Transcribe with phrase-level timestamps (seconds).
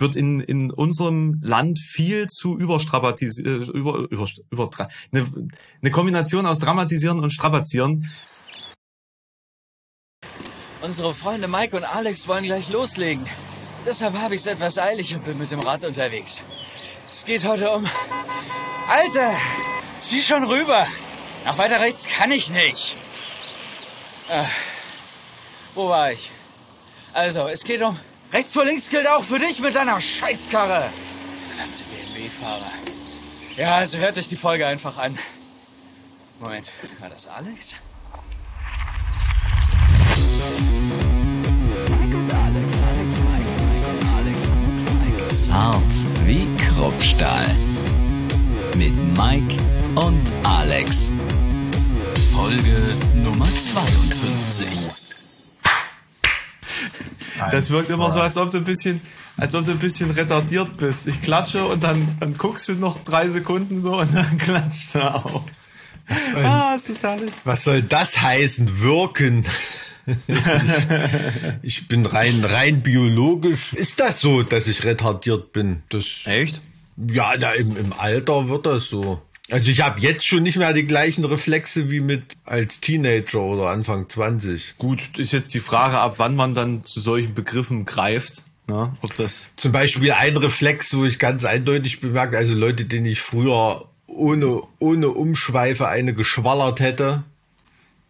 [0.00, 4.70] wird in, in unserem Land viel zu überstrapatisiert, äh, über, über, über,
[5.12, 5.26] eine,
[5.82, 8.10] eine Kombination aus dramatisieren und strapazieren.
[10.80, 13.26] Unsere Freunde Mike und Alex wollen gleich loslegen.
[13.84, 16.44] Deshalb habe ich es etwas eilig und bin mit dem Rad unterwegs.
[17.10, 17.86] Es geht heute um...
[18.88, 19.34] Alter,
[19.98, 20.86] zieh schon rüber.
[21.44, 22.96] Nach weiter rechts kann ich nicht.
[24.28, 24.44] Äh,
[25.74, 26.30] wo war ich?
[27.12, 27.98] Also, es geht um...
[28.32, 30.90] Rechts vor links gilt auch für dich mit deiner Scheißkarre.
[31.48, 32.72] Verdammte BMW-Fahrer.
[33.56, 35.18] Ja, also hört euch die Folge einfach an.
[36.38, 36.70] Moment,
[37.00, 37.74] war das Alex?
[45.34, 45.82] Zart
[46.24, 47.46] wie Kruppstahl.
[48.76, 49.56] Mit Mike
[49.94, 51.14] und Alex.
[52.30, 55.07] Folge Nummer 52.
[57.50, 59.00] Das wirkt immer so, als ob du ein bisschen,
[59.36, 61.06] als ob du ein bisschen retardiert bist.
[61.06, 65.00] Ich klatsche und dann, dann guckst du noch drei Sekunden so und dann klatscht du
[65.00, 65.44] auch.
[66.36, 67.32] ah, ist das herrlich.
[67.44, 68.80] Was soll das heißen?
[68.80, 69.44] Wirken.
[70.06, 70.36] ich,
[71.62, 73.74] ich, bin rein, rein biologisch.
[73.74, 75.82] Ist das so, dass ich retardiert bin?
[75.90, 76.60] Das, Echt?
[76.96, 79.22] Ja, da im, im Alter wird das so.
[79.50, 83.68] Also ich habe jetzt schon nicht mehr die gleichen Reflexe wie mit als Teenager oder
[83.68, 84.76] Anfang 20.
[84.76, 88.42] Gut, ist jetzt die Frage, ab wann man dann zu solchen Begriffen greift.
[88.68, 93.06] Ja, ob das Zum Beispiel ein Reflex, wo ich ganz eindeutig bemerke, also Leute, denen
[93.06, 97.24] ich früher ohne, ohne Umschweife eine geschwallert hätte,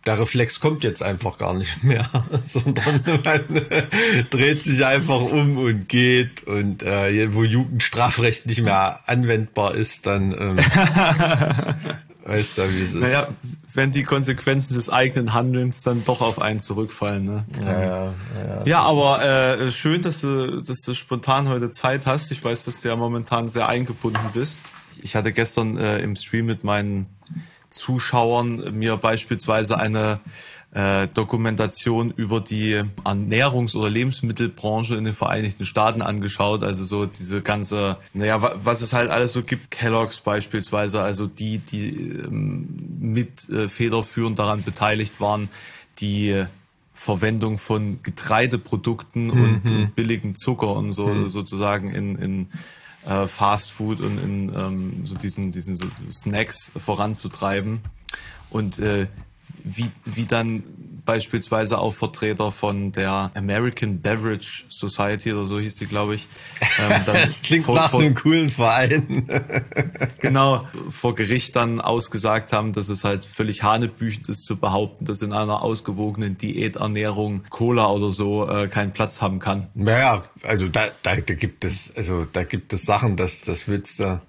[0.08, 2.08] der Reflex kommt jetzt einfach gar nicht mehr,
[2.46, 3.66] sondern man
[4.30, 10.32] dreht sich einfach um und geht und äh, wo Jugendstrafrecht nicht mehr anwendbar ist, dann
[10.32, 10.56] ähm,
[12.24, 13.02] weißt du, wie es ist.
[13.02, 13.28] Naja,
[13.74, 17.26] wenn die Konsequenzen des eigenen Handelns dann doch auf einen zurückfallen.
[17.26, 17.44] Ne?
[17.62, 22.32] Ja, ja, ja, ja aber äh, schön, dass du, dass du spontan heute Zeit hast.
[22.32, 24.60] Ich weiß, dass du ja momentan sehr eingebunden bist.
[25.02, 27.06] Ich hatte gestern äh, im Stream mit meinen
[27.70, 30.20] Zuschauern mir beispielsweise eine
[30.72, 36.62] äh, Dokumentation über die Ernährungs- oder Lebensmittelbranche in den Vereinigten Staaten angeschaut.
[36.62, 41.58] Also so diese ganze, naja, was es halt alles so gibt, Kellogg's beispielsweise, also die,
[41.58, 42.68] die ähm,
[43.00, 45.48] mit äh, federführend daran beteiligt waren,
[46.00, 46.44] die
[46.92, 49.30] Verwendung von Getreideprodukten mhm.
[49.30, 51.28] und, und billigen Zucker und so mhm.
[51.28, 52.48] sozusagen in, in
[53.08, 57.80] äh, Fast Food und in ähm, so diesen, diesen so Snacks voranzutreiben.
[58.50, 59.06] Und äh,
[59.64, 60.62] wie, wie dann
[61.08, 66.28] beispielsweise auch Vertreter von der American Beverage Society oder so hieß die, glaube ich.
[66.60, 69.26] Ähm, das klingt vor, nach vor, einem coolen Verein.
[70.18, 75.22] genau, vor Gericht dann ausgesagt haben, dass es halt völlig hanebüchend ist zu behaupten, dass
[75.22, 79.68] in einer ausgewogenen Diäternährung Cola oder so äh, keinen Platz haben kann.
[79.72, 84.00] Naja, also da, da, da gibt es, also da gibt es Sachen, das, das willst
[84.00, 84.20] du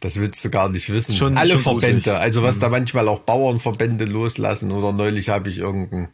[0.00, 1.14] das willst du gar nicht wissen.
[1.14, 2.20] Schon, Alle schon Verbände, gruselig.
[2.20, 2.60] also was mhm.
[2.60, 6.08] da manchmal auch Bauernverbände loslassen oder neulich habe ich irgendein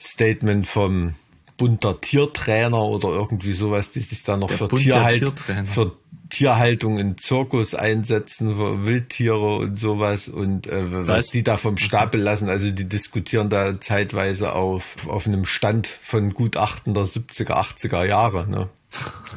[0.00, 1.14] Statement vom
[1.56, 5.32] bunter Tiertrainer oder irgendwie sowas, die sich da noch Der für bunte Tierhalt,
[5.66, 5.96] für
[6.30, 11.26] Tierhaltung in Zirkus einsetzen, für Wildtiere und sowas und äh, was Was?
[11.30, 12.48] die da vom Stapel lassen.
[12.48, 18.48] Also die diskutieren da zeitweise auf, auf einem Stand von Gutachten der 70er, 80er Jahre.
[18.48, 18.68] Ne?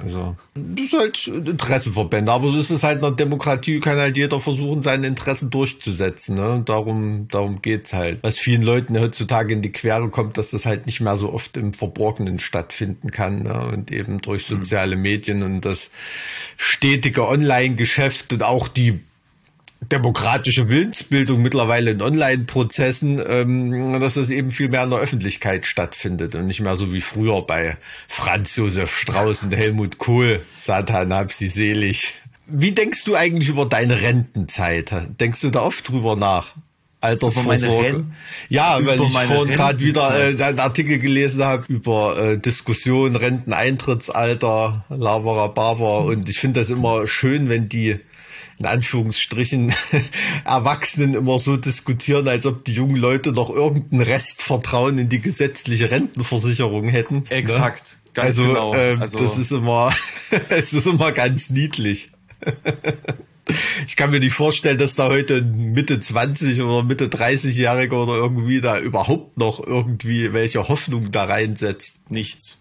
[0.01, 4.17] Also, das ist halt Interessenverbände, aber so ist es halt in der Demokratie, kann halt
[4.17, 6.35] jeder versuchen, seine Interessen durchzusetzen.
[6.35, 6.53] Ne?
[6.53, 8.19] Und darum, darum geht's halt.
[8.23, 11.57] Was vielen Leuten heutzutage in die Quere kommt, dass das halt nicht mehr so oft
[11.57, 13.43] im Verborgenen stattfinden kann.
[13.43, 13.67] Ne?
[13.73, 15.91] Und eben durch soziale Medien und das
[16.57, 19.01] stetige Online-Geschäft und auch die
[19.81, 26.35] demokratische Willensbildung mittlerweile in Online-Prozessen, ähm, dass das eben viel mehr in der Öffentlichkeit stattfindet
[26.35, 27.77] und nicht mehr so wie früher bei
[28.07, 30.41] Franz Josef Strauß und Helmut Kohl.
[30.55, 32.13] Satan hab sie selig.
[32.47, 34.93] Wie denkst du eigentlich über deine Rentenzeit?
[35.19, 36.55] Denkst du da oft drüber nach?
[37.01, 38.05] Altersvorsorge.
[38.49, 44.85] Ja, weil ich vorhin gerade wieder äh, einen Artikel gelesen habe über äh, Diskussion, Renteneintrittsalter,
[44.89, 47.99] Lavara Barber und ich finde das immer schön, wenn die
[48.61, 49.73] in Anführungsstrichen
[50.45, 55.89] Erwachsenen immer so diskutieren, als ob die jungen Leute noch irgendein Restvertrauen in die gesetzliche
[55.89, 57.23] Rentenversicherung hätten.
[57.29, 58.11] Exakt, Ne?
[58.13, 58.75] ganz also, genau.
[58.75, 59.95] ähm, Also- das ist immer,
[60.49, 62.11] es ist immer ganz niedlich.
[63.85, 68.61] Ich kann mir nicht vorstellen, dass da heute Mitte 20 oder Mitte 30-Jähriger oder irgendwie
[68.61, 71.95] da überhaupt noch irgendwie welche Hoffnung da reinsetzt.
[72.09, 72.59] Nichts.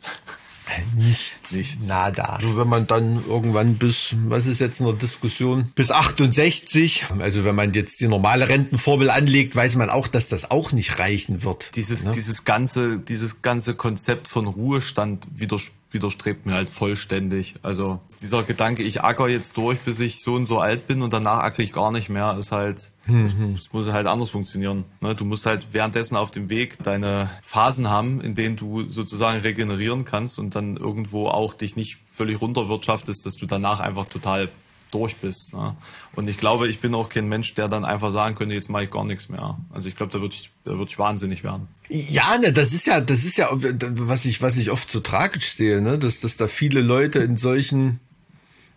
[0.96, 1.52] Nichts.
[1.52, 1.86] Nichts.
[1.88, 2.24] Nada.
[2.24, 7.44] Also wenn man dann irgendwann bis, was ist jetzt in der Diskussion, bis 68, also
[7.44, 11.42] wenn man jetzt die normale Rentenformel anlegt, weiß man auch, dass das auch nicht reichen
[11.42, 11.70] wird.
[11.74, 12.12] Dieses, Ne?
[12.12, 17.56] dieses ganze, dieses ganze Konzept von Ruhestand widerspricht widerstrebt mir halt vollständig.
[17.62, 21.12] Also dieser Gedanke, ich acker jetzt durch, bis ich so und so alt bin und
[21.12, 23.56] danach ackere ich gar nicht mehr, ist halt, mhm.
[23.56, 24.84] es muss halt anders funktionieren.
[25.00, 25.14] Ne?
[25.14, 30.04] Du musst halt währenddessen auf dem Weg deine Phasen haben, in denen du sozusagen regenerieren
[30.04, 34.48] kannst und dann irgendwo auch dich nicht völlig runterwirtschaftest, dass du danach einfach total
[34.90, 35.54] durch bist.
[35.54, 35.74] Ne?
[36.14, 38.84] Und ich glaube, ich bin auch kein Mensch, der dann einfach sagen könnte, jetzt mache
[38.84, 39.58] ich gar nichts mehr.
[39.70, 41.68] Also ich glaube, da würde ich, da würde ich wahnsinnig werden.
[41.88, 45.54] Ja, ne, das ist ja, das ist ja, was ich, was ich oft so tragisch
[45.54, 48.00] sehe, ne, dass, dass da viele Leute in solchen,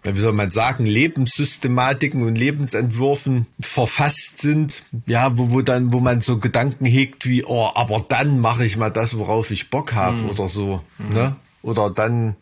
[0.04, 6.00] ja, wie soll man sagen, Lebenssystematiken und Lebensentwürfen verfasst sind, ja, wo, wo dann, wo
[6.00, 9.94] man so Gedanken hegt wie, oh, aber dann mache ich mal das, worauf ich Bock
[9.94, 10.30] habe mhm.
[10.30, 11.14] oder so, mhm.
[11.14, 11.36] ne?
[11.62, 12.36] Oder dann,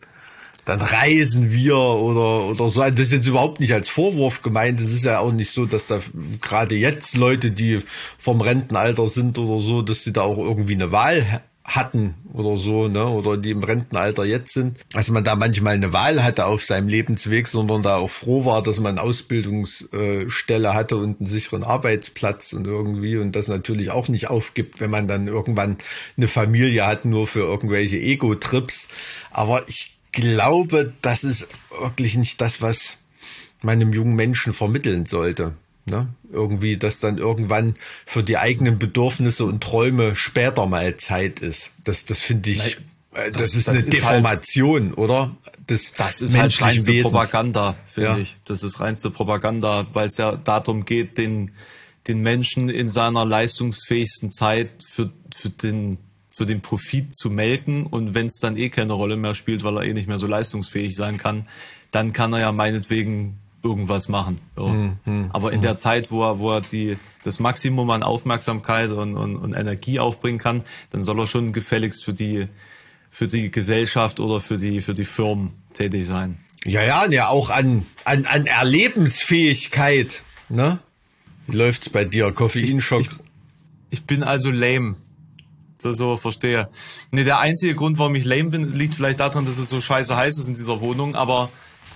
[0.64, 2.80] dann reisen wir oder, oder so.
[2.80, 4.80] Das ist jetzt überhaupt nicht als Vorwurf gemeint.
[4.80, 6.00] Es ist ja auch nicht so, dass da
[6.40, 7.82] gerade jetzt Leute, die
[8.18, 12.88] vom Rentenalter sind oder so, dass sie da auch irgendwie eine Wahl hatten oder so,
[12.88, 16.64] ne, oder die im Rentenalter jetzt sind, dass man da manchmal eine Wahl hatte auf
[16.64, 22.52] seinem Lebensweg, sondern da auch froh war, dass man Ausbildungsstelle hatte und einen sicheren Arbeitsplatz
[22.52, 25.76] und irgendwie und das natürlich auch nicht aufgibt, wenn man dann irgendwann
[26.16, 28.88] eine Familie hat, nur für irgendwelche Ego-Trips.
[29.30, 31.48] Aber ich glaube, das ist
[31.80, 32.98] wirklich nicht das, was
[33.62, 35.54] meinem jungen Menschen vermitteln sollte.
[35.84, 36.08] Ne?
[36.30, 37.74] Irgendwie, dass dann irgendwann
[38.06, 41.72] für die eigenen Bedürfnisse und Träume später mal Zeit ist.
[41.82, 42.78] Das, das finde ich,
[43.12, 45.36] Nein, äh, das, das, ist das eine ist halt Deformation, halt, oder?
[45.66, 47.10] Das, das ist halt reinste Wesens.
[47.10, 48.18] Propaganda, finde ja.
[48.18, 48.36] ich.
[48.44, 51.50] Das ist reinste Propaganda, weil es ja darum geht, den,
[52.06, 55.98] den Menschen in seiner leistungsfähigsten Zeit für, für den
[56.34, 59.76] für den Profit zu melken und wenn es dann eh keine Rolle mehr spielt, weil
[59.76, 61.46] er eh nicht mehr so leistungsfähig sein kann,
[61.90, 64.38] dann kann er ja meinetwegen irgendwas machen.
[64.56, 64.68] So.
[64.68, 65.62] Hm, hm, Aber in hm.
[65.62, 70.00] der Zeit, wo er, wo er die, das Maximum an Aufmerksamkeit und, und, und Energie
[70.00, 72.48] aufbringen kann, dann soll er schon gefälligst für die,
[73.10, 76.38] für die Gesellschaft oder für die, für die Firmen tätig sein.
[76.64, 80.78] Ja, ja, ja, auch an, an, an Erlebensfähigkeit, ne?
[81.46, 82.30] Wie läuft's bei dir?
[82.32, 83.00] Koffeinschock?
[83.00, 83.14] Ich, ich,
[83.90, 84.94] ich bin also lame
[85.82, 86.68] so, so verstehe.
[87.10, 90.16] Nee, der einzige Grund, warum ich lame bin, liegt vielleicht daran, dass es so scheiße
[90.16, 91.50] heiß ist in dieser Wohnung, aber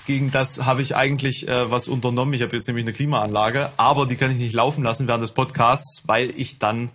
[0.06, 2.32] gegen das habe ich eigentlich äh, was unternommen.
[2.34, 5.32] Ich habe jetzt nämlich eine Klimaanlage, aber die kann ich nicht laufen lassen während des
[5.32, 6.90] Podcasts, weil ich dann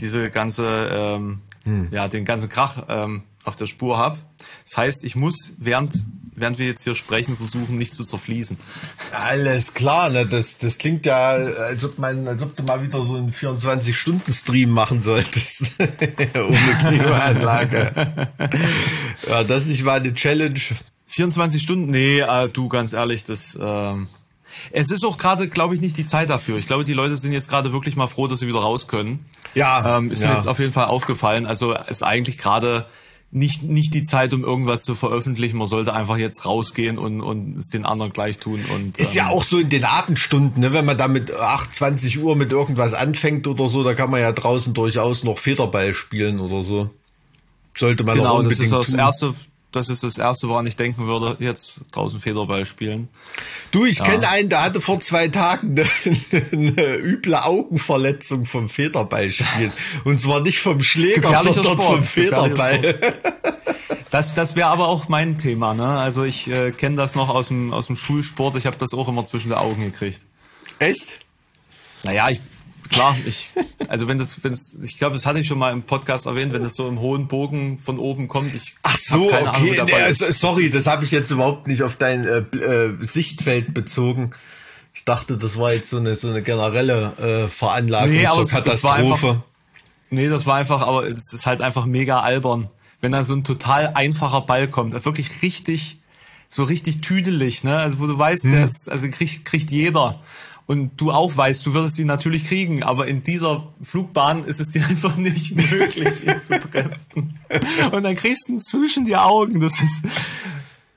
[0.00, 1.88] diese ganze, ähm, hm.
[1.90, 4.18] ja, den ganzen Krach ähm, auf der Spur habe.
[4.64, 5.94] Das heißt, ich muss während
[6.36, 8.56] während wir jetzt hier sprechen, versuchen, nicht zu zerfließen.
[9.12, 10.26] Alles klar, ne?
[10.26, 14.70] das, das klingt ja, als ob, man, als ob du mal wieder so einen 24-Stunden-Stream
[14.70, 15.62] machen solltest.
[15.78, 18.28] Ohne Klimaanlage.
[19.28, 20.60] ja, das nicht mal eine Challenge.
[21.06, 21.90] 24 Stunden?
[21.90, 23.58] Nee, äh, du, ganz ehrlich, das...
[23.60, 24.08] Ähm
[24.70, 26.58] es ist auch gerade, glaube ich, nicht die Zeit dafür.
[26.58, 29.24] Ich glaube, die Leute sind jetzt gerade wirklich mal froh, dass sie wieder raus können.
[29.54, 29.98] Ja.
[29.98, 30.28] Ähm, ist ja.
[30.28, 31.46] mir jetzt auf jeden Fall aufgefallen.
[31.46, 32.86] Also ist eigentlich gerade
[33.34, 35.58] nicht, nicht die Zeit, um irgendwas zu veröffentlichen.
[35.58, 38.64] Man sollte einfach jetzt rausgehen und, und es den anderen gleich tun.
[38.72, 40.72] Und, ist ähm, ja auch so in den Abendstunden, ne?
[40.72, 44.20] wenn man da mit 8, 20 Uhr mit irgendwas anfängt oder so, da kann man
[44.20, 46.90] ja draußen durchaus noch Federball spielen oder so.
[47.76, 48.98] Sollte man genau, auch unbedingt das ist das tun.
[49.00, 49.34] erste,
[49.74, 53.08] das ist das erste, woran ich denken würde, jetzt draußen Federball spielen.
[53.70, 54.04] Du, ich ja.
[54.04, 55.88] kenne einen, der hatte vor zwei Tagen eine,
[56.52, 59.72] eine üble Augenverletzung vom Federballspielen.
[60.04, 61.82] Und zwar nicht vom Schläger, sondern Sport.
[61.82, 63.14] vom Federball.
[64.10, 65.74] Das, das wäre aber auch mein Thema.
[65.74, 65.86] Ne?
[65.86, 68.54] Also ich äh, kenne das noch aus dem, aus dem Schulsport.
[68.54, 70.20] Ich habe das auch immer zwischen den Augen gekriegt.
[70.78, 71.18] Echt?
[72.04, 72.40] Naja, ich
[72.88, 73.50] klar, ich,
[73.88, 76.52] also wenn das, wenn es, ich glaube, das hatte ich schon mal im Podcast erwähnt,
[76.52, 78.54] wenn das so im hohen Bogen von oben kommt.
[78.54, 81.96] Ich Ach so, okay, Ahnung, nee, also, sorry, das habe ich jetzt überhaupt nicht auf
[81.96, 84.30] dein äh, äh, Sichtfeld bezogen.
[84.92, 88.70] Ich dachte, das war jetzt so eine so eine generelle äh, Veranlagung nee, zur Katastrophe.
[88.70, 89.36] Das war einfach,
[90.10, 92.68] nee, das war einfach, aber es ist halt einfach mega albern,
[93.00, 95.98] wenn da so ein total einfacher Ball kommt, wirklich richtig,
[96.48, 97.76] so richtig tüdelig, ne?
[97.76, 98.62] Also wo du weißt, hm.
[98.62, 100.20] ist, also kriegt, kriegt jeder
[100.66, 104.70] und du auch weißt, du wirst sie natürlich kriegen, aber in dieser Flugbahn ist es
[104.70, 107.38] dir einfach nicht möglich, ihn zu treffen.
[107.92, 109.60] Und dann kriegst du ihn zwischen die Augen.
[109.60, 110.02] Das ist,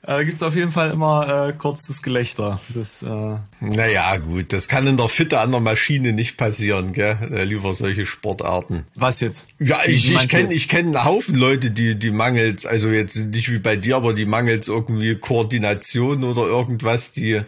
[0.08, 2.60] äh, gibt's auf jeden Fall immer äh, kurzes Gelächter.
[2.70, 7.18] Das, äh naja, gut, das kann in der Fitte an der Maschine nicht passieren, gell?
[7.30, 8.84] Äh, lieber solche Sportarten.
[8.94, 9.48] Was jetzt?
[9.58, 13.52] Ja, ich, ich kenne ich kenn einen Haufen Leute, die, die mangelt, also jetzt nicht
[13.52, 17.42] wie bei dir, aber die mangelt irgendwie Koordination oder irgendwas, die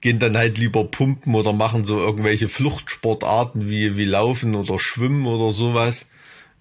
[0.00, 5.26] gehen dann halt lieber pumpen oder machen so irgendwelche Fluchtsportarten wie, wie Laufen oder Schwimmen
[5.26, 6.06] oder sowas.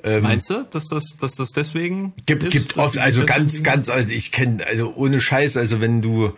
[0.04, 2.44] Ähm, Meinst du, dass das, dass das deswegen gibt?
[2.44, 6.34] Ist, gibt oft, also ganz, ganz, also ich kenne, also ohne Scheiß, also wenn du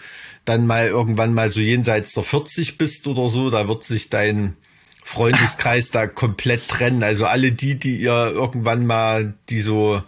[0.46, 4.56] dann mal irgendwann mal so jenseits der 40 bist oder so, da wird sich dein
[5.04, 7.04] Freundeskreis da komplett trennen.
[7.04, 10.04] Also alle die, die ihr irgendwann mal, die so,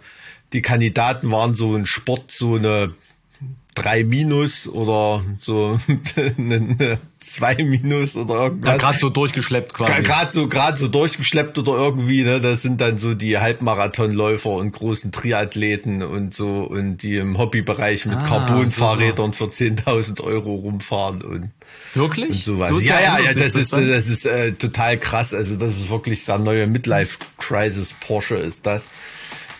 [0.52, 2.94] die Kandidaten waren, so ein Sport, so eine
[3.82, 5.78] drei Minus oder so
[6.36, 8.72] eine zwei Minus oder irgendwas.
[8.72, 10.02] Ja, gerade so durchgeschleppt quasi.
[10.02, 12.40] Gerade so, gerade so durchgeschleppt oder irgendwie, ne?
[12.40, 18.06] Das sind dann so die Halbmarathonläufer und großen Triathleten und so und die im Hobbybereich
[18.06, 21.50] mit ah, Carbon-Fahrrädern so, für 10.000 Euro rumfahren und
[21.94, 22.68] wirklich und sowas.
[22.68, 25.34] So ja, ja, ja, das ist das, das ist äh, total krass.
[25.34, 28.82] Also das ist wirklich der neue Midlife Crisis Porsche ist das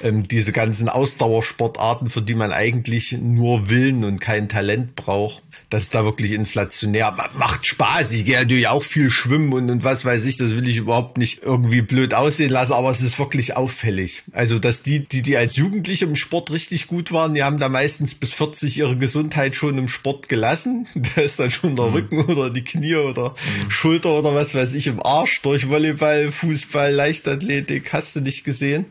[0.02, 5.42] ähm, diese ganzen Ausdauersportarten, für die man eigentlich nur Willen und kein Talent braucht.
[5.70, 7.14] Das ist da wirklich inflationär.
[7.36, 8.12] Macht Spaß.
[8.12, 10.38] Ich gehe natürlich auch viel schwimmen und, und was weiß ich.
[10.38, 14.22] Das will ich überhaupt nicht irgendwie blöd aussehen lassen, aber es ist wirklich auffällig.
[14.32, 17.68] Also, dass die, die, die als Jugendliche im Sport richtig gut waren, die haben da
[17.68, 20.86] meistens bis 40 ihre Gesundheit schon im Sport gelassen.
[21.14, 21.94] Da ist dann schon der mhm.
[21.94, 23.70] Rücken oder die Knie oder mhm.
[23.70, 27.92] Schulter oder was weiß ich im Arsch durch Volleyball, Fußball, Leichtathletik.
[27.92, 28.86] Hast du nicht gesehen?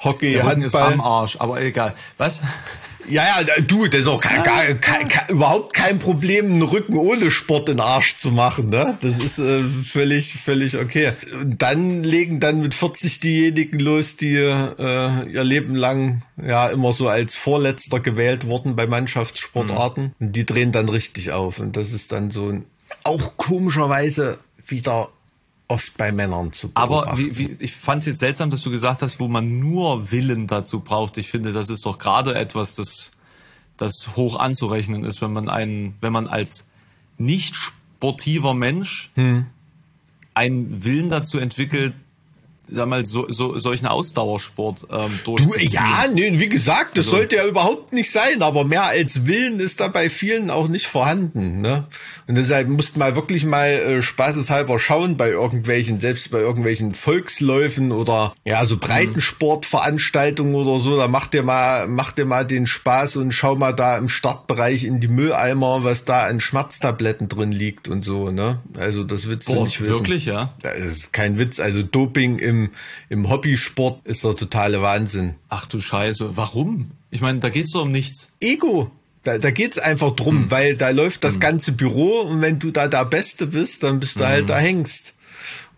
[0.00, 0.66] Hockey, Der Handball.
[0.66, 1.94] ist am Arsch, aber egal.
[2.18, 2.40] Was?
[3.08, 6.96] Ja, ja, du, das ist auch gar, gar, kein, kein, überhaupt kein Problem, einen Rücken
[6.96, 8.98] ohne Sport in Arsch zu machen, ne?
[9.00, 11.12] Das ist äh, völlig, völlig okay.
[11.40, 16.92] Und dann legen dann mit 40 diejenigen los, die äh, ihr Leben lang ja immer
[16.92, 20.14] so als Vorletzter gewählt wurden bei Mannschaftssportarten.
[20.18, 20.26] Mhm.
[20.26, 21.58] Und die drehen dann richtig auf.
[21.58, 22.66] Und das ist dann so ein,
[23.04, 25.08] auch komischerweise wieder
[25.68, 27.08] oft bei Männern zu beobachten.
[27.10, 30.10] Aber wie, wie, ich fand es jetzt seltsam, dass du gesagt hast, wo man nur
[30.10, 31.18] Willen dazu braucht.
[31.18, 33.10] Ich finde, das ist doch gerade etwas, das,
[33.76, 36.64] das hoch anzurechnen ist, wenn man einen, wenn man als
[37.18, 39.46] nicht sportiver Mensch hm.
[40.34, 41.94] einen Willen dazu entwickelt,
[42.70, 45.70] sag mal, so, so solchen Ausdauersport ähm, durchzuziehen.
[45.70, 49.26] Du, ja, nee, wie gesagt, das also, sollte ja überhaupt nicht sein, aber mehr als
[49.26, 51.60] Willen ist da bei vielen auch nicht vorhanden.
[51.60, 51.84] Ne?
[52.26, 57.92] Und deshalb musst mal wirklich mal äh, spaßeshalber schauen bei irgendwelchen, selbst bei irgendwelchen Volksläufen
[57.92, 63.16] oder ja, so Breitensportveranstaltungen oder so, da macht dir mal, macht dir mal den Spaß
[63.16, 67.88] und schau mal da im Startbereich in die Mülleimer, was da an Schmerztabletten drin liegt
[67.88, 68.60] und so, ne?
[68.78, 69.92] Also das willst du nicht wissen.
[69.92, 70.52] Wirklich, ja?
[70.62, 71.60] Das ist kein Witz.
[71.60, 72.57] Also Doping im,
[73.08, 75.34] im Hobbysport ist der totale Wahnsinn.
[75.48, 76.90] Ach du Scheiße, warum?
[77.10, 78.32] Ich meine, da geht's doch um nichts.
[78.40, 78.90] Ego.
[79.24, 80.50] Da, da geht's einfach drum, hm.
[80.50, 81.40] weil da läuft das hm.
[81.40, 84.36] ganze Büro und wenn du da der Beste bist, dann bist du halt hm.
[84.36, 85.14] halt da hängst.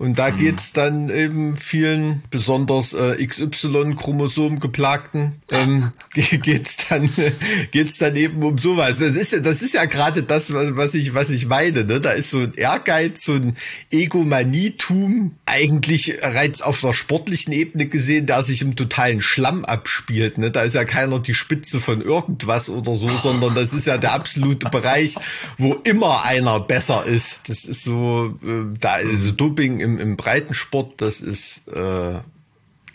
[0.01, 0.39] Und da mhm.
[0.39, 7.11] geht's dann eben vielen, besonders äh, XY-Chromosom geplagten, ähm, geht's dann
[7.71, 8.99] geht's dann eben um sowas.
[8.99, 11.85] Das ist ja, das ist ja gerade das, was ich was ich meine.
[11.85, 12.01] Ne?
[12.01, 13.59] Da ist so ein Ehrgeiz, so ein
[13.91, 20.39] Egomanietum, eigentlich reiz auf der sportlichen Ebene gesehen, der sich im totalen Schlamm abspielt.
[20.39, 20.51] Ne?
[20.51, 24.15] Da ist ja keiner die Spitze von irgendwas oder so, sondern das ist ja der
[24.15, 25.17] absolute Bereich,
[25.59, 27.41] wo immer einer besser ist.
[27.49, 32.21] Das ist so, äh, da ist so Doping im im, im Breitensport, das ist äh,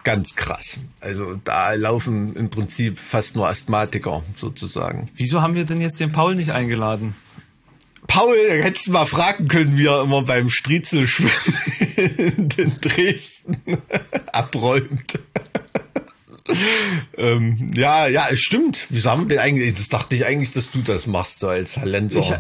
[0.04, 0.78] ganz krass.
[1.02, 5.10] Also da laufen im Prinzip fast nur Asthmatiker sozusagen.
[5.16, 7.16] Wieso haben wir denn jetzt den Paul nicht eingeladen?
[8.08, 11.32] Paul, hättest du mal fragen können, wie er immer beim Striezelschwimmen
[12.18, 12.48] in
[12.80, 13.58] Dresden
[14.32, 15.20] abräumt.
[17.18, 18.86] ähm, ja, ja, es stimmt.
[18.90, 21.74] Wieso haben wir denn eigentlich, das dachte ich eigentlich, dass du das machst, so als
[21.74, 22.14] Talent.
[22.14, 22.32] Ich,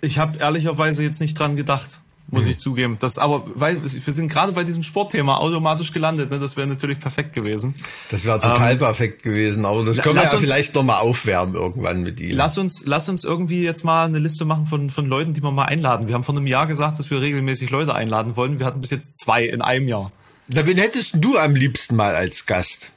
[0.00, 2.50] ich habe ehrlicherweise jetzt nicht dran gedacht muss mhm.
[2.50, 2.96] ich zugeben.
[2.98, 6.40] Das, aber weil wir sind gerade bei diesem Sportthema automatisch gelandet, ne?
[6.40, 7.74] das wäre natürlich perfekt gewesen.
[8.10, 10.98] Das wäre total ähm, perfekt gewesen, aber das können wir ja uns, vielleicht noch mal
[10.98, 12.36] aufwärmen irgendwann mit ihm.
[12.36, 15.52] Lass uns, lass uns irgendwie jetzt mal eine Liste machen von, von Leuten, die wir
[15.52, 16.08] mal einladen.
[16.08, 18.58] Wir haben vor einem Jahr gesagt, dass wir regelmäßig Leute einladen wollen.
[18.58, 20.10] Wir hatten bis jetzt zwei in einem Jahr.
[20.48, 22.92] Da wen hättest du am liebsten mal als Gast?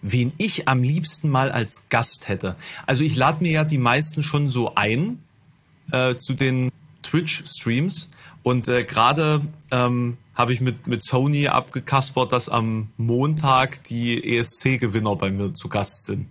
[0.00, 2.56] Wen ich am liebsten mal als Gast hätte.
[2.86, 5.18] Also ich lade mir ja die meisten schon so ein
[5.92, 6.70] äh, zu den
[7.04, 8.08] Twitch-Streams.
[8.42, 15.16] Und äh, gerade ähm, habe ich mit, mit Sony abgekaspert, dass am Montag die ESC-Gewinner
[15.16, 16.26] bei mir zu Gast sind.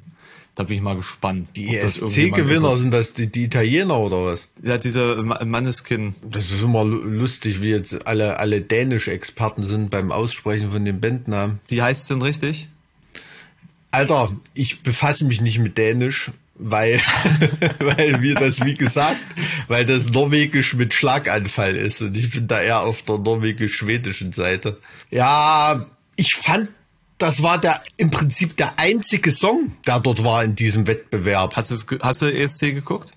[0.56, 1.50] Da bin ich mal gespannt.
[1.56, 4.48] Die ESC-Gewinner sind das die, die Italiener oder was?
[4.62, 6.14] Ja, diese Manneskin.
[6.30, 11.02] Das ist immer lustig, wie jetzt alle, alle dänische Experten sind beim Aussprechen von den
[11.02, 11.60] Bandnamen.
[11.70, 12.68] Wie heißt es denn richtig?
[13.90, 17.02] Alter, ich befasse mich nicht mit Dänisch weil,
[17.80, 19.22] weil wir das, wie gesagt,
[19.68, 24.80] weil das Norwegisch mit Schlaganfall ist und ich bin da eher auf der norwegisch-schwedischen Seite.
[25.10, 26.70] Ja, ich fand,
[27.18, 31.56] das war der im Prinzip der einzige Song, der dort war in diesem Wettbewerb.
[31.56, 33.14] Hast du, hast du ESC geguckt?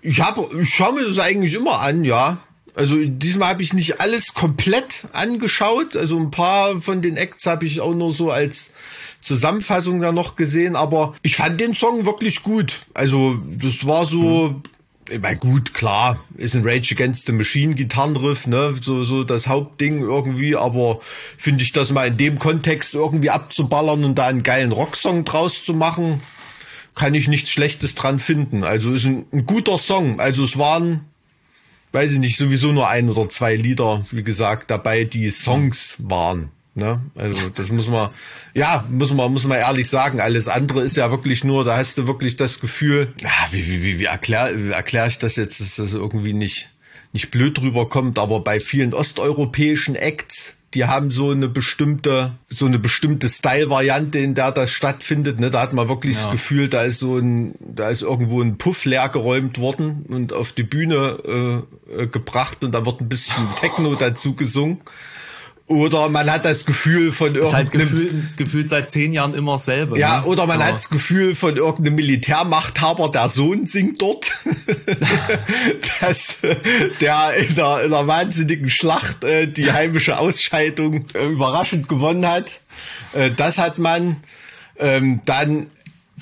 [0.00, 2.38] Ich habe, ich schaue mir das eigentlich immer an, ja.
[2.74, 5.96] Also diesmal habe ich nicht alles komplett angeschaut.
[5.96, 8.70] Also ein paar von den Acts habe ich auch nur so als
[9.20, 12.86] Zusammenfassung da noch gesehen, aber ich fand den Song wirklich gut.
[12.94, 14.62] Also das war so, hm.
[15.10, 19.48] ich meine, gut, klar, ist ein Rage Against the Machine Gitarrenriff, ne, so, so das
[19.48, 21.00] Hauptding irgendwie, aber
[21.36, 25.64] finde ich das mal in dem Kontext irgendwie abzuballern und da einen geilen Rocksong draus
[25.64, 26.20] zu machen,
[26.94, 28.64] kann ich nichts Schlechtes dran finden.
[28.64, 30.20] Also ist ein, ein guter Song.
[30.20, 31.00] Also es waren,
[31.92, 36.50] weiß ich nicht, sowieso nur ein oder zwei Lieder, wie gesagt, dabei, die Songs waren.
[36.78, 37.02] Ne?
[37.16, 38.10] Also das muss man,
[38.54, 40.20] ja, muss man, muss man ehrlich sagen.
[40.20, 43.84] Alles andere ist ja wirklich nur, da hast du wirklich das Gefühl, ja, wie, wie,
[43.84, 46.68] wie, wie erkläre erklär ich das jetzt, dass das irgendwie nicht,
[47.12, 52.66] nicht blöd drüber kommt, aber bei vielen osteuropäischen Acts, die haben so eine bestimmte, so
[52.66, 55.40] eine bestimmte Style-Variante, in der das stattfindet.
[55.40, 55.50] Ne?
[55.50, 56.22] Da hat man wirklich ja.
[56.22, 60.32] das Gefühl, da ist so ein, da ist irgendwo ein Puff leer geräumt worden und
[60.32, 64.80] auf die Bühne äh, äh gebracht und da wird ein bisschen Techno dazu gesungen.
[65.68, 67.44] Oder man hat das Gefühl von irgendeinem...
[67.44, 69.98] Ist halt gefühlt, gefühlt seit zehn Jahren immer dasselbe.
[69.98, 70.26] Ja, ne?
[70.26, 70.66] oder man ja.
[70.66, 74.30] hat das Gefühl von irgendeinem Militärmachthaber, der Sohn singt dort.
[76.00, 76.36] dass
[77.00, 82.60] der in der, in der wahnsinnigen Schlacht äh, die heimische Ausscheidung äh, überraschend gewonnen hat.
[83.12, 84.16] Äh, das hat man.
[84.80, 85.66] Ähm, dann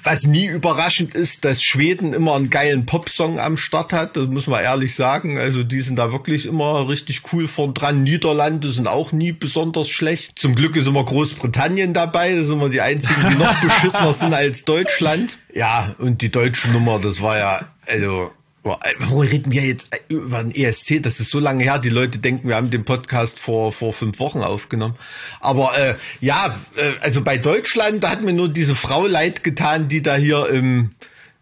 [0.06, 4.46] was nie überraschend ist, dass Schweden immer einen geilen Popsong am Start hat, das muss
[4.46, 5.38] man ehrlich sagen.
[5.38, 8.04] Also die sind da wirklich immer richtig cool vorn dran.
[8.04, 10.38] Niederlande sind auch nie besonders schlecht.
[10.38, 14.32] Zum Glück ist immer Großbritannien dabei, das sind immer die einzigen, die noch beschissener sind
[14.32, 15.36] als Deutschland.
[15.56, 18.30] Ja, und die deutsche Nummer, das war ja, also
[18.66, 21.02] Warum reden wir jetzt über den ESC?
[21.02, 21.78] Das ist so lange her.
[21.78, 24.96] Die Leute denken, wir haben den Podcast vor, vor fünf Wochen aufgenommen.
[25.40, 29.88] Aber äh, ja, äh, also bei Deutschland, da hat mir nur diese Frau leid getan,
[29.88, 30.90] die da hier im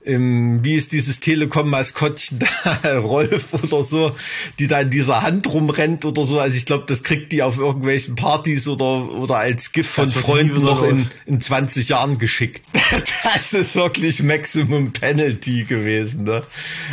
[0.04, 2.40] im, wie ist dieses Telekom-Maskottchen
[2.82, 4.14] da, Rolf oder so,
[4.58, 6.38] die da in dieser Hand rumrennt oder so.
[6.38, 10.62] Also ich glaube, das kriegt die auf irgendwelchen Partys oder, oder als Gift von Freunden
[10.62, 12.62] noch in, in 20 Jahren geschickt.
[13.24, 16.24] das ist wirklich Maximum Penalty gewesen.
[16.24, 16.42] Ne?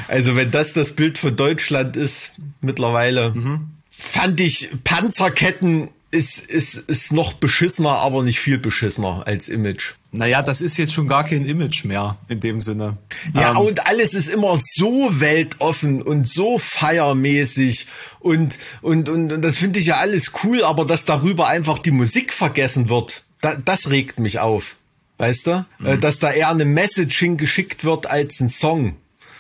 [0.07, 3.71] Also wenn das das Bild von Deutschland ist, mittlerweile, mhm.
[3.89, 9.93] fand ich Panzerketten ist, ist, ist noch beschissener, aber nicht viel beschissener als Image.
[10.11, 12.97] Naja, das ist jetzt schon gar kein Image mehr in dem Sinne.
[13.33, 17.87] Ja, ähm, und alles ist immer so weltoffen und so feiermäßig
[18.19, 21.91] und, und, und, und das finde ich ja alles cool, aber dass darüber einfach die
[21.91, 24.75] Musik vergessen wird, da, das regt mich auf.
[25.17, 25.65] Weißt du?
[25.83, 26.01] Äh, mhm.
[26.01, 28.95] Dass da eher eine Message hingeschickt wird als ein Song.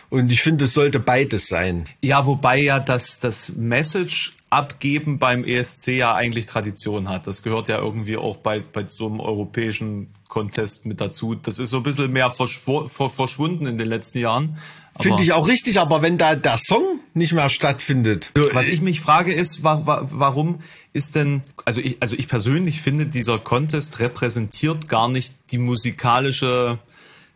[0.09, 1.85] Und ich finde, es sollte beides sein.
[2.01, 7.25] Ja, wobei ja das, das Message abgeben beim ESC ja eigentlich Tradition hat.
[7.25, 11.35] Das gehört ja irgendwie auch bei, bei so einem europäischen Contest mit dazu.
[11.35, 14.57] Das ist so ein bisschen mehr verschwunden in den letzten Jahren.
[14.99, 18.31] Finde ich auch richtig, aber wenn da der Song nicht mehr stattfindet.
[18.53, 20.61] Was ich mich frage ist, wa wa warum
[20.91, 26.77] ist denn, also ich, also ich persönlich finde, dieser Contest repräsentiert gar nicht die musikalische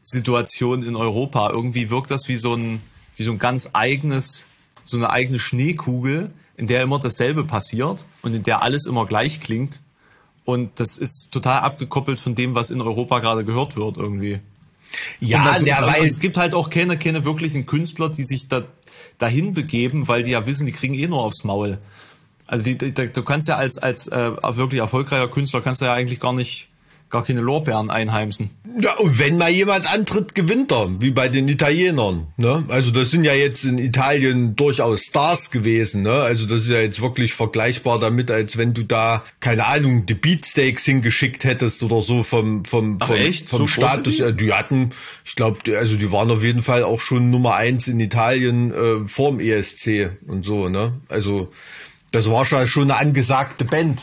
[0.04, 1.49] Situation in Europa.
[1.49, 2.82] Irgendwie wirkt das wie so ein,
[3.15, 4.45] wie so ein ganz eigenes,
[4.84, 9.39] so eine eigene Schneekugel, in der immer dasselbe passiert und in der alles immer gleich
[9.39, 9.80] klingt.
[10.46, 14.39] Und das ist total abgekoppelt von dem, was in Europa gerade gehört wird irgendwie.
[15.20, 18.63] Ja, der weil es gibt halt auch keine, keine wirklichen Künstler, die sich da
[19.18, 21.80] dahin begeben, weil die ja wissen, die kriegen eh nur aufs Maul.
[22.48, 25.94] Also die, die, du kannst ja als als äh, wirklich erfolgreicher Künstler kannst du ja
[25.94, 26.70] eigentlich gar nicht
[27.15, 28.49] gar keine Lorbeeren einheimsen.
[28.78, 32.28] Ja, und wenn mal jemand antritt, gewinnt er, wie bei den Italienern.
[32.36, 32.65] Ne?
[32.67, 36.01] Also das sind ja jetzt in Italien durchaus Stars gewesen.
[36.01, 36.12] Ne?
[36.12, 40.13] Also das ist ja jetzt wirklich vergleichbar damit, als wenn du da, keine Ahnung, die
[40.13, 43.47] Beatsteaks hingeschickt hättest oder so vom, vom, vom, echt?
[43.47, 44.17] vom so Status.
[44.17, 44.34] Die?
[44.34, 44.89] die hatten,
[45.23, 49.08] ich glaube, also die waren auf jeden Fall auch schon Nummer eins in Italien äh,
[49.08, 50.67] vorm ESC und so.
[50.67, 50.99] Ne?
[51.08, 51.49] Also
[52.12, 54.01] das war schon eine angesagte Band.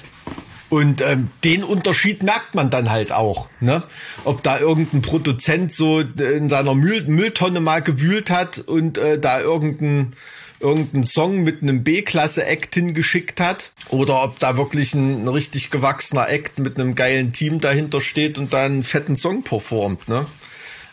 [0.72, 3.50] Und ähm, den Unterschied merkt man dann halt auch.
[3.60, 3.82] Ne?
[4.24, 9.38] Ob da irgendein Produzent so in seiner Müll Mülltonne mal gewühlt hat und äh, da
[9.38, 10.14] irgendein
[10.60, 16.30] irgendeinen Song mit einem B-Klasse-Act hingeschickt hat oder ob da wirklich ein, ein, richtig gewachsener
[16.30, 20.08] Act mit einem geilen Team dahinter steht und da einen fetten Song performt.
[20.08, 20.24] Ne?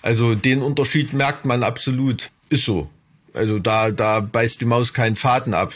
[0.01, 2.31] Also den Unterschied merkt man absolut.
[2.49, 2.89] Ist so.
[3.33, 5.73] Also da, da beißt die Maus keinen Faden ab.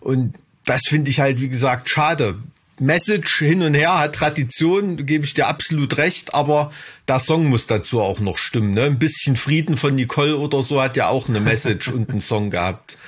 [0.00, 0.34] Und
[0.66, 2.36] das finde ich halt, wie gesagt, schade.
[2.80, 6.72] Message hin und her hat Tradition, gebe ich dir absolut recht, aber
[7.06, 8.74] der Song muss dazu auch noch stimmen.
[8.74, 8.84] Ne?
[8.84, 12.50] Ein bisschen Frieden von Nicole oder so hat ja auch eine Message und einen Song
[12.50, 12.98] gehabt.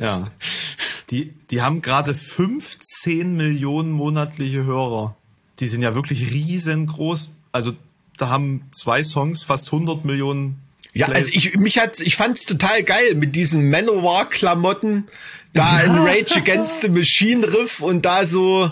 [0.00, 0.30] ja.
[1.10, 5.16] Die, die haben gerade 15 Millionen monatliche Hörer.
[5.60, 7.36] Die sind ja wirklich riesengroß.
[7.52, 7.72] Also
[8.16, 10.60] da haben zwei Songs fast 100 Millionen
[10.94, 15.06] ja, also ich, mich hat, ich fand's total geil mit diesen Manowar-Klamotten,
[15.52, 18.70] da ein Rage Against the Machine Riff und da so,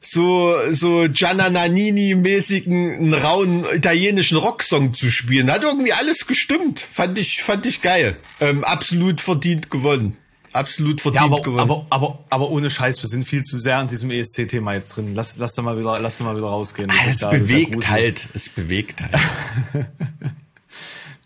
[0.00, 5.50] so, so Gianna Nannini-mäßigen, einen rauen italienischen Rocksong zu spielen.
[5.50, 6.80] Hat irgendwie alles gestimmt.
[6.80, 8.16] Fand ich, fand ich geil.
[8.40, 10.16] Ähm, absolut verdient gewonnen.
[10.52, 11.60] Absolut verdient ja, aber, gewonnen.
[11.60, 15.12] Aber, aber, aber ohne Scheiß, wir sind viel zu sehr an diesem ESC-Thema jetzt drin.
[15.12, 16.90] Lass, lass da mal wieder, lass da mal wieder rausgehen.
[16.90, 18.28] Ah, es bewegt halt.
[18.34, 19.14] Es bewegt halt.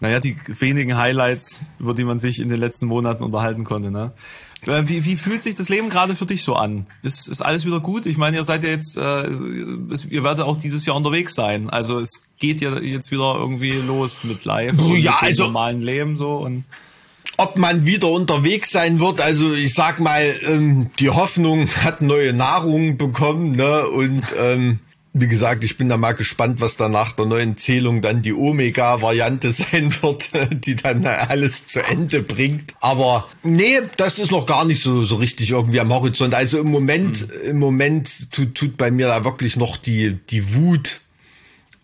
[0.00, 3.90] Naja, die wenigen Highlights, über die man sich in den letzten Monaten unterhalten konnte.
[3.90, 4.12] Ne?
[4.64, 6.86] Wie, wie fühlt sich das Leben gerade für dich so an?
[7.02, 8.06] Ist, ist alles wieder gut?
[8.06, 9.30] Ich meine, ihr seid ja jetzt, äh,
[10.10, 11.70] ihr werdet auch dieses Jahr unterwegs sein.
[11.70, 15.44] Also es geht ja jetzt wieder irgendwie los mit Live und ja, mit dem also,
[15.44, 16.64] normalen Leben so und
[17.36, 22.32] ob man wieder unterwegs sein wird, also ich sag mal, ähm, die Hoffnung hat neue
[22.32, 23.86] Nahrung bekommen, ne?
[23.86, 24.80] Und ähm,
[25.12, 28.32] wie gesagt, ich bin da mal gespannt, was da nach der neuen Zählung dann die
[28.32, 30.30] Omega-Variante sein wird,
[30.64, 32.74] die dann alles zu Ende bringt.
[32.80, 36.34] Aber nee, das ist noch gar nicht so, so richtig irgendwie am Horizont.
[36.34, 37.50] Also im Moment, mhm.
[37.50, 41.00] im Moment tut, tut bei mir da wirklich noch die, die Wut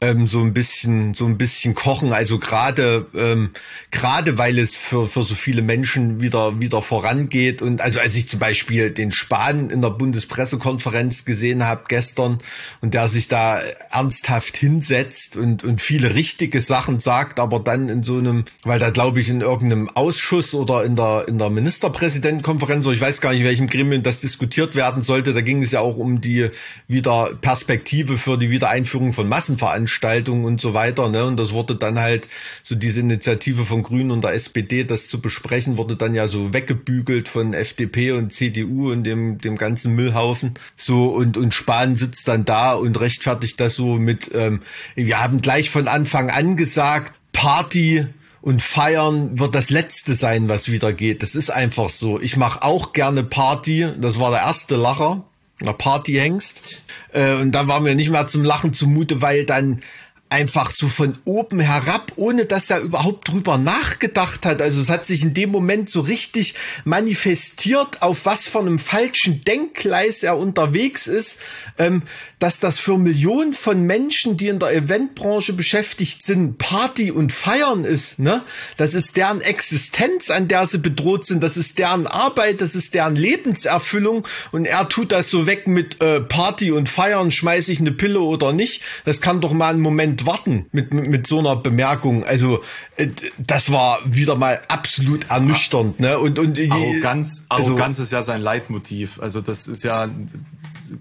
[0.05, 2.13] ähm, so ein bisschen so ein bisschen kochen.
[2.13, 3.51] Also gerade ähm,
[3.91, 8.29] gerade weil es für für so viele Menschen wieder wieder vorangeht und also als ich
[8.29, 12.39] zum Beispiel den Spahn in der Bundespressekonferenz gesehen habe gestern
[12.81, 18.03] und der sich da ernsthaft hinsetzt und und viele richtige Sachen sagt, aber dann in
[18.03, 22.85] so einem, weil da glaube ich in irgendeinem Ausschuss oder in der in der Ministerpräsidentenkonferenz
[22.85, 25.33] oder ich weiß gar nicht welchem Gremium das diskutiert werden sollte.
[25.33, 26.51] Da ging es ja auch um die
[26.89, 31.09] wieder Perspektive für die Wiedereinführung von Massenveranstaltungen Veranstaltungen und so weiter.
[31.09, 31.25] Ne?
[31.25, 32.29] Und das wurde dann halt,
[32.63, 36.53] so diese Initiative von Grünen und der SPD, das zu besprechen, wurde dann ja so
[36.53, 40.55] weggebügelt von FDP und CDU und dem, dem ganzen Müllhaufen.
[40.77, 44.63] So, und, und Spahn sitzt dann da und rechtfertigt das so mit, ähm,
[44.95, 48.07] wir haben gleich von Anfang an gesagt, Party
[48.41, 51.23] und feiern wird das letzte sein, was wieder geht.
[51.23, 52.21] Das ist einfach so.
[52.21, 53.87] Ich mache auch gerne Party.
[53.99, 55.25] Das war der erste Lacher
[55.61, 56.83] einer Partyhengst.
[57.13, 59.83] Äh, und dann war mir nicht mehr zum Lachen zumute, weil dann
[60.31, 64.61] einfach so von oben herab, ohne dass er überhaupt drüber nachgedacht hat.
[64.61, 69.45] Also es hat sich in dem Moment so richtig manifestiert, auf was von einem falschen
[69.45, 71.37] Denkgleis er unterwegs ist,
[71.79, 72.03] ähm,
[72.41, 77.85] dass das für Millionen von Menschen, die in der Eventbranche beschäftigt sind, Party und Feiern
[77.85, 78.19] ist.
[78.19, 78.43] Ne?
[78.77, 81.43] Das ist deren Existenz, an der sie bedroht sind.
[81.45, 84.27] Das ist deren Arbeit, das ist deren Lebenserfüllung.
[84.51, 88.21] Und er tut das so weg mit äh, Party und Feiern, schmeiße ich eine Pille
[88.21, 88.83] oder nicht.
[89.05, 92.25] Das kann doch mal einen Moment warten mit, mit, mit so einer Bemerkung.
[92.25, 92.63] Also
[92.97, 96.01] äh, das war wieder mal absolut ernüchternd.
[96.01, 96.19] Ne?
[96.19, 99.21] Und, und Arroganz, also, Arroganz ist ja sein Leitmotiv.
[99.21, 100.09] Also das ist ja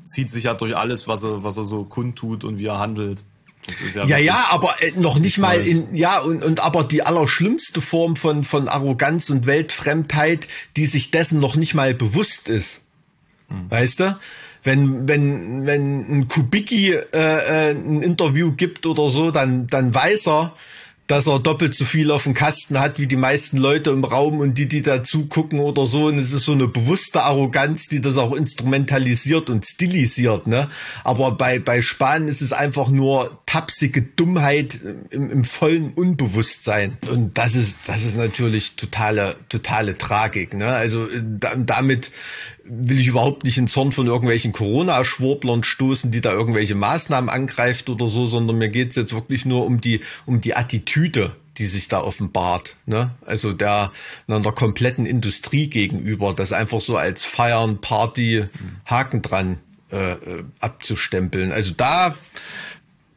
[0.06, 3.24] zieht sich ja durch alles, was er, was er so kundtut und wie er handelt.
[3.96, 7.80] Ja, ja, ja, aber äh, noch nicht mal in, ja, und, und aber die allerschlimmste
[7.80, 12.82] Form von, von Arroganz und Weltfremdheit, die sich dessen noch nicht mal bewusst ist.
[13.48, 13.72] Hm.
[13.72, 14.20] Weißt du?
[14.64, 20.28] Wenn, wenn, wenn ein Kubicki äh, äh, ein Interview gibt oder so, dann, dann weiß
[20.28, 20.54] er,
[21.08, 24.40] dass er doppelt so viel auf dem Kasten hat wie die meisten Leute im Raum
[24.40, 26.06] und die, die dazu gucken oder so.
[26.06, 30.48] Und es ist so eine bewusste Arroganz, die das auch instrumentalisiert und stilisiert.
[30.48, 30.70] Ne?
[31.04, 36.98] Aber bei, bei Spahn ist es einfach nur tapsige Dummheit im, im vollen Unbewusstsein.
[37.10, 40.54] Und das ist, das ist natürlich totale, totale Tragik.
[40.54, 40.68] Ne?
[40.68, 42.12] Also da, damit
[42.64, 47.90] will ich überhaupt nicht in Zorn von irgendwelchen Corona-Schwurblern stoßen, die da irgendwelche Maßnahmen angreift
[47.90, 51.90] oder so, sondern mir geht's jetzt wirklich nur um die, um die Attitüde, die sich
[51.90, 52.76] da offenbart.
[52.86, 53.12] Ne?
[53.26, 53.92] Also der,
[54.28, 58.46] der kompletten Industrie gegenüber, das einfach so als Feiern, Party,
[58.86, 59.60] Haken dran
[59.92, 61.52] äh, äh abzustempeln.
[61.52, 62.16] Also da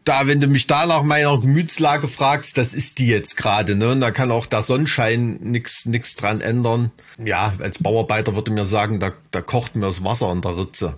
[0.06, 3.90] da, wenn du mich da nach meiner Gemütslage fragst, das ist die jetzt gerade, ne?
[3.90, 6.92] Und da kann auch der Sonnenschein nix, nix dran ändern.
[7.18, 10.94] Ja, als Bauarbeiter würde mir sagen, da, da kocht mir das Wasser an der Ritze.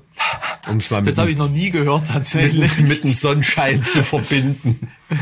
[0.68, 2.77] Um's mal das habe ich noch nie gehört tatsächlich.
[2.77, 4.79] Mit, mit dem Sonnenschein zu verbinden.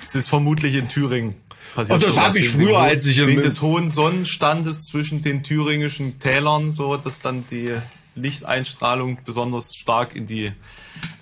[0.00, 1.34] Es ist vermutlich in Thüringen.
[1.74, 6.20] Passiert oh, das habe ich früher, als ich wegen des hohen Sonnenstandes zwischen den thüringischen
[6.20, 7.74] Tälern, so dass dann die
[8.20, 10.52] Lichteinstrahlung besonders stark in die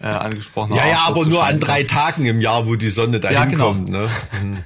[0.01, 3.35] äh, angesprochen Ja, ja, aber nur an drei Tagen im Jahr, wo die Sonne dahin
[3.37, 3.69] ja, genau.
[3.69, 3.89] kommt.
[3.89, 4.09] Ne?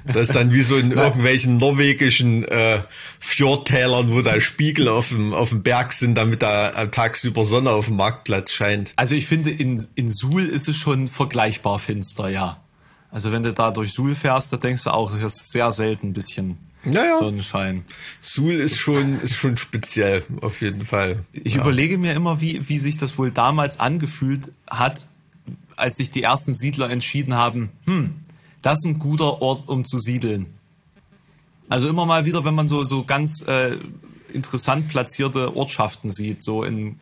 [0.05, 2.81] Das ist dann wie so in irgendwelchen norwegischen äh,
[3.19, 7.85] Fjordtälern, wo da Spiegel auf dem, auf dem Berg sind, damit da tagsüber Sonne auf
[7.85, 8.93] dem Marktplatz scheint.
[8.95, 12.57] Also ich finde, in, in Suhl ist es schon vergleichbar finster, ja.
[13.11, 16.07] Also wenn du da durch Suhl fährst, da denkst du auch, das ist sehr selten
[16.07, 17.17] ein bisschen naja.
[17.17, 17.85] Sonnenschein.
[18.21, 21.23] Suhl ist schon, ist schon speziell, auf jeden Fall.
[21.31, 21.61] Ich ja.
[21.61, 25.07] überlege mir immer, wie, wie sich das wohl damals angefühlt hat,
[25.75, 28.13] als sich die ersten Siedler entschieden haben, hm,
[28.61, 30.47] das ist ein guter Ort, um zu siedeln.
[31.69, 33.77] Also immer mal wieder, wenn man so, so ganz äh,
[34.33, 36.99] interessant platzierte Ortschaften sieht, so in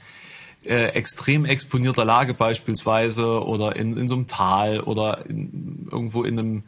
[0.65, 6.37] äh, extrem exponierter Lage beispielsweise oder in, in so einem Tal oder in, irgendwo in
[6.37, 6.63] einem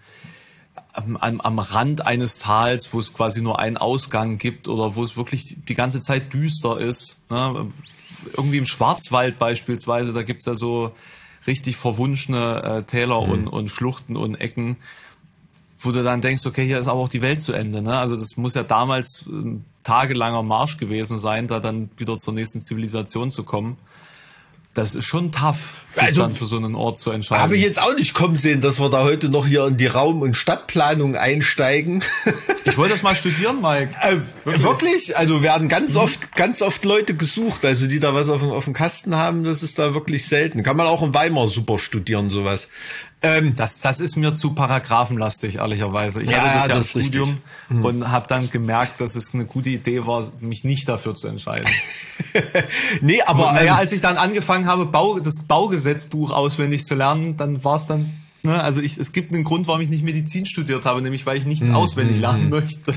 [0.93, 5.17] am, am Rand eines Tals, wo es quasi nur einen Ausgang gibt oder wo es
[5.17, 7.17] wirklich die ganze Zeit düster ist.
[7.29, 7.71] Ne?
[8.38, 10.91] Irgendwie im Schwarzwald beispielsweise, da gibt's ja so
[11.47, 13.32] richtig verwunschene äh, Täler mhm.
[13.32, 14.77] und, und Schluchten und Ecken,
[15.79, 17.82] wo du dann denkst, okay, hier ist aber auch die Welt zu Ende.
[17.82, 17.97] Ne?
[17.97, 22.62] Also das muss ja damals ein tagelanger Marsch gewesen sein, da dann wieder zur nächsten
[22.62, 23.77] Zivilisation zu kommen.
[24.73, 27.43] Das ist schon tough, sich Also, dann für so einen Ort zu entscheiden.
[27.43, 29.86] Habe ich jetzt auch nicht kommen sehen, dass wir da heute noch hier in die
[29.86, 32.03] Raum- und Stadtplanung einsteigen.
[32.65, 33.93] Ich wollte das mal studieren, Mike.
[34.01, 35.17] Äh, wirklich?
[35.17, 38.63] Also werden ganz oft, ganz oft Leute gesucht, also die da was auf dem, auf
[38.63, 40.63] dem Kasten haben, das ist da wirklich selten.
[40.63, 42.69] Kann man auch in Weimar super studieren, sowas.
[43.23, 46.21] Ähm, Das, das ist mir zu paragraphenlastig, ehrlicherweise.
[46.21, 47.13] Ich Ja, hatte das ja im das ist richtig.
[47.21, 51.27] Studium und habe dann gemerkt, dass es eine gute Idee war, mich nicht dafür zu
[51.27, 51.69] entscheiden.
[53.01, 57.38] nee, aber naja, ähm, als ich dann angefangen habe, Bau, das Baugesetzbuch auswendig zu lernen,
[57.38, 58.12] dann war es dann,
[58.43, 61.38] ne, also ich, es gibt einen Grund, warum ich nicht Medizin studiert habe, nämlich weil
[61.38, 62.93] ich nichts Hm, auswendig lernen möchte.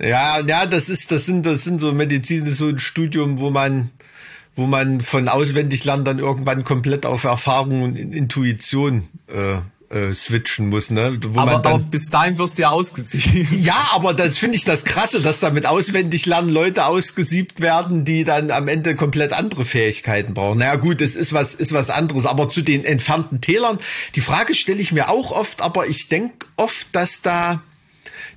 [0.00, 3.40] ja, ja, das ist, das sind, das sind so Medizin, das ist so ein Studium,
[3.40, 3.90] wo man,
[4.56, 9.60] wo man von auswendig lernen dann irgendwann komplett auf Erfahrung und Intuition äh,
[9.90, 11.18] äh, switchen muss, ne?
[11.20, 13.52] Wo aber, man dann, aber bis dahin wirst du ja ausgesiebt.
[13.52, 18.24] Ja, aber das finde ich das Krasse, dass damit auswendig lernen Leute ausgesiebt werden, die
[18.24, 20.58] dann am Ende komplett andere Fähigkeiten brauchen.
[20.58, 22.26] Naja gut, es ist was, ist was anderes.
[22.26, 23.78] Aber zu den entfernten Tälern,
[24.14, 27.62] die Frage stelle ich mir auch oft, aber ich denke oft, dass da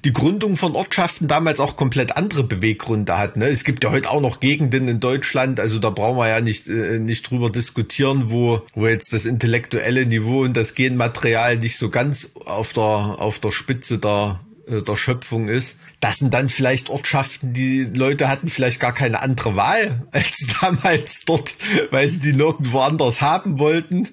[0.06, 3.38] die Gründung von Ortschaften damals auch komplett andere Beweggründe hat.
[3.38, 3.48] Ne?
[3.48, 6.68] Es gibt ja heute auch noch Gegenden in Deutschland, also da brauchen wir ja nicht,
[6.68, 11.90] äh, nicht drüber diskutieren, wo, wo jetzt das intellektuelle Niveau und das Genmaterial nicht so
[11.90, 15.78] ganz auf der, auf der Spitze der, äh, der Schöpfung ist.
[16.02, 21.22] Das sind dann vielleicht Ortschaften, die Leute hatten vielleicht gar keine andere Wahl als damals
[21.22, 21.56] dort,
[21.92, 24.10] weil sie die nirgendwo anders haben wollten.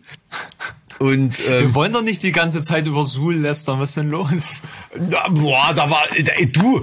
[1.01, 4.11] Und ähm, Wir wollen doch nicht die ganze Zeit über Suhl lästern, was ist denn
[4.11, 4.61] los?
[4.99, 6.83] Na, boah, da war, ey, du,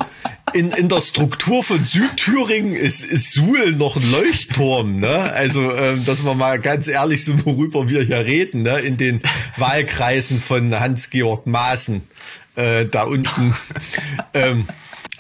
[0.54, 5.32] in, in der Struktur von Südthüringen ist, ist Suhl noch ein Leuchtturm, ne?
[5.34, 8.80] Also, ähm, dass wir mal ganz ehrlich sind, worüber wir hier reden, ne?
[8.80, 9.22] In den
[9.56, 12.02] Wahlkreisen von Hans-Georg Maaßen,
[12.56, 13.54] äh, da unten.
[14.34, 14.68] ähm,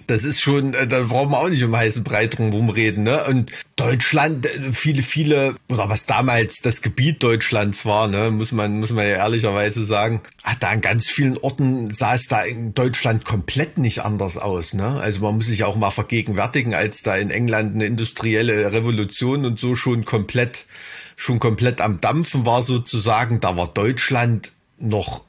[0.08, 3.26] das ist schon, äh, da brauchen wir auch nicht um heißen Brei rumreden, ne?
[3.26, 8.80] Und Deutschland, äh, viele, viele, oder was damals das Gebiet Deutschlands war, ne, muss man,
[8.80, 12.74] muss man ja ehrlicherweise sagen, hat da an ganz vielen Orten sah es da in
[12.74, 15.00] Deutschland komplett nicht anders aus, ne?
[15.00, 19.60] Also man muss sich auch mal vergegenwärtigen, als da in England eine industrielle Revolution und
[19.60, 20.65] so schon komplett,
[21.17, 25.26] schon komplett am Dampfen war sozusagen, da war Deutschland noch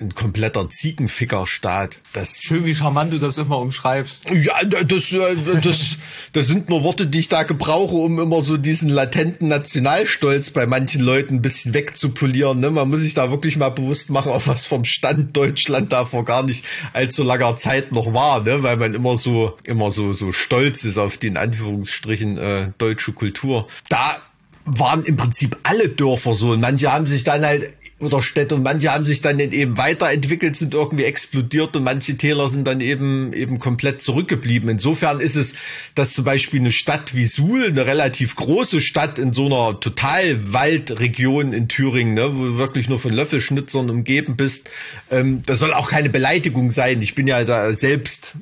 [0.00, 1.98] ein kompletter Ziegenfickerstaat.
[2.12, 4.30] Das Schön, wie charmant du das immer umschreibst.
[4.30, 5.96] ja, das, äh, das,
[6.32, 10.66] das sind nur Worte, die ich da gebrauche, um immer so diesen latenten Nationalstolz bei
[10.66, 12.60] manchen Leuten ein bisschen wegzupolieren.
[12.60, 12.70] Ne?
[12.70, 16.24] Man muss sich da wirklich mal bewusst machen, auf was vom Stand Deutschland da vor
[16.24, 18.62] gar nicht allzu langer Zeit noch war, ne?
[18.62, 23.12] weil man immer so, immer so, so stolz ist auf die in Anführungsstrichen äh, deutsche
[23.12, 23.68] Kultur.
[23.88, 24.16] Da
[24.64, 28.62] waren im Prinzip alle Dörfer so und manche haben sich dann halt oder Städte und
[28.62, 33.32] manche haben sich dann eben weiterentwickelt, sind irgendwie explodiert und manche Täler sind dann eben
[33.32, 34.68] eben komplett zurückgeblieben.
[34.68, 35.54] Insofern ist es,
[35.94, 41.52] dass zum Beispiel eine Stadt wie Suhl, eine relativ große Stadt in so einer Totalwaldregion
[41.52, 44.70] in Thüringen, ne, wo du wirklich nur von Löffelschnitzern umgeben bist,
[45.10, 47.02] ähm, das soll auch keine Beleidigung sein.
[47.02, 48.34] Ich bin ja da selbst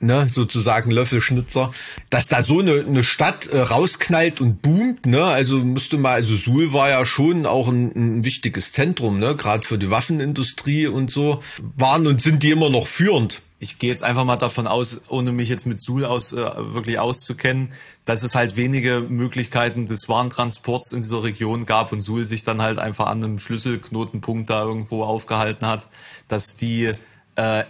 [0.00, 1.72] ne, sozusagen Löffelschnitzer,
[2.10, 6.36] dass da so eine, eine Stadt äh, rausknallt und boomt, ne, also musste mal, also
[6.36, 11.10] Suhl war ja schon auch ein, ein wichtiges Zentrum, ne, gerade für die Waffenindustrie und
[11.10, 11.42] so,
[11.76, 13.42] waren und sind die immer noch führend.
[13.60, 17.00] Ich gehe jetzt einfach mal davon aus, ohne mich jetzt mit Suhl aus, äh, wirklich
[17.00, 17.72] auszukennen,
[18.04, 22.62] dass es halt wenige Möglichkeiten des Warentransports in dieser Region gab und Suhl sich dann
[22.62, 25.88] halt einfach an einem Schlüsselknotenpunkt da irgendwo aufgehalten hat,
[26.28, 26.92] dass die
[27.34, 27.64] äh,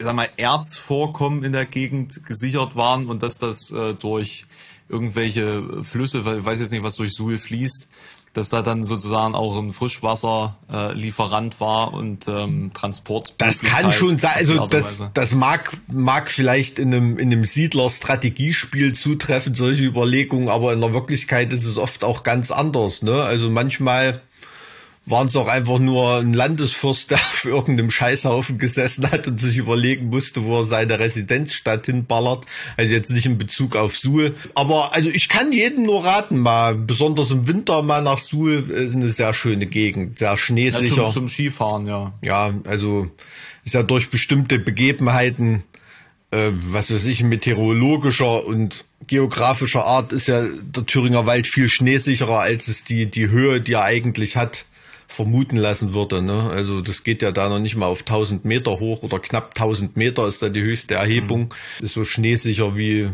[0.00, 4.46] ich sag mal, Erzvorkommen in der Gegend gesichert waren und dass das äh, durch
[4.88, 7.86] irgendwelche Flüsse, weil ich weiß jetzt nicht, was durch Suhl fließt,
[8.32, 13.34] dass da dann sozusagen auch ein Frischwasserlieferant äh, war und ähm, Transport.
[13.36, 18.94] Das kann schon sein, also das, das mag, mag vielleicht in einem, in einem Siedler-Strategiespiel
[18.94, 23.22] zutreffen, solche Überlegungen, aber in der Wirklichkeit ist es oft auch ganz anders, ne?
[23.22, 24.22] Also manchmal
[25.06, 29.56] waren es auch einfach nur ein Landesfürst, der auf irgendeinem Scheißhaufen gesessen hat und sich
[29.56, 32.46] überlegen musste, wo er seine Residenzstadt hinballert.
[32.76, 34.34] Also jetzt nicht in Bezug auf Suhl.
[34.54, 38.94] Aber also ich kann jedem nur raten, mal besonders im Winter mal nach Suhl ist
[38.94, 40.84] eine sehr schöne Gegend, sehr schneesicher.
[40.84, 42.12] Ja, zum, zum Skifahren, ja.
[42.22, 43.08] Ja, also
[43.64, 45.64] ist ja durch bestimmte Begebenheiten,
[46.30, 52.40] äh, was weiß ich, meteorologischer und geografischer Art ist ja der Thüringer Wald viel schneesicherer,
[52.40, 54.66] als es die, die Höhe, die er eigentlich hat,
[55.10, 56.22] vermuten lassen würde.
[56.22, 56.50] Ne?
[56.50, 59.96] Also das geht ja da noch nicht mal auf 1000 Meter hoch oder knapp 1000
[59.96, 61.52] Meter ist da die höchste Erhebung.
[61.78, 61.84] Mhm.
[61.84, 63.10] Ist so schneesicher wie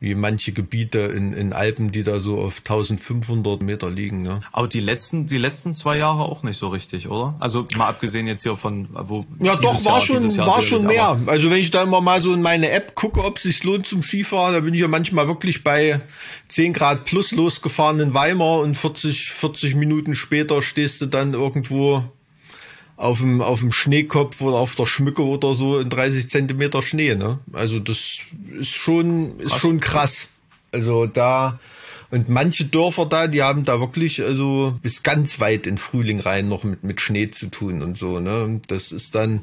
[0.00, 4.22] wie manche Gebiete in, in Alpen, die da so auf 1500 Meter liegen.
[4.22, 4.40] Ne?
[4.52, 7.34] Aber die letzten, die letzten zwei Jahre auch nicht so richtig, oder?
[7.40, 9.26] Also mal abgesehen jetzt hier von, wo.
[9.40, 11.18] Ja, doch, war Jahr, schon, war schon mehr.
[11.26, 13.86] Also wenn ich da immer mal so in meine App gucke, ob es sich lohnt
[13.86, 16.00] zum Skifahren, da bin ich ja manchmal wirklich bei
[16.46, 22.04] 10 Grad plus losgefahren in Weimar und 40, 40 Minuten später stehst du dann irgendwo
[22.98, 27.14] auf dem, auf dem Schneekopf oder auf der Schmücke oder so in 30 Zentimeter Schnee,
[27.14, 27.38] ne?
[27.52, 28.18] Also das
[28.58, 30.28] ist schon, ist schon krass.
[30.72, 31.60] Also da,
[32.10, 36.48] und manche Dörfer da, die haben da wirklich, also bis ganz weit in Frühling rein
[36.48, 38.60] noch mit, mit Schnee zu tun und so, ne?
[38.66, 39.42] Das ist dann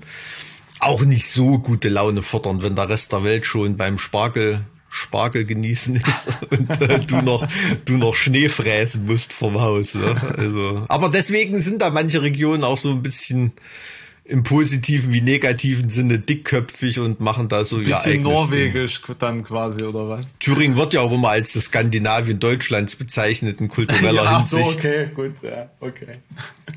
[0.80, 5.46] auch nicht so gute Laune fordern, wenn der Rest der Welt schon beim Spargel Spargel
[5.46, 7.48] genießen ist und äh, du noch
[7.86, 9.94] du noch Schnee fräsen musst vom Haus.
[9.94, 10.16] Ne?
[10.38, 13.54] Also, aber deswegen sind da manche Regionen auch so ein bisschen
[14.28, 19.16] im positiven wie negativen Sinne dickköpfig und machen da so ja bisschen norwegisch Ding.
[19.20, 20.36] dann quasi oder was?
[20.40, 24.66] Thüringen wird ja auch immer als das Skandinavien Deutschlands bezeichnet in kultureller ja, Hinsicht.
[24.66, 26.18] so okay, gut, ja, okay.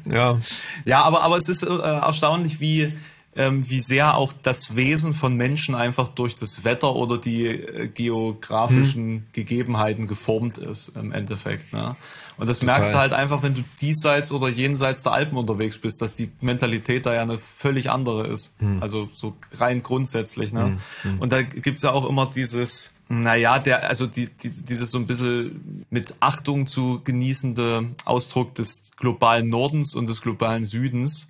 [0.05, 0.39] Ja.
[0.85, 2.93] Ja, aber aber es ist äh, erstaunlich, wie
[3.39, 7.87] ähm, wie sehr auch das Wesen von Menschen einfach durch das Wetter oder die äh,
[7.87, 9.27] geografischen hm.
[9.33, 11.73] Gegebenheiten geformt ist im Endeffekt.
[11.73, 11.95] Ne?
[12.37, 12.75] Und das Total.
[12.75, 16.33] merkst du halt einfach, wenn du diesseits oder jenseits der Alpen unterwegs bist, dass die
[16.41, 18.55] Mentalität da ja eine völlig andere ist.
[18.59, 18.83] Hm.
[18.83, 20.53] Also so rein grundsätzlich.
[20.53, 20.65] Ne?
[20.65, 20.79] Hm.
[21.03, 21.19] hm.
[21.21, 25.07] Und da gibt's ja auch immer dieses, naja, der, also die, die, dieses so ein
[25.07, 31.29] bisschen mit Achtung zu genießende Ausdruck des globalen Nordens und des globalen Südens,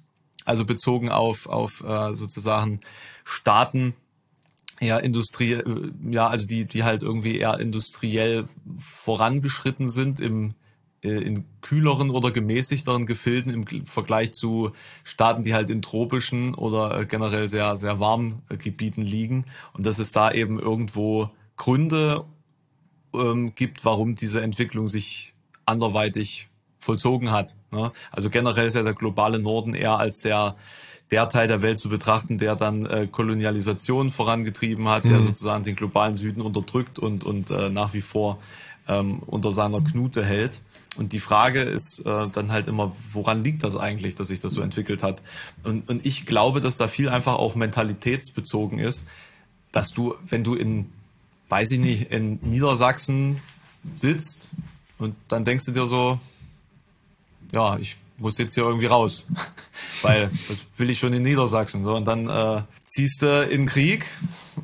[0.48, 2.80] also bezogen auf, auf äh, sozusagen
[3.24, 3.94] Staaten,
[4.80, 10.54] ja, Industrie, äh, ja, also die, die halt irgendwie eher industriell vorangeschritten sind im,
[11.02, 14.72] äh, in kühleren oder gemäßigteren Gefilden im Vergleich zu
[15.04, 19.44] Staaten, die halt in tropischen oder generell sehr, sehr warmen Gebieten liegen.
[19.74, 22.24] Und dass es da eben irgendwo Gründe
[23.12, 25.34] ähm, gibt, warum diese Entwicklung sich
[25.66, 27.56] anderweitig vollzogen hat.
[27.70, 27.90] Ne?
[28.10, 30.56] Also generell ist ja der globale Norden eher als der
[31.10, 35.08] der Teil der Welt zu betrachten, der dann äh, Kolonialisation vorangetrieben hat, mhm.
[35.08, 38.38] der sozusagen den globalen Süden unterdrückt und und äh, nach wie vor
[38.88, 40.60] ähm, unter seiner Knute hält.
[40.96, 44.54] Und die Frage ist äh, dann halt immer, woran liegt das eigentlich, dass sich das
[44.54, 45.22] so entwickelt hat?
[45.62, 49.06] Und, und ich glaube, dass da viel einfach auch mentalitätsbezogen ist,
[49.70, 50.86] dass du, wenn du in,
[51.50, 53.38] weiß ich nicht, in Niedersachsen
[53.94, 54.50] sitzt
[54.98, 56.18] und dann denkst du dir so,
[57.52, 59.24] ja, ich muss jetzt hier irgendwie raus,
[60.02, 61.84] weil das will ich schon in Niedersachsen.
[61.84, 64.06] So und dann äh, ziehst du in Krieg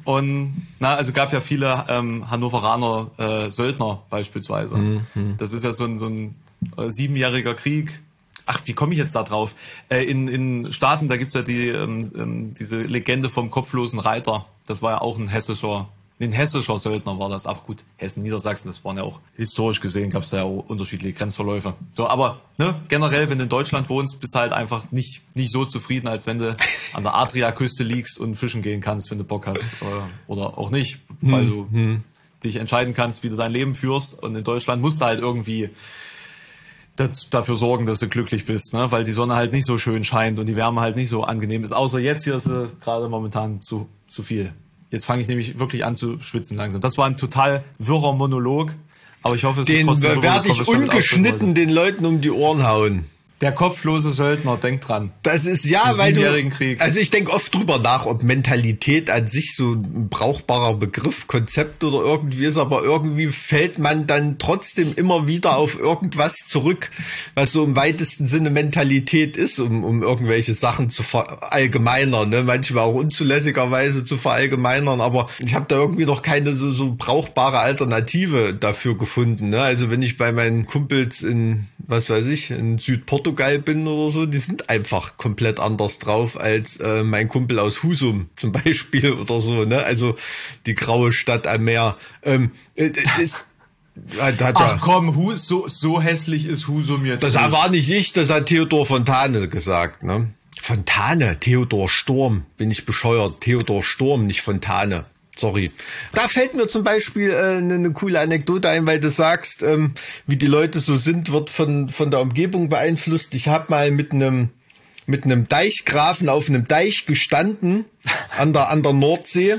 [0.04, 4.76] und na also gab ja viele ähm, Hannoveraner äh, Söldner beispielsweise.
[4.76, 5.36] Mhm.
[5.38, 6.34] Das ist ja so ein so ein
[6.76, 8.02] äh, siebenjähriger Krieg.
[8.46, 9.54] Ach, wie komme ich jetzt da drauf?
[9.88, 14.44] Äh, in, in Staaten, da gibt's ja die, ähm, ähm, diese Legende vom kopflosen Reiter.
[14.66, 15.88] Das war ja auch ein hessischer
[16.20, 17.46] ein hessischer Söldner war das.
[17.46, 21.12] Auch gut, Hessen, Niedersachsen, das waren ja auch historisch gesehen, gab es ja auch unterschiedliche
[21.12, 21.74] Grenzverläufe.
[21.94, 25.50] So, aber ne, generell, wenn du in Deutschland wohnst, bist du halt einfach nicht, nicht
[25.50, 26.56] so zufrieden, als wenn du
[26.92, 29.74] an der Adriaküste liegst und fischen gehen kannst, wenn du Bock hast.
[29.82, 32.04] Oder, oder auch nicht, weil du hm.
[32.44, 34.14] dich entscheiden kannst, wie du dein Leben führst.
[34.22, 35.70] Und in Deutschland musst du halt irgendwie
[36.94, 38.90] das, dafür sorgen, dass du glücklich bist, ne?
[38.92, 41.64] weil die Sonne halt nicht so schön scheint und die Wärme halt nicht so angenehm
[41.64, 41.72] ist.
[41.72, 44.54] Außer jetzt hier ist sie gerade momentan zu, zu viel.
[44.94, 46.80] Jetzt fange ich nämlich wirklich an zu schwitzen langsam.
[46.80, 48.74] Das war ein total wirrer Monolog,
[49.22, 50.22] aber ich hoffe, es den ist trotzdem...
[50.22, 53.06] Werde ich ungeschnitten den Leuten um die Ohren hauen.
[53.40, 55.10] Der kopflose Söldner, denk dran.
[55.22, 56.22] Das ist ja, weil du.
[56.50, 56.80] Krieg.
[56.80, 61.82] Also ich denke oft drüber nach, ob Mentalität an sich so ein brauchbarer Begriff, Konzept
[61.82, 66.90] oder irgendwie ist, aber irgendwie fällt man dann trotzdem immer wieder auf irgendwas zurück,
[67.34, 72.44] was so im weitesten Sinne Mentalität ist, um, um irgendwelche Sachen zu verallgemeinern, ne?
[72.44, 77.58] manchmal auch unzulässigerweise zu verallgemeinern, aber ich habe da irgendwie noch keine so, so brauchbare
[77.58, 79.50] Alternative dafür gefunden.
[79.50, 79.60] Ne?
[79.60, 84.12] Also wenn ich bei meinen Kumpels in, was weiß ich, in Südport Portugal bin oder
[84.12, 89.12] so, die sind einfach komplett anders drauf als äh, mein Kumpel aus Husum zum Beispiel
[89.12, 89.82] oder so, ne?
[89.82, 90.14] Also
[90.66, 91.96] die graue Stadt am Meer.
[92.22, 93.44] Ähm, äh, ist,
[94.20, 97.22] hat, hat Ach ja, komm, Hus, so, so hässlich ist Husum jetzt.
[97.22, 97.52] Das nicht.
[97.52, 100.28] war nicht ich, das hat Theodor Fontane gesagt, ne?
[100.60, 103.40] Fontane, Theodor Sturm, bin ich bescheuert.
[103.40, 105.06] Theodor Sturm, nicht Fontane.
[105.36, 105.72] Sorry.
[106.12, 109.94] Da fällt mir zum Beispiel äh, eine, eine coole Anekdote ein, weil du sagst, ähm,
[110.26, 113.34] wie die Leute so sind, wird von, von der Umgebung beeinflusst.
[113.34, 114.50] Ich habe mal mit einem
[115.06, 117.84] mit einem Deichgrafen auf einem Deich gestanden
[118.38, 119.56] an der, an der Nordsee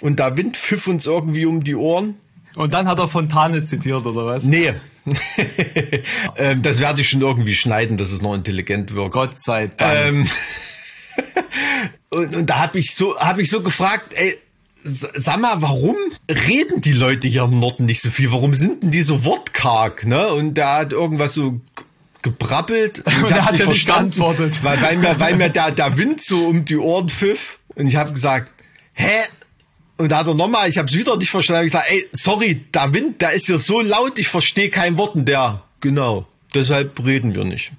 [0.00, 2.16] und der Wind pfiff uns irgendwie um die Ohren.
[2.54, 4.44] Und dann hat er Fontane zitiert, oder was?
[4.44, 4.74] Nee.
[6.36, 9.14] ähm, das werde ich schon irgendwie schneiden, dass es noch intelligent wirkt.
[9.14, 10.08] Gott sei Dank.
[10.08, 10.30] Ähm,
[12.10, 14.36] und, und da habe ich so, habe ich so gefragt, ey,
[14.84, 15.96] sag mal, warum
[16.28, 18.32] reden die Leute hier im Norden nicht so viel?
[18.32, 20.28] Warum sind denn die so wortkarg, ne?
[20.28, 21.60] Und der hat irgendwas so
[22.22, 22.98] gebrabbelt.
[23.22, 24.62] Und er hat ja nicht geantwortet.
[24.62, 27.58] Weil, weil mir, weil mir der, der Wind so um die Ohren pfiff.
[27.74, 28.50] Und ich habe gesagt,
[28.94, 29.22] hä?
[29.98, 32.64] Und da hat er nochmal, ich habe es wieder nicht verstanden, ich gesagt, ey, sorry,
[32.74, 35.14] der Wind, der ist hier so laut, ich verstehe kein Wort.
[35.14, 37.72] Und der, genau, deshalb reden wir nicht.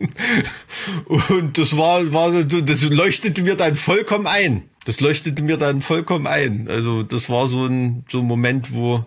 [1.28, 4.64] und das war, war, das leuchtete mir dann vollkommen ein.
[4.84, 6.68] Das leuchtete mir dann vollkommen ein.
[6.68, 9.04] Also das war so ein, so ein Moment, wo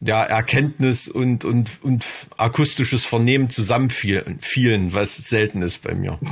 [0.00, 6.18] ja, Erkenntnis und, und, und akustisches Vernehmen zusammenfielen, was selten ist bei mir.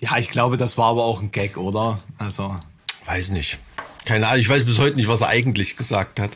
[0.00, 2.00] Ja, ich glaube, das war aber auch ein Gag, oder?
[2.16, 2.56] Also.
[3.04, 3.58] Weiß nicht.
[4.06, 6.30] Keine Ahnung, ich weiß bis heute nicht, was er eigentlich gesagt hat.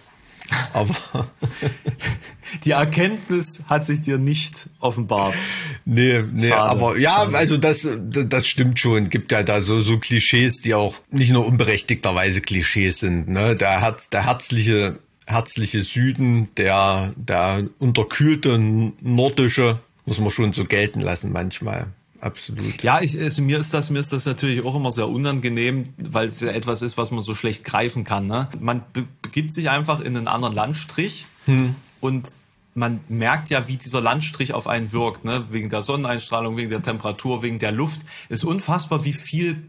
[0.73, 0.95] Aber.
[2.65, 5.37] Die Erkenntnis hat sich dir nicht offenbart.
[5.85, 6.69] Nee, nee, Schade.
[6.71, 7.39] aber ja, Schade.
[7.39, 9.09] also das, das stimmt schon.
[9.09, 13.29] Gibt ja da so, so Klischees, die auch nicht nur unberechtigterweise Klischees sind.
[13.29, 13.55] Ne?
[13.55, 14.99] Der, Herz, der herzliche
[15.31, 18.59] herzliche Süden, der, der unterkühlte
[19.01, 21.87] nordische, muss man schon so gelten lassen manchmal.
[22.21, 22.83] Absolut.
[22.83, 26.29] Ja, ich, also mir ist das, mir ist das natürlich auch immer sehr unangenehm, weil
[26.29, 28.27] es ja etwas ist, was man so schlecht greifen kann.
[28.27, 28.49] Ne?
[28.59, 31.75] Man be begibt sich einfach in einen anderen Landstrich hm.
[32.01, 32.29] und
[32.75, 35.47] man merkt ja, wie dieser Landstrich auf einen wirkt, ne?
[35.51, 38.01] wegen der Sonneneinstrahlung, wegen der Temperatur, wegen der Luft.
[38.29, 39.63] Es ist unfassbar, wie viel,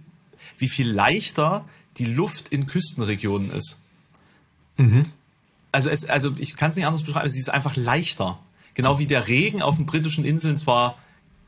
[0.57, 1.65] wie viel leichter
[1.97, 3.77] die Luft in Küstenregionen ist.
[4.77, 5.05] Mhm
[5.71, 8.39] also es, also ich kann es nicht anders beschreiben, sie ist einfach leichter.
[8.73, 10.97] Genau wie der Regen auf den britischen Inseln zwar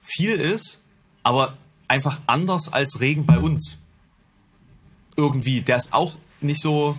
[0.01, 0.79] viel ist,
[1.23, 1.57] aber
[1.87, 3.77] einfach anders als Regen bei uns.
[5.15, 6.97] Irgendwie, der ist auch nicht so,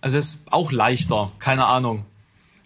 [0.00, 2.04] also ist auch leichter, keine Ahnung.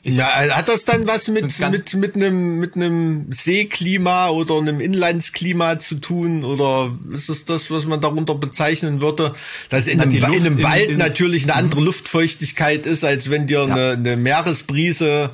[0.02, 4.78] Ich ja, hat das dann was mit, mit, mit einem, mit einem Seeklima oder einem
[4.80, 6.44] Inlandsklima zu tun?
[6.44, 9.34] Oder ist das das, was man darunter bezeichnen würde?
[9.68, 11.86] Dass in, einem, in einem, Wald in, natürlich eine andere mhm.
[11.86, 13.74] Luftfeuchtigkeit ist, als wenn dir ja.
[13.74, 15.30] eine, eine Meeresbrise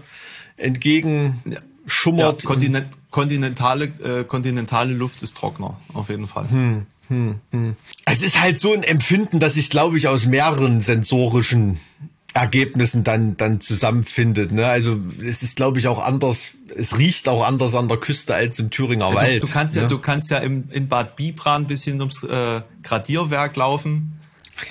[0.57, 1.59] entgegen ja.
[1.87, 2.43] schummert.
[2.43, 6.51] Ja, Kontinent, kontinentale, äh, kontinentale Luft ist trockener, auf jeden Fall.
[6.51, 7.77] Hm, hm, hm.
[8.07, 11.79] Es ist halt so ein Empfinden, dass ich glaube ich aus mehreren sensorischen
[12.35, 14.51] Ergebnissen dann dann zusammenfindet.
[14.53, 14.67] Ne?
[14.67, 16.53] Also es ist, glaube ich, auch anders.
[16.75, 19.43] Es riecht auch anders an der Küste als im Thüringer ja, Wald.
[19.43, 19.83] Du, du kannst ne?
[19.83, 24.19] ja, du kannst ja im, in Bad Bibran ein bisschen ums äh, Gradierwerk laufen.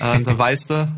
[0.00, 0.88] Äh, da weißt du,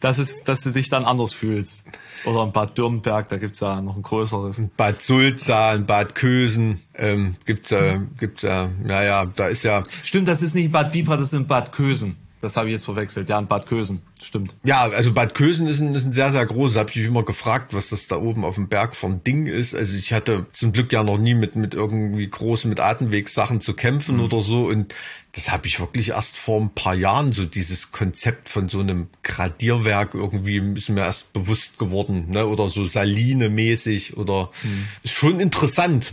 [0.00, 1.84] dass es, dass du dich dann anders fühlst.
[2.24, 4.58] Oder in Bad Dürnberg, da gibt's ja noch ein größeres.
[4.58, 9.84] In Bad Sulza, in Bad Kösen ähm, gibt's ja, gibt's ja, naja, da ist ja.
[10.02, 12.16] Stimmt, das ist nicht Bad Bibra, das ist in Bad Kösen.
[12.40, 13.28] Das habe ich jetzt verwechselt.
[13.28, 14.02] Ja, in Bad Kösen.
[14.22, 14.56] Stimmt.
[14.62, 16.76] Ja, also Bad Kösen ist ein, ist ein sehr, sehr großes.
[16.76, 19.74] Habe ich mich immer gefragt, was das da oben auf dem Berg von Ding ist.
[19.74, 23.74] Also ich hatte zum Glück ja noch nie mit, mit irgendwie großen, mit Atemwegssachen zu
[23.74, 24.24] kämpfen mhm.
[24.24, 24.66] oder so.
[24.66, 24.94] Und
[25.32, 29.08] das habe ich wirklich erst vor ein paar Jahren, so dieses Konzept von so einem
[29.22, 32.26] Gradierwerk irgendwie ist mir erst bewusst geworden.
[32.30, 32.46] Ne?
[32.46, 34.88] Oder so Saline-mäßig oder mhm.
[35.02, 36.12] ist schon interessant.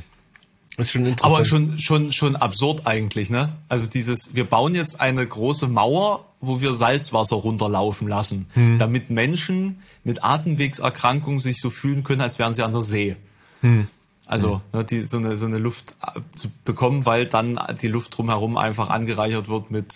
[0.78, 1.36] Ist schon interessant.
[1.36, 3.54] Aber schon, schon, schon absurd eigentlich, ne?
[3.70, 8.78] Also dieses, wir bauen jetzt eine große Mauer, wo wir Salzwasser runterlaufen lassen, hm.
[8.78, 13.16] damit Menschen mit Atemwegserkrankungen sich so fühlen können, als wären sie an der See.
[13.62, 13.88] Hm.
[14.26, 14.80] Also hm.
[14.80, 18.58] Ne, die, so, eine, so eine Luft äh, zu bekommen, weil dann die Luft drumherum
[18.58, 19.94] einfach angereichert wird mit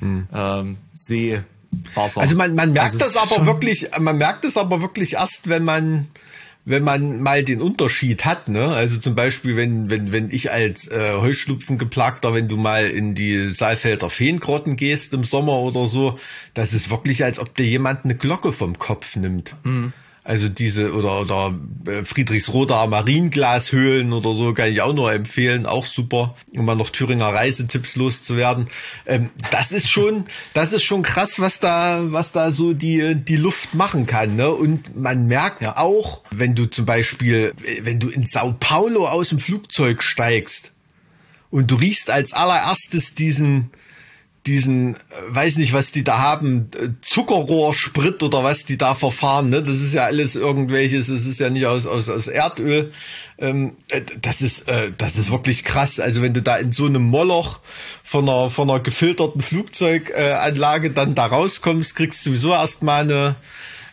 [0.00, 0.26] hm.
[0.34, 2.22] ähm, Seewasser.
[2.22, 5.64] Also man, man merkt also das aber wirklich, man merkt es aber wirklich erst, wenn
[5.64, 6.08] man
[6.64, 8.68] wenn man mal den Unterschied hat, ne?
[8.68, 13.14] Also zum Beispiel, wenn, wenn, wenn ich als äh, Heuschlupfen geplagter, wenn du mal in
[13.14, 16.18] die Saalfelder Feengrotten gehst im Sommer oder so,
[16.54, 19.56] das ist wirklich, als ob dir jemand eine Glocke vom Kopf nimmt.
[19.64, 19.92] Mhm.
[20.24, 25.84] Also diese oder oder äh, Friedrichsroder Marienglashöhlen oder so kann ich auch nur empfehlen, auch
[25.84, 28.68] super, um mal noch Thüringer Reisetipps loszuwerden.
[29.04, 33.36] Ähm, das ist schon, das ist schon krass, was da, was da so die die
[33.36, 34.36] Luft machen kann.
[34.36, 34.48] Ne?
[34.48, 35.76] Und man merkt ja.
[35.76, 40.70] auch, wenn du zum Beispiel, wenn du in Sao Paulo aus dem Flugzeug steigst
[41.50, 43.70] und du riechst als allererstes diesen
[44.46, 49.50] diesen, äh, weiß nicht, was die da haben, äh, Zuckerrohrsprit oder was die da verfahren,
[49.50, 49.62] ne?
[49.62, 52.92] Das ist ja alles irgendwelches, es ist ja nicht aus, aus, aus Erdöl.
[53.38, 56.00] Ähm, äh, das ist, äh, das ist wirklich krass.
[56.00, 57.60] Also wenn du da in so einem Moloch
[58.02, 63.36] von einer, von einer gefilterten Flugzeuganlage dann da rauskommst, kriegst du sowieso erstmal eine,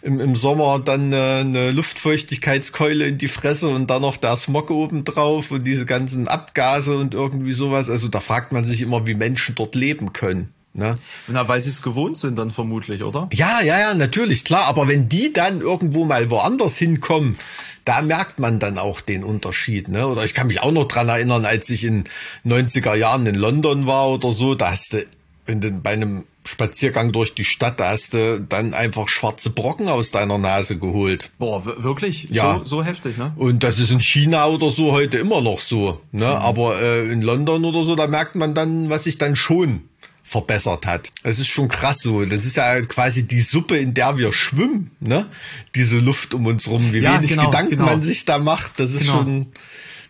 [0.01, 4.71] im, im Sommer dann eine, eine Luftfeuchtigkeitskeule in die Fresse und dann noch der Smog
[4.71, 7.89] oben drauf und diese ganzen Abgase und irgendwie sowas.
[7.89, 10.53] Also da fragt man sich immer, wie Menschen dort leben können.
[10.73, 10.95] Ne?
[11.27, 13.27] Na, weil sie es gewohnt sind dann vermutlich, oder?
[13.33, 14.67] Ja, ja, ja, natürlich, klar.
[14.67, 17.37] Aber wenn die dann irgendwo mal woanders hinkommen,
[17.85, 19.89] da merkt man dann auch den Unterschied.
[19.89, 20.07] Ne?
[20.07, 22.03] Oder ich kann mich auch noch dran erinnern, als ich in
[22.45, 25.05] 90er Jahren in London war oder so, da hast du,
[25.47, 29.87] wenn du bei einem Spaziergang durch die Stadt, da hast du dann einfach schwarze Brocken
[29.87, 31.29] aus deiner Nase geholt.
[31.39, 32.27] Boah, wirklich?
[32.29, 32.57] Ja.
[32.59, 33.31] So, so heftig, ne?
[33.37, 36.01] Und das ist in China oder so heute immer noch so.
[36.11, 36.27] Ne?
[36.27, 39.83] Aber äh, in London oder so, da merkt man dann, was sich dann schon
[40.23, 41.11] verbessert hat.
[41.23, 42.23] Das ist schon krass so.
[42.25, 45.25] Das ist ja quasi die Suppe, in der wir schwimmen, ne?
[45.73, 47.85] Diese Luft um uns rum, wie Ja, wenig genau, Gedanken genau.
[47.85, 49.13] man sich da macht, das ist Genau.
[49.23, 49.47] schon,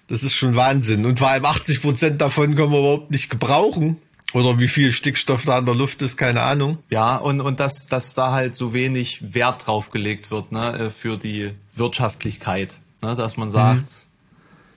[0.07, 1.05] das ist schon Wahnsinn.
[1.05, 3.95] Und vor allem 80 Prozent davon können wir überhaupt nicht gebrauchen.
[4.33, 6.77] Oder wie viel Stickstoff da in der Luft ist, keine Ahnung.
[6.89, 10.89] Ja, und, und dass, dass da halt so wenig Wert drauf gelegt wird, ne, äh,
[10.89, 14.05] für die Wirtschaftlichkeit, ne, dass man sagt,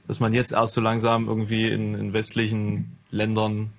[0.06, 3.72] dass man jetzt erst so langsam irgendwie in, in westlichen Ländern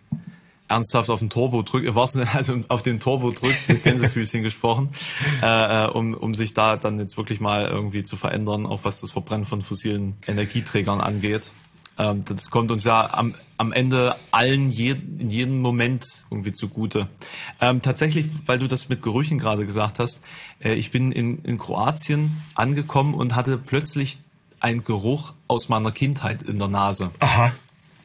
[0.68, 4.90] ernsthaft auf den Turbo drückt, Sinne, also auf den Turbo drückt, mit Gänsefüßchen gesprochen,
[5.42, 9.02] äh, äh, um, um sich da dann jetzt wirklich mal irgendwie zu verändern, auch was
[9.02, 11.52] das Verbrennen von fossilen Energieträgern angeht.
[11.98, 17.08] Ähm, das kommt uns ja am, am Ende allen je, in jedem Moment irgendwie zugute.
[17.62, 20.22] Ähm, tatsächlich, weil du das mit Gerüchen gerade gesagt hast,
[20.64, 24.20] äh, ich bin in, in Kroatien angekommen und hatte plötzlich
[24.60, 27.12] einen Geruch aus meiner Kindheit in der Nase.
[27.20, 27.52] Aha.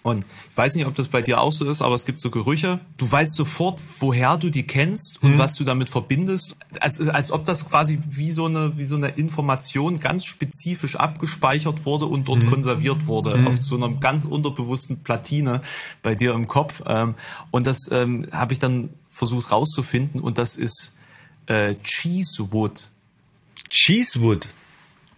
[0.09, 2.31] Und ich weiß nicht, ob das bei dir auch so ist, aber es gibt so
[2.31, 2.81] Gerüche.
[2.97, 6.57] Du weißt sofort, woher du die kennst und was du damit verbindest.
[6.81, 11.85] Als, als ob das quasi wie so, eine, wie so eine Information ganz spezifisch abgespeichert
[11.87, 13.39] wurde und dort konserviert wurde.
[13.47, 15.61] Auf so einer ganz unterbewussten Platine
[16.03, 16.83] bei dir im Kopf.
[16.87, 17.15] Ähm,
[17.51, 20.93] Und das ähm, habe ich dann versucht rauszufinden und das ist
[21.47, 22.91] äh, Cheesewood.
[23.69, 24.49] Cheesewood.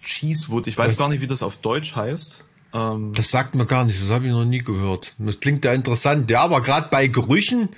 [0.03, 0.66] Cheesewood.
[0.66, 2.45] Ich weiß gar nicht, wie das auf Deutsch heißt.
[2.75, 5.12] Ähm, Das sagt mir gar nicht, das habe ich noch nie gehört.
[5.18, 6.31] Das klingt ja interessant.
[6.31, 7.68] Ja, aber gerade bei Gerüchen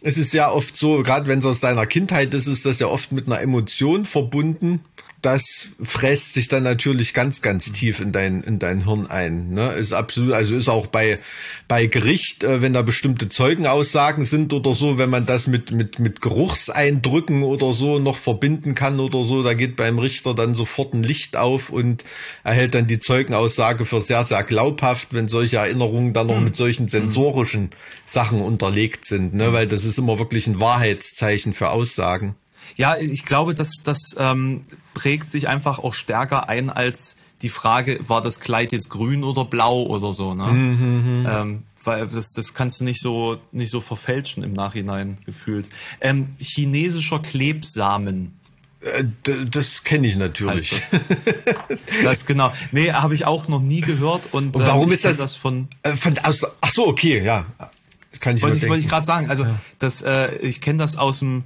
[0.00, 2.86] ist es ja oft so, gerade wenn es aus deiner Kindheit ist, ist das ja
[2.86, 4.84] oft mit einer Emotion verbunden.
[5.20, 9.50] Das fräst sich dann natürlich ganz, ganz tief in dein, in dein Hirn ein.
[9.50, 9.72] Ne?
[9.72, 11.18] Ist absolut, also ist auch bei,
[11.66, 15.98] bei Gericht, äh, wenn da bestimmte Zeugenaussagen sind oder so, wenn man das mit, mit,
[15.98, 20.94] mit Geruchseindrücken oder so noch verbinden kann oder so, da geht beim Richter dann sofort
[20.94, 22.04] ein Licht auf und
[22.44, 26.54] er hält dann die Zeugenaussage für sehr, sehr glaubhaft, wenn solche Erinnerungen dann noch mit
[26.54, 27.70] solchen sensorischen
[28.06, 29.52] Sachen unterlegt sind, ne?
[29.52, 32.36] weil das ist immer wirklich ein Wahrheitszeichen für Aussagen.
[32.76, 34.64] Ja, ich glaube, das, das ähm,
[34.94, 39.44] prägt sich einfach auch stärker ein als die Frage, war das Kleid jetzt grün oder
[39.44, 40.48] blau oder so, ne?
[41.30, 45.68] Ähm, weil das, das kannst du nicht so, nicht so verfälschen im Nachhinein gefühlt.
[46.00, 48.34] Ähm, chinesischer Klebsamen
[48.80, 49.04] Äh,
[49.50, 50.70] das kenne ich natürlich.
[50.90, 51.00] das.
[52.04, 52.52] das genau.
[52.72, 54.32] Nee, habe ich auch noch nie gehört.
[54.32, 57.46] Und, Und warum ähm, ist das- das von Äh, von, aus, ach so, okay, ja.
[58.20, 59.30] Kann ich wollte ich, wollte ich gerade sagen.
[59.30, 59.46] Also
[59.78, 61.44] das, äh, ich kenne das aus dem,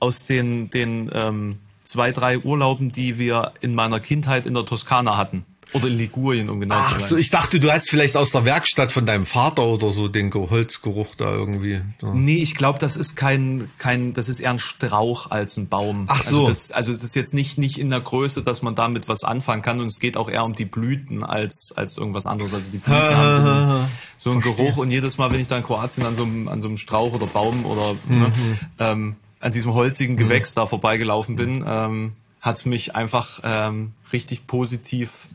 [0.00, 5.16] aus den, den ähm, zwei, drei Urlauben, die wir in meiner Kindheit in der Toskana
[5.16, 5.44] hatten.
[5.72, 7.08] Oder in Ligurien, um genau zu Ach sein.
[7.10, 10.30] so, ich dachte, du hast vielleicht aus der Werkstatt von deinem Vater oder so den
[10.32, 11.80] Ge- Holzgeruch da irgendwie.
[12.00, 12.12] So.
[12.12, 16.06] Nee, ich glaube, das ist kein, kein, das ist eher ein Strauch als ein Baum.
[16.08, 16.38] Ach so.
[16.40, 19.22] Also das, also es ist jetzt nicht, nicht in der Größe, dass man damit was
[19.22, 22.52] anfangen kann und es geht auch eher um die Blüten als, als irgendwas anderes.
[22.52, 23.88] Also die Blüten haben so einen,
[24.18, 26.60] so einen Geruch und jedes Mal, wenn ich da in Kroatien an so einem, an
[26.60, 28.58] so einem Strauch oder Baum oder ne, Mhm.
[28.80, 35.26] ähm, an diesem holzigen Gewächs da vorbeigelaufen bin, ähm, hat mich einfach ähm, richtig positiv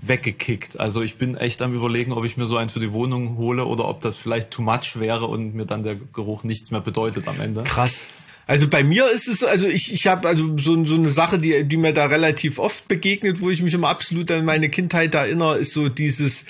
[0.00, 0.78] weggekickt.
[0.78, 3.64] Also ich bin echt am überlegen, ob ich mir so einen für die Wohnung hole
[3.64, 7.26] oder ob das vielleicht too much wäre und mir dann der Geruch nichts mehr bedeutet
[7.26, 7.64] am Ende.
[7.64, 8.00] Krass.
[8.46, 11.64] Also bei mir ist es, also ich, ich habe also so, so eine Sache, die,
[11.64, 15.58] die mir da relativ oft begegnet, wo ich mich immer absolut an meine Kindheit erinnere,
[15.58, 16.46] ist so dieses,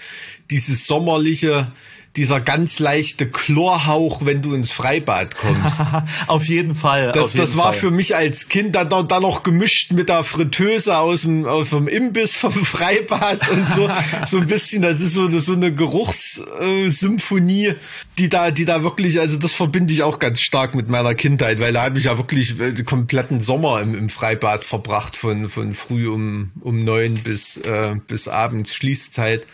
[0.49, 1.73] dieses sommerliche,
[2.17, 5.81] dieser ganz leichte Chlorhauch, wenn du ins Freibad kommst.
[6.27, 7.13] auf jeden Fall.
[7.13, 7.81] Das, jeden das war Fall.
[7.81, 11.87] für mich als Kind dann, dann noch gemischt mit der Fritteuse aus dem, aus dem
[11.87, 13.89] Imbiss vom Freibad und so,
[14.27, 17.75] so ein bisschen, das ist so eine, so eine Geruchssymphonie,
[18.19, 21.61] die da, die da wirklich, also das verbinde ich auch ganz stark mit meiner Kindheit,
[21.61, 25.49] weil da habe ich ja wirklich äh, den kompletten Sommer im, im Freibad verbracht, von,
[25.49, 29.47] von früh um, um neun bis, äh, bis abends Schließzeit.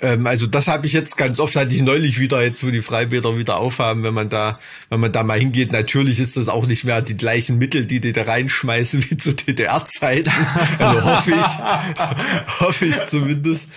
[0.00, 2.82] Ähm, also das habe ich jetzt ganz oft, hatte ich neulich wieder, jetzt wo die
[2.82, 4.58] Freibäder wieder aufhaben, wenn man da,
[4.90, 5.72] wenn man da mal hingeht.
[5.72, 9.34] Natürlich ist das auch nicht mehr die gleichen Mittel, die die da reinschmeißen wie zu
[9.34, 10.30] DDR-Zeiten.
[10.78, 13.68] Also hoffe ich, hoffe ich zumindest.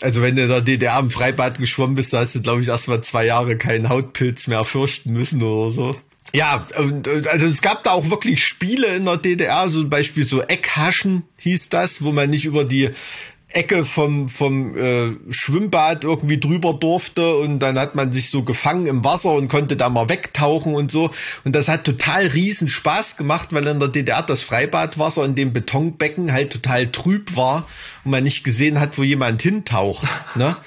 [0.00, 2.68] Also wenn du in der DDR im Freibad geschwommen bist, da hast du, glaube ich,
[2.68, 5.96] erst mal zwei Jahre keinen Hautpilz mehr fürchten müssen oder so.
[6.34, 10.42] Ja, also es gab da auch wirklich Spiele in der DDR, so zum Beispiel so
[10.42, 12.90] Eckhaschen hieß das, wo man nicht über die
[13.50, 18.86] Ecke vom, vom äh, Schwimmbad irgendwie drüber durfte und dann hat man sich so gefangen
[18.86, 21.10] im Wasser und konnte da mal wegtauchen und so.
[21.44, 25.54] Und das hat total riesen Spaß gemacht, weil in der DDR das Freibadwasser in dem
[25.54, 27.66] Betonbecken halt total trüb war
[28.04, 30.06] und man nicht gesehen hat, wo jemand hintaucht.
[30.36, 30.54] Ne?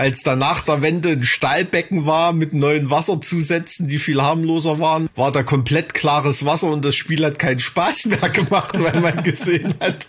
[0.00, 5.30] als danach der Wende ein Stahlbecken war mit neuen Wasserzusätzen, die viel harmloser waren, war
[5.30, 9.74] da komplett klares Wasser und das Spiel hat keinen Spaß mehr gemacht, weil man gesehen
[9.78, 10.06] hat,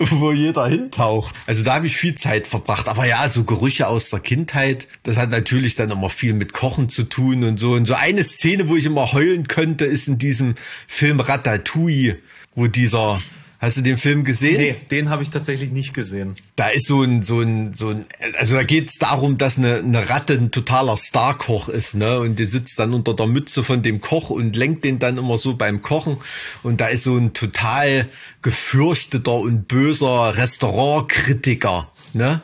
[0.00, 1.32] wo jeder hintaucht.
[1.46, 2.88] Also da habe ich viel Zeit verbracht.
[2.88, 6.88] Aber ja, so Gerüche aus der Kindheit, das hat natürlich dann immer viel mit Kochen
[6.88, 7.74] zu tun und so.
[7.74, 10.56] Und so eine Szene, wo ich immer heulen könnte, ist in diesem
[10.88, 12.18] Film Ratatouille,
[12.56, 13.20] wo dieser
[13.60, 14.56] Hast du den Film gesehen?
[14.56, 16.34] Nee, den habe ich tatsächlich nicht gesehen.
[16.56, 18.06] Da ist so ein, so ein, so ein,
[18.38, 22.20] also da geht es darum, dass eine, eine Ratte ein totaler Starkoch ist, ne?
[22.20, 25.36] Und die sitzt dann unter der Mütze von dem Koch und lenkt den dann immer
[25.36, 26.16] so beim Kochen.
[26.62, 28.08] Und da ist so ein total
[28.40, 32.40] gefürchteter und böser Restaurantkritiker, ne?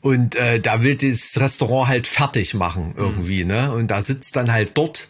[0.00, 3.50] Und äh, da will das Restaurant halt fertig machen irgendwie, mhm.
[3.50, 3.72] ne?
[3.72, 5.08] Und da sitzt dann halt dort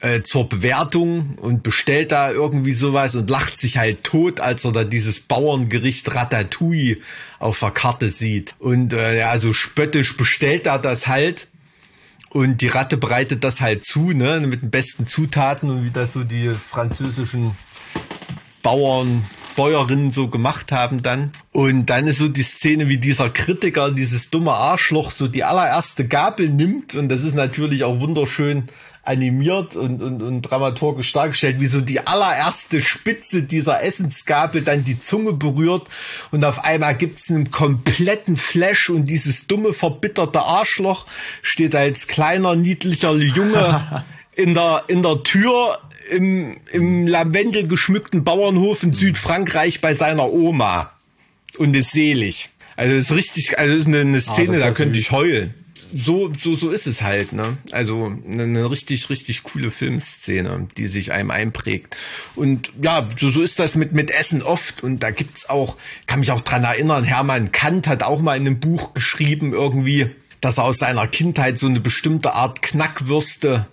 [0.00, 4.72] äh, zur Bewertung und bestellt da irgendwie sowas und lacht sich halt tot, als er
[4.72, 6.98] da dieses Bauerngericht Ratatouille
[7.38, 8.54] auf der Karte sieht.
[8.58, 11.48] Und äh, ja, so spöttisch bestellt er das halt.
[12.30, 16.12] Und die Ratte bereitet das halt zu, ne, mit den besten Zutaten und wie das
[16.12, 17.56] so die französischen
[18.62, 19.24] Bauern,
[19.56, 21.32] Bäuerinnen so gemacht haben dann.
[21.50, 26.06] Und dann ist so die Szene, wie dieser Kritiker, dieses dumme Arschloch, so die allererste
[26.06, 26.94] Gabel nimmt.
[26.94, 28.68] Und das ist natürlich auch wunderschön
[29.06, 35.00] animiert und, und, und dramaturgisch dargestellt, wie so die allererste Spitze dieser Essensgabel dann die
[35.00, 35.88] Zunge berührt
[36.32, 41.06] und auf einmal gibt's einen kompletten Flash und dieses dumme, verbitterte Arschloch
[41.42, 44.04] steht als kleiner, niedlicher Junge
[44.34, 45.78] in der, in der Tür
[46.10, 50.92] im, im Lavendel geschmückten Bauernhof in Südfrankreich bei seiner Oma
[51.58, 52.48] und ist selig.
[52.76, 55.54] Also ist richtig, also ist eine, eine ah, Szene, ah, da könnte ich heulen
[55.92, 57.58] so, so, so ist es halt, ne?
[57.72, 61.96] Also eine, eine richtig, richtig coole Filmszene, die sich einem einprägt.
[62.34, 64.82] Und ja, so, so ist das mit, mit Essen oft.
[64.82, 65.76] Und da gibt's auch,
[66.06, 70.10] kann mich auch dran erinnern, Hermann Kant hat auch mal in einem Buch geschrieben, irgendwie,
[70.40, 73.66] dass er aus seiner Kindheit so eine bestimmte Art Knackwürste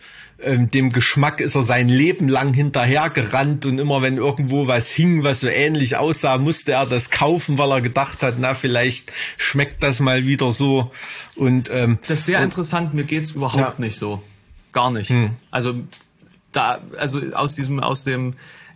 [0.44, 5.24] ähm, dem Geschmack ist er sein Leben lang hinterhergerannt und immer wenn irgendwo was hing,
[5.24, 9.82] was so ähnlich aussah, musste er das kaufen, weil er gedacht hat, na vielleicht schmeckt
[9.82, 10.91] das mal wieder so.
[11.36, 12.94] Und ähm, das ist sehr und, interessant.
[12.94, 13.86] Mir geht's überhaupt ja.
[13.86, 14.22] nicht so,
[14.72, 15.10] gar nicht.
[15.10, 15.32] Hm.
[15.52, 15.76] Also
[16.52, 18.36] da, also aus diesem aus dem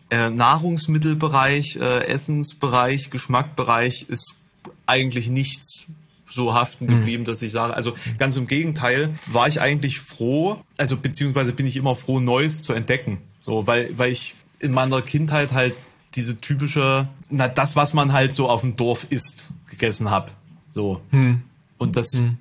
[0.09, 4.38] äh, Nahrungsmittelbereich, äh, Essensbereich, Geschmackbereich ist
[4.86, 5.86] eigentlich nichts
[6.30, 6.89] so haften mhm.
[6.89, 11.65] geblieben, dass ich sage, also ganz im Gegenteil, war ich eigentlich froh, also beziehungsweise bin
[11.65, 13.19] ich immer froh, Neues zu entdecken.
[13.41, 15.73] So, weil, weil ich in meiner Kindheit halt
[16.15, 20.34] diese typische, na, das, was man halt so auf dem Dorf isst, gegessen hab.
[20.73, 21.01] So.
[21.11, 21.43] Mhm.
[21.78, 22.38] Und das mhm.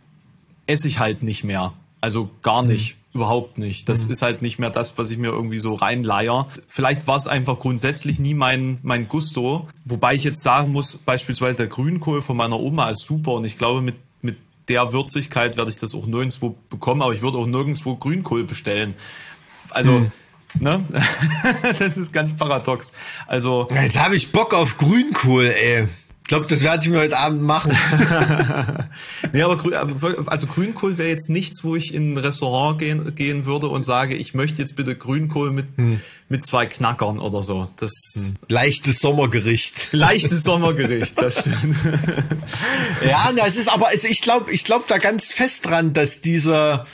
[0.66, 1.72] esse ich halt nicht mehr.
[2.00, 2.68] Also gar mhm.
[2.68, 2.95] nicht.
[3.16, 3.88] Überhaupt nicht.
[3.88, 4.12] Das mhm.
[4.12, 6.48] ist halt nicht mehr das, was ich mir irgendwie so reinleier.
[6.68, 9.66] Vielleicht war es einfach grundsätzlich nie mein, mein Gusto.
[9.86, 13.56] Wobei ich jetzt sagen muss, beispielsweise der Grünkohl von meiner Oma ist super und ich
[13.56, 14.36] glaube, mit, mit
[14.68, 18.92] der Würzigkeit werde ich das auch nirgendwo bekommen, aber ich würde auch nirgendwo Grünkohl bestellen.
[19.70, 20.12] Also, mhm.
[20.60, 20.84] Ne?
[21.78, 22.92] das ist ganz paradox.
[23.26, 23.68] Also.
[23.70, 25.88] Jetzt habe ich Bock auf Grünkohl, ey.
[26.26, 27.70] Ich glaube, das werde ich mir heute Abend machen.
[29.32, 29.56] nee, aber
[30.26, 34.16] also Grünkohl wäre jetzt nichts, wo ich in ein Restaurant gehen, gehen würde und sage,
[34.16, 36.00] ich möchte jetzt bitte Grünkohl mit, hm.
[36.28, 37.68] mit zwei Knackern oder so.
[37.76, 38.34] Das hm.
[38.48, 39.86] Leichtes Sommergericht.
[39.92, 41.76] Leichtes Sommergericht, das stimmt.
[43.08, 46.22] ja, na, es ist aber, also ich glaube, ich glaube da ganz fest dran, dass
[46.22, 46.88] dieser,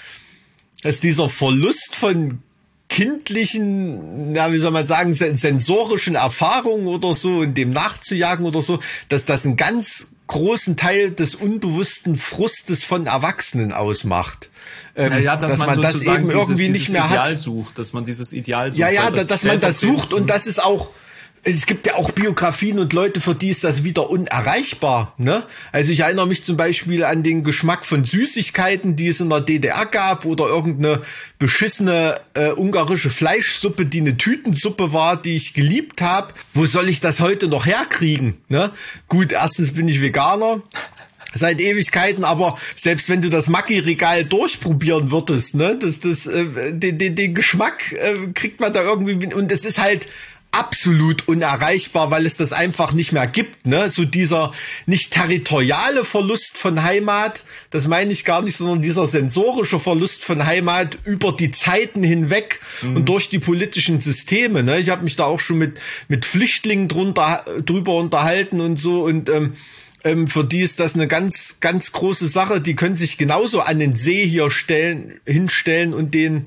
[0.82, 2.42] dass dieser Verlust von
[2.92, 8.80] kindlichen, ja, wie soll man sagen, sensorischen Erfahrungen oder so und dem nachzujagen oder so,
[9.08, 14.50] dass das einen ganz großen Teil des unbewussten Frustes von Erwachsenen ausmacht.
[14.94, 17.38] Ähm, naja, dass, dass man, man das eben irgendwie dieses, nicht mehr Ideal hat.
[17.38, 18.78] sucht, dass man dieses Ideal sucht.
[18.78, 20.90] Ja, ja, das dass man das sucht und das ist auch
[21.44, 25.14] es gibt ja auch Biografien und Leute, für die ist das wieder unerreichbar.
[25.18, 25.42] Ne?
[25.72, 29.40] Also ich erinnere mich zum Beispiel an den Geschmack von Süßigkeiten, die es in der
[29.40, 31.02] DDR gab oder irgendeine
[31.40, 36.32] beschissene äh, ungarische Fleischsuppe, die eine Tütensuppe war, die ich geliebt habe.
[36.54, 38.36] Wo soll ich das heute noch herkriegen?
[38.48, 38.70] Ne?
[39.08, 40.62] Gut, erstens bin ich Veganer
[41.34, 46.98] seit Ewigkeiten, aber selbst wenn du das Maggi-Regal durchprobieren würdest, ne, das, das, äh, den,
[46.98, 50.06] den, den Geschmack äh, kriegt man da irgendwie und es ist halt
[50.52, 53.66] absolut unerreichbar, weil es das einfach nicht mehr gibt.
[53.66, 53.88] Ne?
[53.88, 54.52] So dieser
[54.86, 60.44] nicht territoriale Verlust von Heimat, das meine ich gar nicht, sondern dieser sensorische Verlust von
[60.44, 62.96] Heimat über die Zeiten hinweg mhm.
[62.96, 64.62] und durch die politischen Systeme.
[64.62, 64.78] Ne?
[64.78, 69.30] Ich habe mich da auch schon mit mit Flüchtlingen drunter drüber unterhalten und so und
[69.30, 69.54] ähm,
[70.04, 72.60] ähm, für die ist das eine ganz, ganz große Sache.
[72.60, 76.44] Die können sich genauso an den See hier stellen, hinstellen und den,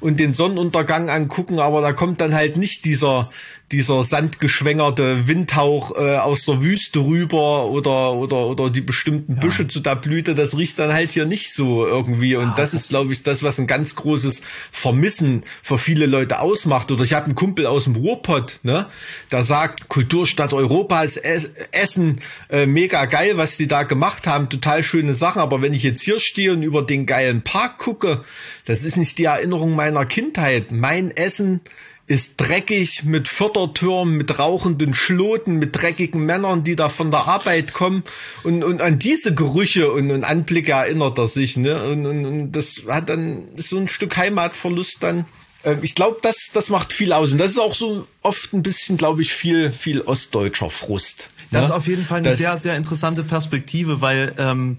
[0.00, 3.30] und den Sonnenuntergang angucken, aber da kommt dann halt nicht dieser,
[3.72, 9.40] dieser sandgeschwängerte Windhauch äh, aus der Wüste rüber oder oder oder die bestimmten ja.
[9.40, 12.70] Büsche zu der Blüte, das riecht dann halt hier nicht so irgendwie und ja, das,
[12.70, 14.40] das ist glaube ich das was ein ganz großes
[14.70, 18.86] Vermissen für viele Leute ausmacht oder ich habe einen Kumpel aus dem Ruhrpott, ne,
[19.32, 25.14] der sagt Kulturstadt Europas Essen äh, mega geil, was die da gemacht haben, total schöne
[25.14, 28.24] Sachen, aber wenn ich jetzt hier stehe und über den geilen Park gucke,
[28.64, 30.72] das ist nicht die Erinnerung meiner Kindheit.
[30.72, 31.60] Mein Essen
[32.08, 37.74] ist dreckig mit Fördertürmen, mit rauchenden Schloten, mit dreckigen Männern, die da von der Arbeit
[37.74, 38.02] kommen.
[38.42, 41.58] Und, und an diese Gerüche und, und Anblicke erinnert er sich.
[41.58, 41.82] Ne?
[41.84, 45.26] Und, und, und das hat dann so ein Stück Heimatverlust dann.
[45.64, 47.30] Ähm, ich glaube, das, das macht viel aus.
[47.30, 51.28] Und das ist auch so oft ein bisschen, glaube ich, viel, viel ostdeutscher Frust.
[51.50, 51.66] Das ne?
[51.66, 54.78] ist auf jeden Fall eine das, sehr, sehr interessante Perspektive, weil ähm,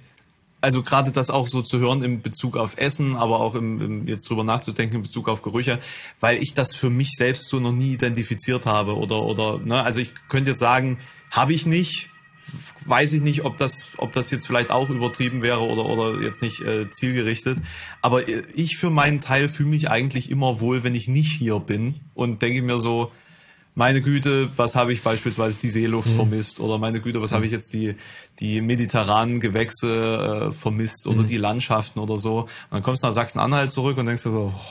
[0.62, 4.08] also gerade das auch so zu hören im Bezug auf Essen, aber auch im, im,
[4.08, 5.80] jetzt drüber nachzudenken in Bezug auf Gerüche,
[6.20, 10.00] weil ich das für mich selbst so noch nie identifiziert habe oder oder ne, also
[10.00, 10.98] ich könnte jetzt sagen,
[11.32, 12.10] habe ich nicht,
[12.86, 16.42] weiß ich nicht, ob das ob das jetzt vielleicht auch übertrieben wäre oder oder jetzt
[16.42, 17.60] nicht äh, zielgerichtet,
[18.02, 22.02] aber ich für meinen Teil fühle mich eigentlich immer wohl, wenn ich nicht hier bin
[22.14, 23.12] und denke mir so,
[23.76, 26.16] meine Güte, was habe ich beispielsweise die Seeluft mhm.
[26.16, 27.36] vermisst oder meine Güte, was mhm.
[27.36, 27.96] habe ich jetzt die,
[28.40, 31.28] die mediterranen Gewächse äh, vermisst oder mhm.
[31.28, 32.42] die Landschaften oder so.
[32.42, 34.62] Und dann kommst du nach Sachsen-Anhalt zurück und denkst dir so, oh.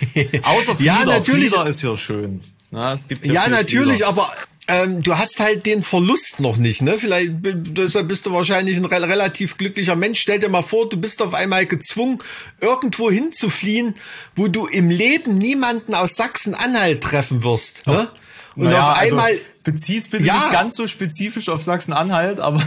[0.42, 1.48] außer Flieder, ja, natürlich.
[1.48, 2.40] Flieder ist ja schön.
[2.70, 4.08] Na, es gibt ja, ja natürlich, Flieder.
[4.08, 4.32] aber
[4.70, 6.96] ähm, du hast halt den Verlust noch nicht, ne?
[6.96, 10.20] Vielleicht deshalb bist du wahrscheinlich ein re relativ glücklicher Mensch.
[10.20, 12.20] Stell dir mal vor, du bist auf einmal gezwungen,
[12.60, 13.96] irgendwo hinzufliehen,
[14.36, 17.88] wo du im Leben niemanden aus Sachsen-Anhalt treffen wirst.
[17.88, 18.08] Ne?
[18.54, 22.38] Und naja, auf also einmal also, beziehst bitte ja, nicht ganz so spezifisch auf Sachsen-Anhalt,
[22.38, 22.62] aber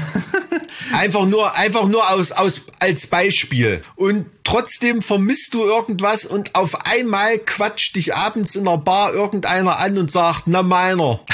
[0.93, 6.85] einfach nur einfach nur aus aus als Beispiel und trotzdem vermisst du irgendwas und auf
[6.85, 11.21] einmal quatscht dich abends in der Bar irgendeiner an und sagt, na meiner.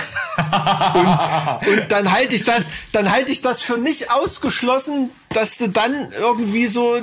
[0.93, 5.69] und, und dann halte ich das, dann halte ich das für nicht ausgeschlossen, dass du
[5.69, 6.99] dann irgendwie so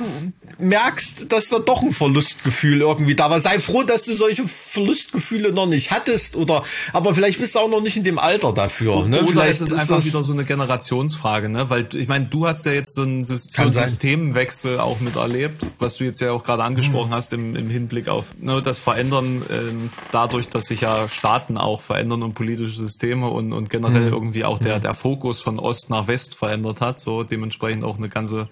[0.59, 3.39] merkst, dass da doch ein Verlustgefühl irgendwie da war.
[3.39, 6.63] Sei froh, dass du solche Verlustgefühle noch nicht hattest oder,
[6.93, 9.05] aber vielleicht bist du auch noch nicht in dem Alter dafür.
[9.07, 9.21] Ne?
[9.21, 11.69] Oder vielleicht ist es einfach wieder so eine Generationsfrage, ne?
[11.69, 15.97] Weil ich meine, du hast ja jetzt so einen, so einen Systemwechsel auch miterlebt, was
[15.97, 17.15] du jetzt ja auch gerade angesprochen mhm.
[17.15, 21.81] hast im, im Hinblick auf ne, das Verändern äh, dadurch, dass sich ja Staaten auch
[21.81, 24.13] verändern und politische Systeme und, und generell mhm.
[24.13, 24.81] irgendwie auch der, mhm.
[24.81, 28.49] der Fokus von Ost nach West verändert hat, so dementsprechend auch eine ganze,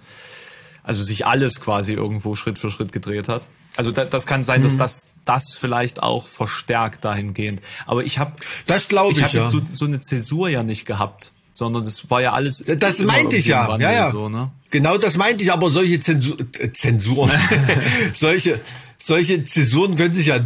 [0.84, 3.48] also sich alles quasi irgendwo Schritt für Schritt gedreht hat.
[3.78, 4.80] Also da, das kann sein, dass mhm.
[4.80, 7.62] das das vielleicht auch verstärkt dahingehend.
[7.86, 8.34] Aber ich habe
[8.68, 9.44] das glaube ich, ich habe ja.
[9.44, 12.64] so, so eine Zäsur ja nicht gehabt, sondern das war ja alles.
[12.66, 14.12] Das meinte ich ja, ja, ja.
[14.12, 14.52] So, ne?
[14.72, 15.52] Genau, das meinte ich.
[15.52, 16.38] Aber solche Zensur,
[16.74, 17.32] Zensuren,
[18.14, 18.62] solche
[18.98, 20.40] solche Zäsuren können sich ja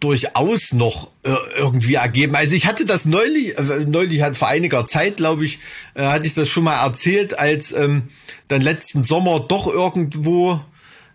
[0.00, 2.36] durchaus noch äh, irgendwie ergeben.
[2.36, 5.58] Also ich hatte das neulich, äh, neulich hat vor einiger Zeit, glaube ich,
[5.94, 8.08] äh, hatte ich das schon mal erzählt, als ähm,
[8.48, 10.60] dann letzten Sommer doch irgendwo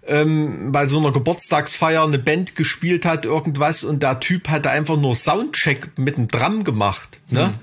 [0.08, 4.98] ähm, bei so einer Geburtstagsfeier eine Band gespielt hat, irgendwas, und der Typ hatte einfach
[4.98, 7.20] nur Soundcheck mit dem Drum gemacht.
[7.30, 7.50] Ne?
[7.50, 7.54] Mhm.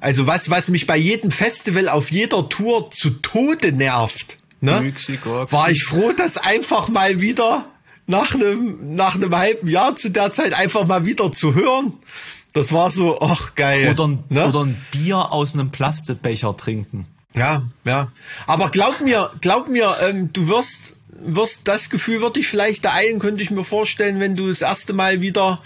[0.00, 4.80] Also was, was mich bei jedem Festival auf jeder Tour zu Tode nervt, ne?
[5.52, 7.69] war ich froh, dass einfach mal wieder
[8.10, 11.94] nach einem, nach einem halben Jahr zu der Zeit einfach mal wieder zu hören.
[12.52, 13.90] Das war so, ach geil.
[13.90, 14.48] Oder, ein, ne?
[14.48, 17.06] oder ein Bier aus einem Plastikbecher trinken.
[17.34, 18.10] Ja, ja.
[18.46, 23.20] Aber glaub mir, glaub mir, ähm, du wirst, wirst das Gefühl wird dich vielleicht ereilen,
[23.20, 25.62] könnte ich mir vorstellen, wenn du das erste Mal wieder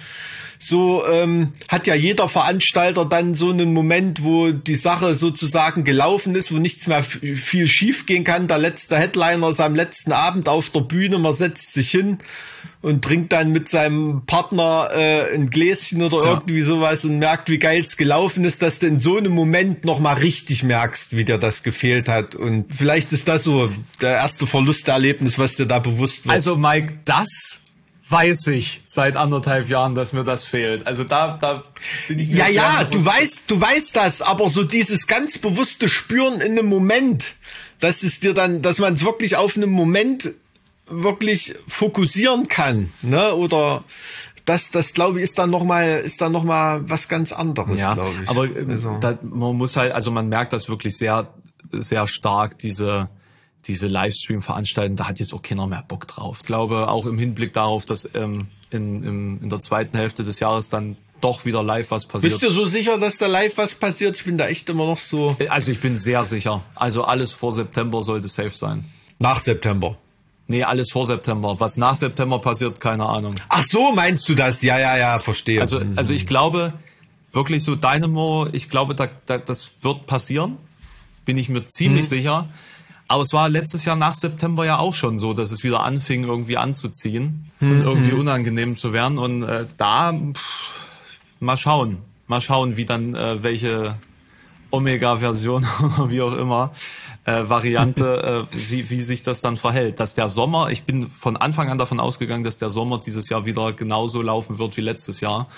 [0.59, 6.35] so ähm, hat ja jeder Veranstalter dann so einen Moment, wo die Sache sozusagen gelaufen
[6.35, 8.49] ist, wo nichts mehr viel schief gehen kann.
[8.49, 12.19] Der letzte Headliner ist am letzten Abend auf der Bühne, man setzt sich hin
[12.83, 16.33] und trinkt dann mit seinem Partner äh, ein Gläschen oder ja.
[16.35, 19.85] irgendwie sowas und merkt, wie geil es gelaufen ist, dass du in so einem Moment
[19.85, 22.35] nochmal richtig merkst, wie dir das gefehlt hat.
[22.35, 23.71] Und vielleicht ist das so
[24.03, 26.35] der erste Verlusterlebnis, was dir da bewusst wird.
[26.35, 27.61] Also Mike, das
[28.09, 30.87] weiß ich seit anderthalb Jahren, dass mir das fehlt.
[30.87, 31.65] Also da, da
[32.09, 36.41] bin ich Ja, ja, du weißt, du weißt das, aber so dieses ganz bewusste Spüren
[36.41, 37.35] in einem Moment,
[37.81, 40.33] dass es dir dann, dass man es wirklich auf einem Moment
[40.87, 43.35] wirklich fokussieren kann, ne?
[43.35, 43.85] Oder
[44.45, 47.79] das, das glaube ich, ist dann noch mal, ist dann noch mal was ganz anderes,
[47.79, 48.29] ja, glaube ich.
[48.29, 48.99] Aber also.
[49.01, 51.29] da, man muss halt, also man merkt das wirklich sehr,
[51.73, 53.09] sehr stark, diese,
[53.67, 56.39] diese Livestream-Veranstaltung, da hat jetzt auch keiner mehr Bock drauf.
[56.41, 60.41] Ich glaube, auch im Hinblick darauf, dass ähm, in, in, in der zweiten Hälfte des
[60.41, 62.33] Jahres dann doch wieder live was passiert.
[62.33, 64.19] Bist du so sicher, dass da live was passiert?
[64.19, 65.37] Ich bin da echt immer noch so.
[65.49, 66.63] Also ich bin sehr sicher.
[66.75, 68.85] Also alles vor September sollte safe sein.
[69.19, 69.97] Nach September.
[70.47, 71.59] Nee, alles vor September.
[71.59, 73.37] Was nach September passiert, keine Ahnung.
[73.49, 74.61] Ach so, meinst du das?
[74.61, 75.63] Ja, ja, ja, verstehe.
[75.63, 76.75] Also, also ich glaube
[77.33, 80.59] wirklich so Dynamo, ich glaube, da, da, das wird passieren.
[81.25, 82.07] Bin ich mir ziemlich Mhm.
[82.07, 82.47] sicher.
[83.07, 86.25] Aber es war letztes Jahr nach September ja auch schon so, dass es wieder anfing,
[86.25, 87.71] irgendwie anzuziehen Mhm.
[87.71, 89.19] und irgendwie unangenehm zu werden.
[89.19, 90.87] Und äh, da pff,
[91.41, 91.99] mal schauen.
[92.27, 93.97] Mal schauen, wie dann äh, welche
[94.71, 96.73] Omega-Version oder wie auch immer
[97.25, 100.01] äh, Variante, äh, wie, wie sich das dann verhält.
[100.01, 103.45] Dass der Sommer, ich bin von Anfang an davon ausgegangen, dass der Sommer dieses Jahr
[103.45, 105.49] wieder genauso laufen wird wie letztes Jahr.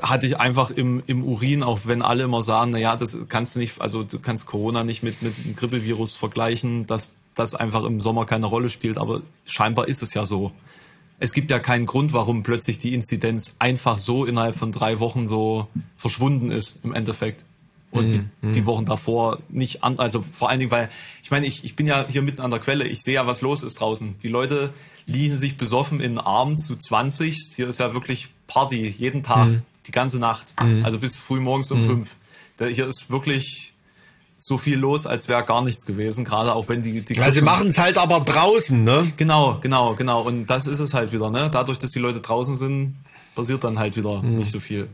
[0.00, 3.54] Hatte ich einfach im, im Urin, auch wenn alle immer sagen, na ja, das kannst
[3.54, 7.84] du nicht, also du kannst Corona nicht mit, mit einem Grippevirus vergleichen, dass das einfach
[7.84, 10.52] im Sommer keine Rolle spielt, aber scheinbar ist es ja so.
[11.18, 15.26] Es gibt ja keinen Grund, warum plötzlich die Inzidenz einfach so innerhalb von drei Wochen
[15.26, 17.44] so verschwunden ist im Endeffekt.
[17.92, 20.88] Und die, die Wochen davor nicht an, also vor allen Dingen, weil,
[21.22, 23.42] ich meine, ich, ich bin ja hier mitten an der Quelle, ich sehe ja, was
[23.42, 24.16] los ist draußen.
[24.22, 24.72] Die Leute
[25.06, 27.52] liegen sich besoffen in den Arm zu 20.
[27.54, 29.48] Hier ist ja wirklich Party, jeden Tag,
[29.86, 30.54] die ganze Nacht.
[30.84, 32.16] Also bis früh morgens um fünf.
[32.56, 33.72] Da, hier ist wirklich
[34.36, 37.42] so viel los, als wäre gar nichts gewesen, gerade auch wenn die, die ja, sie
[37.42, 39.12] machen es halt aber draußen, ne?
[39.16, 40.22] Genau, genau, genau.
[40.22, 41.48] Und das ist es halt wieder, ne?
[41.52, 42.96] Dadurch, dass die Leute draußen sind,
[43.36, 44.88] passiert dann halt wieder nicht so viel.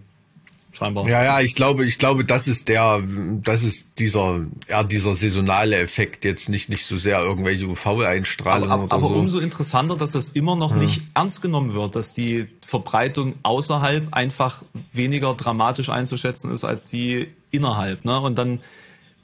[0.71, 1.09] Scheinbar.
[1.09, 3.03] Ja, ja, ich glaube, ich glaube, das ist der,
[3.43, 8.71] das ist dieser, ja, dieser saisonale Effekt, jetzt nicht, nicht so sehr irgendwelche Aber, UV-Einstrahlung
[8.71, 9.15] aber, oder aber so.
[9.15, 14.63] umso interessanter, dass das immer noch nicht ernst genommen wird, dass die Verbreitung außerhalb einfach
[14.93, 18.05] weniger dramatisch einzuschätzen ist als die innerhalb.
[18.05, 18.21] Ne?
[18.21, 18.61] Und dann,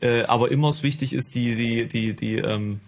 [0.01, 2.81] äh, aber immer es wichtig ist, die, die, die, die, ähm,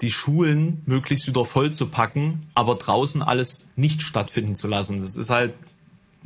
[0.00, 5.00] die Schulen möglichst wieder voll zu packen, aber draußen alles nicht stattfinden zu lassen.
[5.00, 5.52] Das ist halt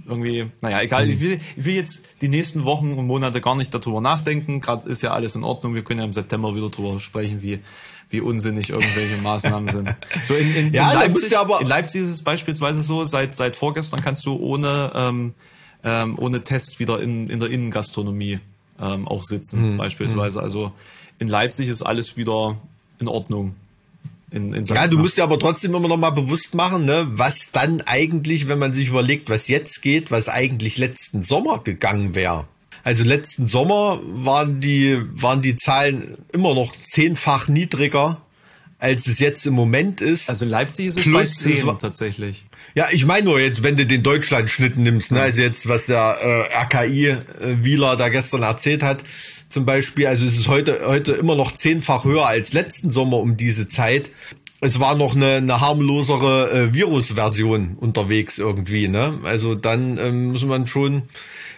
[0.06, 1.08] irgendwie, naja, egal.
[1.08, 4.60] Ich, will, ich will jetzt die nächsten Wochen und Monate gar nicht darüber nachdenken.
[4.60, 5.74] Gerade ist ja alles in Ordnung.
[5.74, 7.60] Wir können ja im September wieder darüber sprechen, wie,
[8.08, 9.94] wie unsinnig irgendwelche Maßnahmen sind.
[10.26, 14.00] So in, in, Ja, in, Leipzig, in Leipzig ist es beispielsweise so, seit, seit vorgestern
[14.00, 15.34] kannst du ohne, ähm,
[15.84, 18.40] ähm, ohne Test wieder in, in der Innengastronomie
[18.80, 20.42] ähm, auch sitzen, beispielsweise.
[20.42, 20.72] Also
[21.18, 22.56] in Leipzig ist alles wieder
[22.98, 23.54] in Ordnung.
[24.32, 27.50] In, in Ja, du musst dir aber trotzdem immer noch mal bewusst machen, ne, was
[27.52, 32.46] dann eigentlich, wenn man sich überlegt, was jetzt geht, was eigentlich letzten Sommer gegangen wäre.
[32.82, 38.20] Also letzten Sommer waren die, waren die Zahlen immer noch zehnfach niedriger,
[38.82, 40.28] als es jetzt im Moment ist.
[40.28, 42.44] Also in Leipzig ist es Plus bei es 10 war- tatsächlich.
[42.74, 46.18] Ja, ich meine nur jetzt, wenn du den Deutschlandschnitt nimmst, ne, also jetzt, was der
[46.20, 47.16] äh, RKI äh,
[47.62, 49.04] Wieler da gestern erzählt hat,
[49.48, 53.36] zum Beispiel, also es ist heute, heute immer noch zehnfach höher als letzten Sommer um
[53.36, 54.10] diese Zeit.
[54.60, 59.20] Es war noch eine, eine harmlosere äh, Virusversion unterwegs irgendwie, ne?
[59.22, 61.02] Also dann ähm, muss man schon,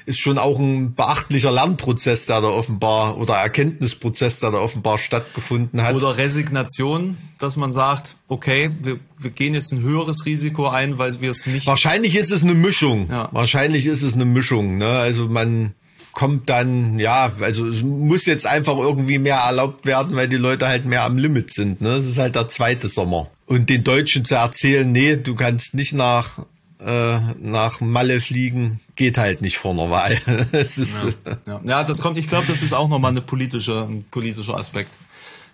[0.06, 5.82] ist schon auch ein beachtlicher Lernprozess, der da offenbar, oder Erkenntnisprozess, der da offenbar stattgefunden
[5.82, 5.94] hat.
[5.94, 11.20] Oder Resignation, dass man sagt, okay, wir, wir gehen jetzt ein höheres Risiko ein, weil
[11.20, 11.66] wir es nicht.
[11.66, 13.08] Wahrscheinlich ist es eine Mischung.
[13.10, 13.28] Ja.
[13.32, 14.76] Wahrscheinlich ist es eine Mischung.
[14.76, 14.88] Ne?
[14.88, 15.74] Also man
[16.12, 20.68] kommt dann, ja, also es muss jetzt einfach irgendwie mehr erlaubt werden, weil die Leute
[20.68, 21.80] halt mehr am Limit sind.
[21.80, 21.90] Ne?
[21.94, 23.30] Es ist halt der zweite Sommer.
[23.46, 26.46] Und den Deutschen zu erzählen, nee, du kannst nicht nach
[26.84, 30.20] äh, nach Malle fliegen, geht halt nicht vor einer Wahl.
[30.52, 31.16] Es ist,
[31.46, 34.92] Ja, ja das kommt, ich glaube, das ist auch nochmal eine politische, ein politischer Aspekt.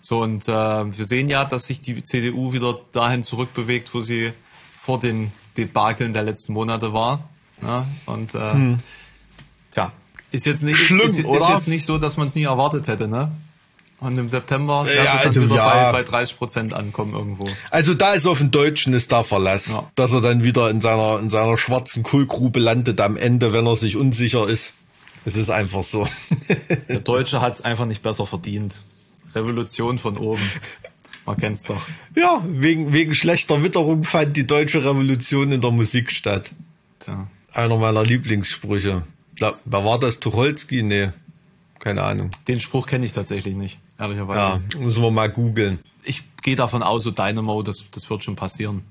[0.00, 4.32] So, und äh, wir sehen ja, dass sich die CDU wieder dahin zurückbewegt, wo sie
[4.76, 7.28] vor den Debakeln der letzten Monate war.
[7.62, 8.76] Ja, und äh,
[9.70, 9.92] tja,
[10.32, 10.86] ist jetzt nicht, Hm.
[10.86, 13.30] Schlimm, ist, ist jetzt nicht so, dass man es nie erwartet hätte, ne?
[14.00, 15.92] Und im September Ja, ja, also, dann wieder ja.
[15.92, 17.48] bei, bei 30 Prozent ankommen irgendwo.
[17.70, 19.90] Also da ist auf den Deutschen ist da Verlass, Ja.
[19.94, 23.76] dass er dann wieder in seiner in seiner schwarzen Kohlgrube landet am Ende, wenn er
[23.76, 24.72] sich unsicher ist.
[25.26, 26.06] Es ist einfach so.
[26.88, 28.78] Der Deutsche hat es einfach nicht besser verdient.
[29.34, 30.42] Revolution von oben.
[31.26, 31.80] Man kennt's doch.
[32.16, 36.50] Ja, wegen, wegen schlechter Witterung fand die deutsche Revolution in der Musik statt.
[37.00, 37.28] Tja.
[37.52, 39.02] Einer meiner Lieblingssprüche.
[39.36, 40.20] Glaub, wer war das?
[40.20, 40.82] Tucholsky?
[40.82, 41.10] Nee,
[41.78, 42.30] keine Ahnung.
[42.48, 44.40] Den Spruch kenne ich tatsächlich nicht, ehrlicherweise.
[44.40, 45.78] Ja, müssen wir mal googeln.
[46.04, 48.82] Ich gehe davon aus, so Dynamo, das, das wird schon passieren.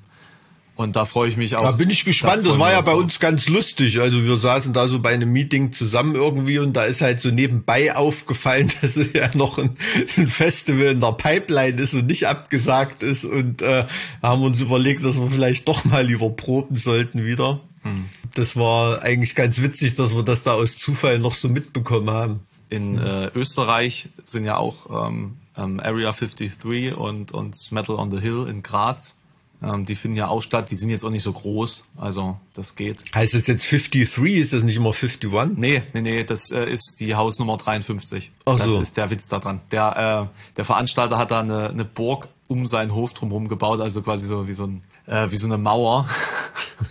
[0.79, 1.63] Und da freue ich mich auch.
[1.63, 2.45] Da bin ich gespannt.
[2.45, 3.99] Da Das war ja bei uns ganz lustig.
[3.99, 7.31] Also wir saßen da so bei einem Meeting zusammen irgendwie und da ist halt so
[7.31, 9.71] nebenbei aufgefallen, dass es ja noch ein,
[10.15, 13.83] ein Festival in der Pipeline ist und nicht abgesagt ist und äh,
[14.23, 17.59] haben uns überlegt, dass wir vielleicht doch mal lieber proben sollten wieder.
[17.81, 18.05] Hm.
[18.35, 22.39] Das war eigentlich ganz witzig, dass wir das da aus Zufall noch so mitbekommen haben.
[22.69, 28.19] In äh, Österreich sind ja auch ähm, ähm, Area 53 und, und Metal on the
[28.19, 29.15] Hill in Graz.
[29.61, 30.71] Ähm, die finden ja auch statt.
[30.71, 31.83] Die sind jetzt auch nicht so groß.
[31.97, 33.03] Also das geht.
[33.13, 34.35] Heißt das jetzt 53?
[34.35, 35.29] Ist das nicht immer 51?
[35.57, 38.31] Nee, nee, nee, das äh, ist die Hausnummer 53.
[38.45, 38.81] Ach das so.
[38.81, 39.59] ist der Witz da dran.
[39.71, 44.01] Der, äh, der Veranstalter hat da eine, eine Burg um seinen Hof drumherum gebaut, also
[44.01, 46.09] quasi so wie so, ein, äh, wie so eine Mauer.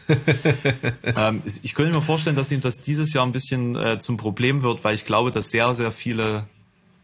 [1.04, 4.62] ähm, ich könnte mir vorstellen, dass ihm das dieses Jahr ein bisschen äh, zum Problem
[4.62, 6.46] wird, weil ich glaube, dass sehr, sehr viele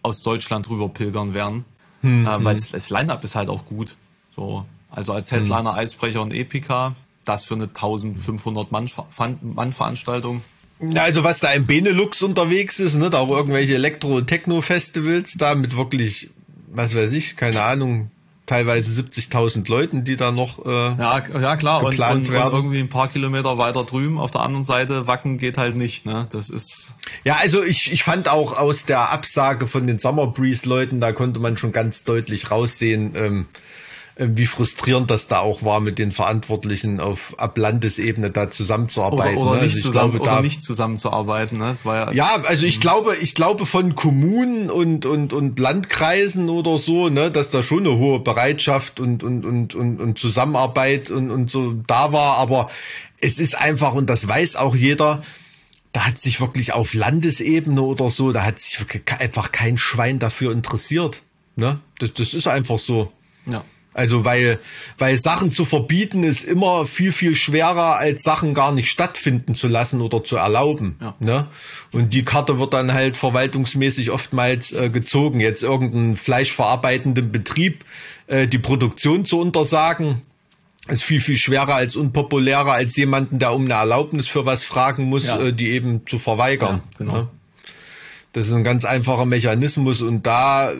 [0.03, 1.65] aus Deutschland rüber pilgern werden.
[2.03, 2.65] Hm, äh, weil hm.
[2.71, 3.97] das Line-Up ist halt auch gut.
[4.37, 5.79] So, also als Headliner hm.
[5.79, 6.95] Eisbrecher und Epica,
[7.25, 8.89] das für eine 1500 Mann,
[9.43, 10.43] Mann Veranstaltung.
[10.95, 16.31] Also was da im Benelux unterwegs ist, ne, da auch irgendwelche Elektro-Techno-Festivals, da mit wirklich,
[16.73, 18.11] was weiß ich, keine Ahnung,
[18.47, 22.91] teilweise 70.000 Leuten, die da noch äh, ja, ja klar und, und, und, irgendwie ein
[22.91, 26.27] paar Kilometer weiter drüben auf der anderen Seite Wacken geht halt nicht, ne?
[26.31, 30.69] Das ist ja also ich ich fand auch aus der Absage von den Summer Breeze
[30.69, 33.15] Leuten, da konnte man schon ganz deutlich raussehen.
[33.17, 33.59] Ähm, äh,
[34.17, 39.37] wie frustrierend das da auch war, mit den Verantwortlichen auf ab Landesebene da zusammenzuarbeiten.
[39.37, 39.65] Oder, oder, ne?
[39.65, 41.59] nicht, also zusammen, glaube, oder nicht zusammenzuarbeiten.
[41.59, 41.65] Ne?
[41.67, 46.49] Das war ja, ja, also ich glaube, ich glaube von Kommunen und, und, und Landkreisen
[46.49, 51.11] oder so, ne, dass da schon eine hohe Bereitschaft und, und, und, und, und Zusammenarbeit
[51.11, 52.39] und, und so da war.
[52.39, 52.71] Aber
[53.21, 55.25] es ist einfach, und das weiß auch jeder,
[55.93, 58.79] da hat sich wirklich auf Landesebene oder so, da hat sich
[59.19, 61.23] einfach kein Schwein dafür interessiert.
[61.57, 61.81] Ne?
[61.99, 63.11] Das, das ist einfach so.
[63.95, 64.59] Also weil,
[64.99, 69.69] weil Sachen zu verbieten ist immer viel, viel schwerer, als Sachen gar nicht stattfinden zu
[69.69, 70.97] lassen oder zu erlauben.
[71.01, 71.15] Ja.
[71.21, 71.47] Ne?
[71.93, 75.39] Und die Karte wird dann halt verwaltungsmäßig oftmals äh, gezogen.
[75.39, 77.85] Jetzt irgendeinen fleischverarbeitenden Betrieb
[78.27, 80.23] äh, die Produktion zu untersagen,
[80.89, 85.05] ist viel, viel schwerer als unpopulärer als jemanden, der um eine Erlaubnis für was fragen
[85.05, 85.41] muss, ja.
[85.41, 86.83] äh, die eben zu verweigern.
[86.83, 87.13] Ja, genau.
[87.13, 87.29] Ne?
[88.33, 90.73] Das ist ein ganz einfacher Mechanismus und da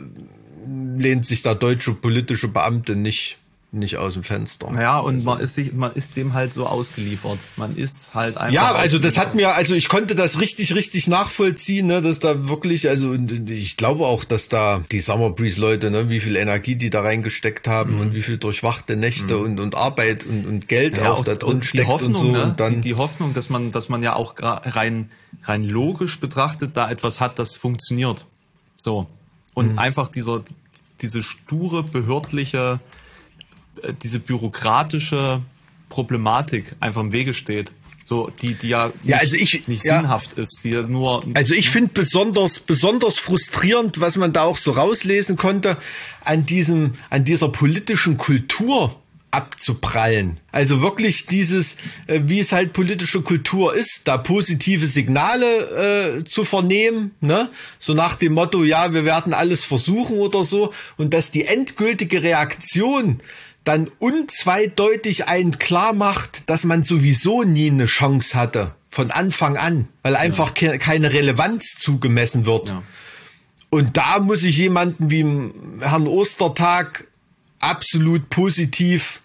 [0.67, 3.39] lehnt sich der deutsche politische Beamte nicht
[3.75, 4.71] nicht aus dem Fenster.
[4.75, 7.39] Ja, und man ist sich, man ist dem halt so ausgeliefert.
[7.57, 8.53] Man ist halt einfach.
[8.53, 12.49] Ja, also das hat mir, also ich konnte das richtig, richtig nachvollziehen, ne, dass da
[12.49, 13.15] wirklich, also
[13.47, 17.01] ich glaube auch, dass da die Summer Breeze Leute, ne, wie viel Energie die da
[17.03, 18.01] reingesteckt haben mhm.
[18.01, 19.45] und wie viel durchwachte Nächte mhm.
[19.45, 22.21] und, und Arbeit und, und Geld ja, auch, auch da drin steckt die Hoffnung, und
[22.21, 22.33] so.
[22.33, 22.43] Ne?
[22.45, 25.11] Und dann die, die Hoffnung, dass man, dass man ja auch rein,
[25.43, 28.25] rein logisch betrachtet da etwas hat, das funktioniert.
[28.77, 29.07] So.
[29.55, 29.79] Und mhm.
[29.79, 30.45] einfach dieser,
[31.01, 32.81] diese sture behördliche,
[33.83, 35.43] äh, diese bürokratische
[35.89, 37.73] Problematik einfach im Wege steht.
[38.07, 41.25] So, die, die ja, ja also ich, nicht ja, sinnhaft ist, die ja nur.
[41.33, 45.79] Also ich finde besonders, besonders frustrierend, was man da auch so rauslesen konnte,
[46.23, 49.01] an diesem, an dieser politischen Kultur,
[49.35, 50.39] abzuprallen.
[50.53, 51.77] Also wirklich dieses,
[52.07, 57.51] äh, wie es halt politische Kultur ist, da positive Signale äh, zu vernehmen, ne?
[57.79, 62.23] So nach dem Motto, ja, wir werden alles versuchen oder so, und dass die endgültige
[62.23, 63.21] Reaktion
[63.65, 69.89] dann unzweideutig einen klar macht, dass man sowieso nie eine Chance hatte von Anfang an,
[70.03, 70.73] weil einfach ja.
[70.73, 72.69] ke keine Relevanz zugemessen wird.
[72.69, 72.83] Ja.
[73.71, 75.25] Und da muss ich jemanden wie
[75.81, 77.09] Herrn Ostertag
[77.59, 79.21] absolut positiv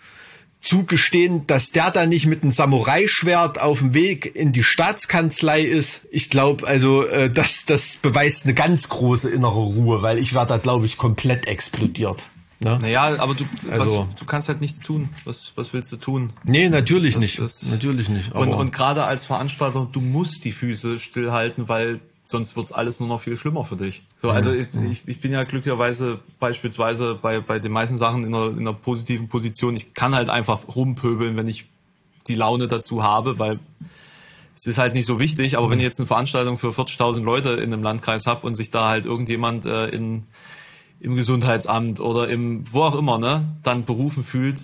[0.60, 6.08] zugestehen, dass der da nicht mit einem Samurai-Schwert auf dem Weg in die Staatskanzlei ist.
[6.12, 10.50] Ich glaube, also äh, das, das beweist eine ganz große innere Ruhe, weil ich werde
[10.50, 12.24] da, glaube ich, komplett explodiert.
[12.62, 12.78] Ne?
[12.82, 15.08] Naja, aber du, also, was, du kannst halt nichts tun.
[15.24, 16.34] Was, was willst du tun?
[16.44, 17.40] Nee, natürlich das, nicht.
[17.40, 18.34] Das, natürlich nicht.
[18.34, 23.10] und, und gerade als Veranstalter, du musst die Füße stillhalten, weil sonst wird's alles nur
[23.10, 24.04] noch viel schlimmer für dich.
[24.22, 28.36] So, also ich, ich, ich bin ja glücklicherweise beispielsweise bei, bei den meisten Sachen in
[28.36, 29.76] einer, in einer positiven Position.
[29.76, 31.66] Ich kann halt einfach rumpöbeln, wenn ich
[32.28, 33.60] die Laune dazu habe, weil
[34.54, 37.50] es ist halt nicht so wichtig, aber wenn ich jetzt eine Veranstaltung für 40.000 Leute
[37.50, 40.28] in einem Landkreis habe und sich da halt irgendjemand äh, in,
[41.00, 44.62] im Gesundheitsamt oder im wo auch immer, ne, dann berufen fühlt,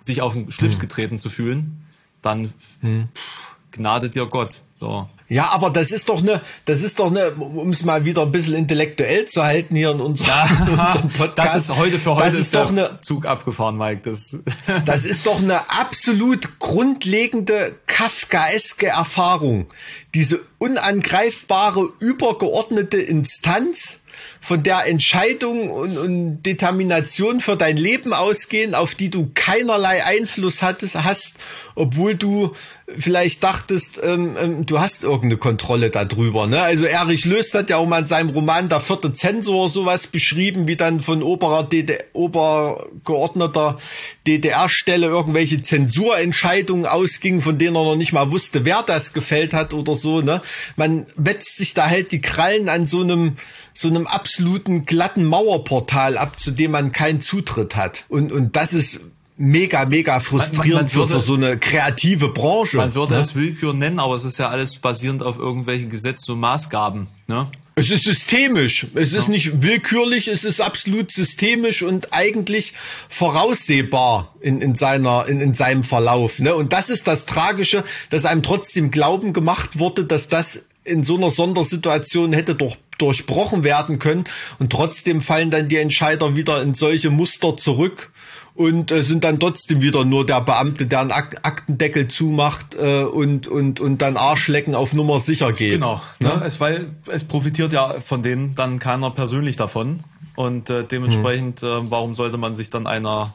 [0.00, 0.80] sich auf den Schlips hm.
[0.80, 1.84] getreten zu fühlen,
[2.22, 3.08] dann hm.
[3.14, 3.45] pff,
[3.76, 4.62] gnade dir Gott.
[4.78, 5.08] So.
[5.28, 8.30] Ja, aber das ist doch eine, das ist doch eine, um es mal wieder ein
[8.30, 11.54] bisschen intellektuell zu halten hier in unserem, ja, unserem Podcast.
[11.54, 14.02] Das ist heute für heute das ist, doch eine, Zug abgefahren, Mike.
[14.04, 14.38] Das,
[14.84, 19.66] das ist doch eine absolut grundlegende Kafkaeske Erfahrung.
[20.14, 24.00] Diese unangreifbare, übergeordnete Instanz,
[24.40, 30.62] von der Entscheidung und, und Determination für dein Leben ausgehen, auf die du keinerlei Einfluss
[30.62, 31.34] hattest, hast,
[31.74, 32.54] obwohl du
[32.98, 36.46] vielleicht dachtest, ähm, ähm, du hast irgendeine Kontrolle darüber.
[36.46, 36.62] Ne?
[36.62, 40.68] Also Erich Löst hat ja auch mal in seinem Roman Der vierte Zensor sowas beschrieben,
[40.68, 43.78] wie dann von oberer DD obergeordneter
[44.26, 49.74] DDR-Stelle irgendwelche Zensurentscheidungen ausgingen, von denen er noch nicht mal wusste, wer das gefällt hat
[49.74, 50.20] oder so.
[50.20, 50.40] Ne?
[50.76, 53.36] Man wetzt sich da halt die Krallen an so einem
[53.78, 58.06] so einem absoluten glatten Mauerportal ab, zu dem man keinen Zutritt hat.
[58.08, 59.00] Und, und das ist
[59.36, 62.78] mega, mega frustrierend man, man würde, für so eine kreative Branche.
[62.78, 63.20] Man würde ne?
[63.20, 67.06] es Willkür nennen, aber es ist ja alles basierend auf irgendwelchen Gesetzen und Maßgaben.
[67.26, 67.46] Ne?
[67.74, 68.86] Es ist systemisch.
[68.94, 72.72] Es ist nicht willkürlich, es ist absolut systemisch und eigentlich
[73.10, 76.38] voraussehbar in, in seiner, in, in seinem Verlauf.
[76.38, 76.54] Ne?
[76.54, 81.16] Und das ist das Tragische, dass einem trotzdem Glauben gemacht wurde, dass das in so
[81.16, 84.24] einer Sondersituation hätte durch, durchbrochen werden können.
[84.58, 88.10] Und trotzdem fallen dann die Entscheider wieder in solche Muster zurück
[88.56, 93.04] und äh, sind dann trotzdem wieder nur der Beamte, der einen Ak Aktendeckel zumacht äh,
[93.04, 95.74] und, und, und dann Arschlecken auf Nummer sicher geht.
[95.74, 96.42] Genau, ne?
[96.44, 100.00] es, weil es profitiert ja von denen dann keiner persönlich davon.
[100.34, 101.68] Und äh, dementsprechend, hm.
[101.86, 103.34] äh, warum sollte man sich dann einer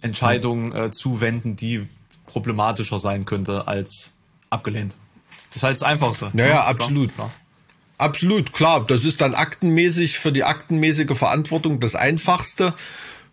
[0.00, 1.86] Entscheidung äh, zuwenden, die
[2.26, 4.12] problematischer sein könnte als
[4.50, 4.96] abgelehnt?
[5.50, 6.30] Das ist halt das Einfachste.
[6.32, 7.14] Naja, ja, absolut.
[7.14, 7.30] Klar.
[7.98, 8.84] Absolut, klar.
[8.86, 12.74] Das ist dann aktenmäßig für die aktenmäßige Verantwortung das Einfachste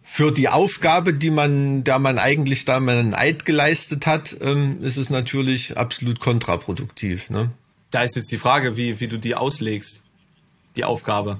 [0.03, 4.83] für die Aufgabe, die man, der man eigentlich da mal einen Eid geleistet hat, ähm,
[4.83, 7.29] ist es natürlich absolut kontraproduktiv.
[7.29, 7.51] Ne?
[7.89, 10.03] Da ist jetzt die Frage, wie, wie du die auslegst,
[10.75, 11.39] die Aufgabe.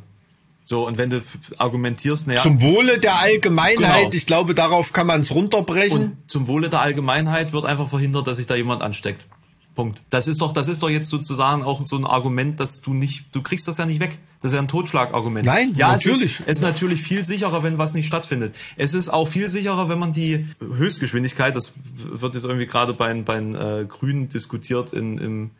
[0.64, 1.22] So, und wenn du
[1.58, 2.42] argumentierst, naja.
[2.42, 4.14] Zum Wohle der Allgemeinheit, genau.
[4.14, 6.04] ich glaube, darauf kann man es runterbrechen.
[6.04, 9.28] Und zum Wohle der Allgemeinheit wird einfach verhindert, dass sich da jemand ansteckt.
[9.76, 10.02] Punkt.
[10.10, 13.34] Das ist doch, das ist doch jetzt sozusagen auch so ein Argument, dass du nicht,
[13.34, 14.20] du kriegst das ja nicht weg.
[14.40, 15.46] Das ist ja ein Totschlagargument.
[15.46, 16.36] Nein, ja, natürlich.
[16.36, 18.54] Es ist, es ist natürlich viel sicherer, wenn was nicht stattfindet.
[18.76, 23.14] Es ist auch viel sicherer, wenn man die Höchstgeschwindigkeit, das wird jetzt irgendwie gerade bei,
[23.22, 25.52] bei den äh, Grünen diskutiert in, im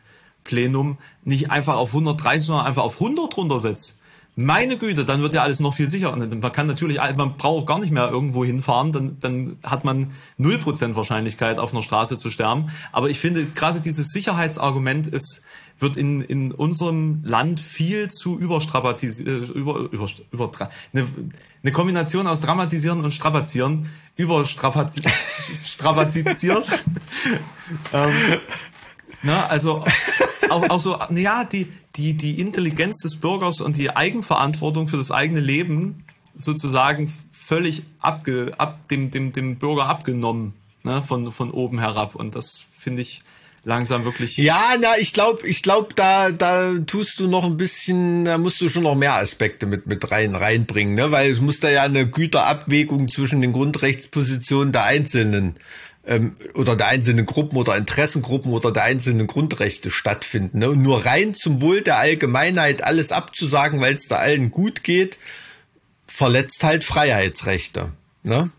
[0.44, 3.98] Plenum, nicht einfach auf 130, sondern einfach auf 100 runtersetzt
[4.36, 6.16] meine Güte, dann wird ja alles noch viel sicherer.
[6.16, 10.96] Man kann natürlich, man braucht gar nicht mehr irgendwo hinfahren, dann, dann hat man 0%
[10.96, 12.70] Wahrscheinlichkeit, auf einer Straße zu sterben.
[12.90, 15.44] Aber ich finde, gerade dieses Sicherheitsargument ist,
[15.78, 20.50] wird in, in unserem Land viel zu überstrapatisiert, äh, über, über, über,
[20.92, 21.06] eine,
[21.62, 25.06] eine Kombination aus dramatisieren und strapazieren, überstrapaziert.
[27.92, 28.12] ähm,
[29.22, 29.84] na, also
[30.50, 31.66] auch, auch so, ja, die,
[31.96, 38.52] die, die Intelligenz des Bürgers und die Eigenverantwortung für das eigene Leben sozusagen völlig abge,
[38.58, 42.14] ab, dem, dem, dem Bürger abgenommen, ne, von, von oben herab.
[42.14, 43.22] Und das finde ich
[43.64, 44.36] langsam wirklich.
[44.36, 48.60] Ja, na, ich glaube, ich glaube, da, da tust du noch ein bisschen, da musst
[48.60, 51.82] du schon noch mehr Aspekte mit, mit rein, reinbringen, ne, weil es muss da ja
[51.82, 55.54] eine Güterabwägung zwischen den Grundrechtspositionen der Einzelnen
[56.06, 60.58] ähm, oder der einzelnen Gruppen oder Interessengruppen oder der einzelnen Grundrechte stattfinden.
[60.58, 60.70] Ne?
[60.70, 65.18] Und nur rein zum Wohl der Allgemeinheit alles abzusagen, weil es da allen gut geht,
[66.06, 67.90] verletzt halt Freiheitsrechte.
[68.22, 68.50] Ne?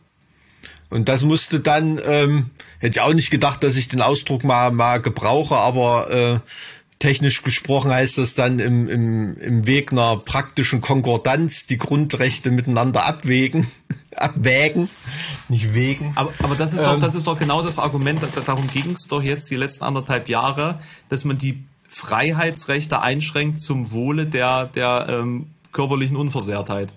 [0.90, 4.72] Und das musste dann, ähm, hätte ich auch nicht gedacht, dass ich den Ausdruck mal,
[4.72, 6.40] mal gebrauche, aber äh,
[7.00, 13.06] technisch gesprochen heißt das dann im, im, im Weg einer praktischen Konkordanz die Grundrechte miteinander
[13.06, 13.68] abwägen,
[14.16, 14.90] abwägen,
[15.50, 16.14] nicht wegen.
[16.16, 19.08] Aber, aber das ist ähm, doch, das ist doch genau das Argument, darum ging es
[19.08, 20.80] doch jetzt die letzten anderthalb Jahre,
[21.10, 26.96] dass man die Freiheitsrechte einschränkt zum Wohle der, der ähm, körperlichen Unversehrtheit.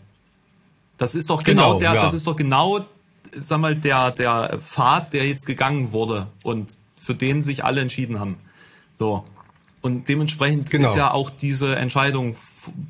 [0.96, 2.02] Das ist doch genau, genau der, ja.
[2.02, 2.84] das ist doch genau,
[3.32, 8.18] sag mal, der, der Pfad, der jetzt gegangen wurde und für den sich alle entschieden
[8.18, 8.36] haben.
[8.98, 9.24] So.
[9.80, 10.86] Und dementsprechend genau.
[10.88, 12.34] ist ja auch diese Entscheidung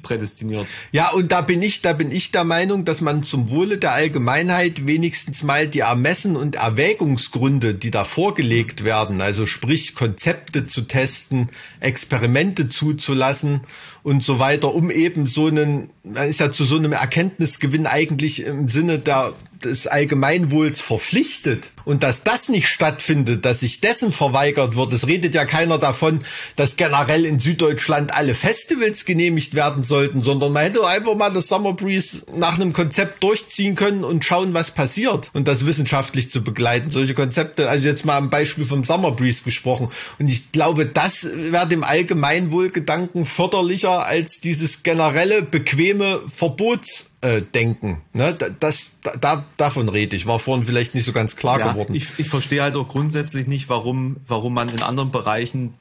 [0.02, 0.66] prädestiniert.
[0.92, 3.92] Ja, und da bin ich, da bin ich der Meinung, dass man zum Wohle der
[3.92, 10.82] Allgemeinheit wenigstens mal die Ermessen und Erwägungsgründe, die da vorgelegt werden, also sprich Konzepte zu
[10.82, 11.50] testen,
[11.80, 13.62] Experimente zuzulassen
[14.02, 18.44] und so weiter, um eben so einen, man ist ja zu so einem Erkenntnisgewinn eigentlich
[18.44, 24.76] im Sinne der des Allgemeinwohls verpflichtet und dass das nicht stattfindet, dass sich dessen verweigert
[24.76, 24.92] wird.
[24.92, 26.20] Es redet ja keiner davon,
[26.56, 31.48] dass generell in Süddeutschland alle Festivals genehmigt werden sollten, sondern man hätte einfach mal das
[31.48, 36.42] Summer Breeze nach einem Konzept durchziehen können und schauen, was passiert und das wissenschaftlich zu
[36.42, 36.90] begleiten.
[36.90, 39.90] Solche Konzepte, also jetzt mal am Beispiel vom Summer Breeze gesprochen.
[40.18, 48.00] Und ich glaube, das wäre dem Allgemeinwohlgedanken förderlicher als dieses generelle, bequeme Verbots äh, denken.
[48.12, 48.36] Ne?
[48.60, 48.86] Das,
[49.20, 50.26] da, davon rede ich.
[50.26, 51.94] War vorhin vielleicht nicht so ganz klar ja, geworden.
[51.94, 55.74] Ich, ich verstehe halt auch grundsätzlich nicht, warum, warum man in anderen Bereichen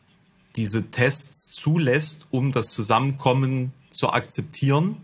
[0.58, 4.98] diese Tests zulässt, um das Zusammenkommen zu akzeptieren,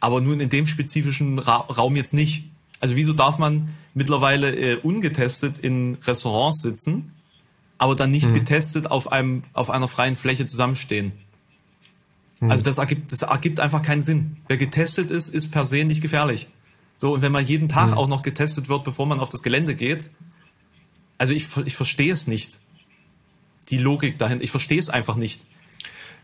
[0.00, 2.44] aber nun in dem spezifischen Ra Raum jetzt nicht.
[2.80, 7.12] Also wieso darf man mittlerweile äh, ungetestet in Restaurants sitzen,
[7.78, 8.34] aber dann nicht hm.
[8.34, 11.12] getestet auf einem auf einer freien Fläche zusammenstehen?
[12.40, 12.50] Mhm.
[12.50, 14.36] Also das ergibt, das ergibt einfach keinen Sinn.
[14.48, 16.48] Wer getestet ist, ist per se nicht gefährlich.
[17.00, 17.94] So, und wenn man jeden Tag mhm.
[17.94, 20.10] auch noch getestet wird, bevor man auf das Gelände geht,
[21.18, 22.60] also ich, ich verstehe es nicht.
[23.70, 25.42] Die Logik dahin, ich verstehe es einfach nicht.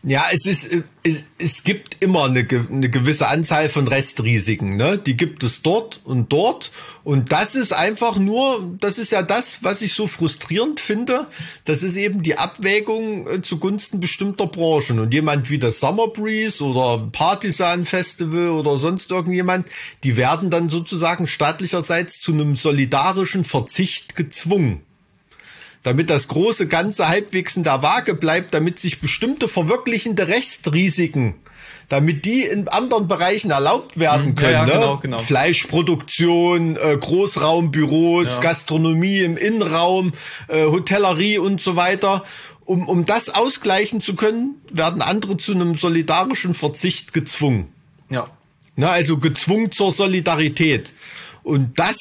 [0.05, 0.69] Ja, es ist,
[1.03, 4.97] es, es gibt immer eine, eine gewisse Anzahl von Restrisiken, ne?
[4.97, 6.73] Die gibt es dort und dort.
[7.05, 11.27] Und das ist einfach nur, das ist ja das, was ich so frustrierend finde.
[11.63, 14.99] Das ist eben die Abwägung äh, zugunsten bestimmter Branchen.
[14.99, 19.67] Und jemand wie das Summer Breeze oder Partisan Festival oder sonst irgendjemand,
[20.03, 24.81] die werden dann sozusagen staatlicherseits zu einem solidarischen Verzicht gezwungen
[25.83, 31.35] damit das große Ganze halbwegs in der Waage bleibt, damit sich bestimmte verwirklichende Rechtsrisiken,
[31.89, 34.35] damit die in anderen Bereichen erlaubt werden Mhm.
[34.35, 34.53] können.
[34.53, 34.71] Ja, ja, ne?
[34.73, 35.17] genau, genau.
[35.19, 38.39] Fleischproduktion, äh, Großraumbüros, Ja.
[38.39, 40.13] Gastronomie im Innenraum,
[40.47, 42.23] äh, Hotellerie und so weiter.
[42.65, 47.67] Um, um das ausgleichen zu können, werden andere zu einem solidarischen Verzicht gezwungen.
[48.09, 48.27] Ja.
[48.77, 50.93] Ne, also gezwungen zur Solidarität.
[51.43, 51.97] Und das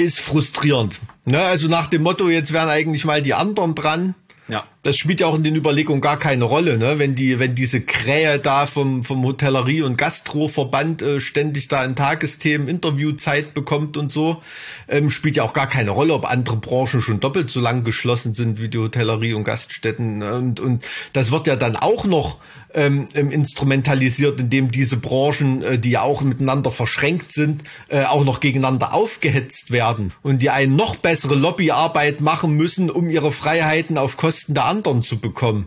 [0.00, 0.98] ist frustrierend.
[1.24, 4.14] Ne, also nach dem Motto, jetzt wären eigentlich mal die anderen dran.
[4.48, 4.64] Ja.
[4.82, 6.98] Das spielt ja auch in den Überlegungen gar keine Rolle, ne?
[6.98, 11.96] Wenn die, wenn diese Krähe da vom, vom Hotellerie- und Gastroverband äh, ständig da in
[11.96, 14.40] Tagesthemen Interviewzeit bekommt und so,
[14.88, 18.32] ähm, spielt ja auch gar keine Rolle, ob andere Branchen schon doppelt so lang geschlossen
[18.32, 20.18] sind wie die Hotellerie und Gaststätten.
[20.18, 20.34] ne?
[20.34, 22.38] Und, und das wird ja dann auch noch
[22.74, 28.24] ähm, ähm, instrumentalisiert, indem diese Branchen, äh, die ja auch miteinander verschränkt sind, äh, auch
[28.24, 33.98] noch gegeneinander aufgehetzt werden und die eine noch bessere Lobbyarbeit machen müssen, um ihre Freiheiten
[33.98, 35.66] auf Kosten der anderen zu bekommen.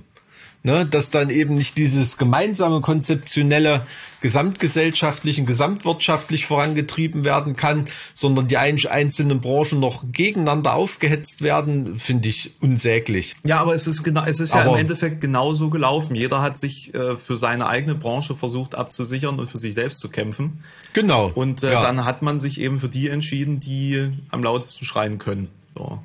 [0.65, 3.85] Ne, dass dann eben nicht dieses gemeinsame konzeptionelle
[4.21, 11.99] gesamtgesellschaftlich und gesamtwirtschaftlich vorangetrieben werden kann, sondern die ein- einzelnen Branchen noch gegeneinander aufgehetzt werden,
[11.99, 13.35] finde ich unsäglich.
[13.43, 16.15] Ja, aber es ist genau, es ist ja Aber- im Endeffekt genauso gelaufen.
[16.15, 20.09] Jeder hat sich äh, für seine eigene Branche versucht abzusichern und für sich selbst zu
[20.09, 20.63] kämpfen.
[20.93, 21.29] Genau.
[21.35, 21.81] Und äh, Ja.
[21.81, 25.49] dann hat man sich eben für die entschieden, die am lautesten schreien können.
[25.75, 25.99] So.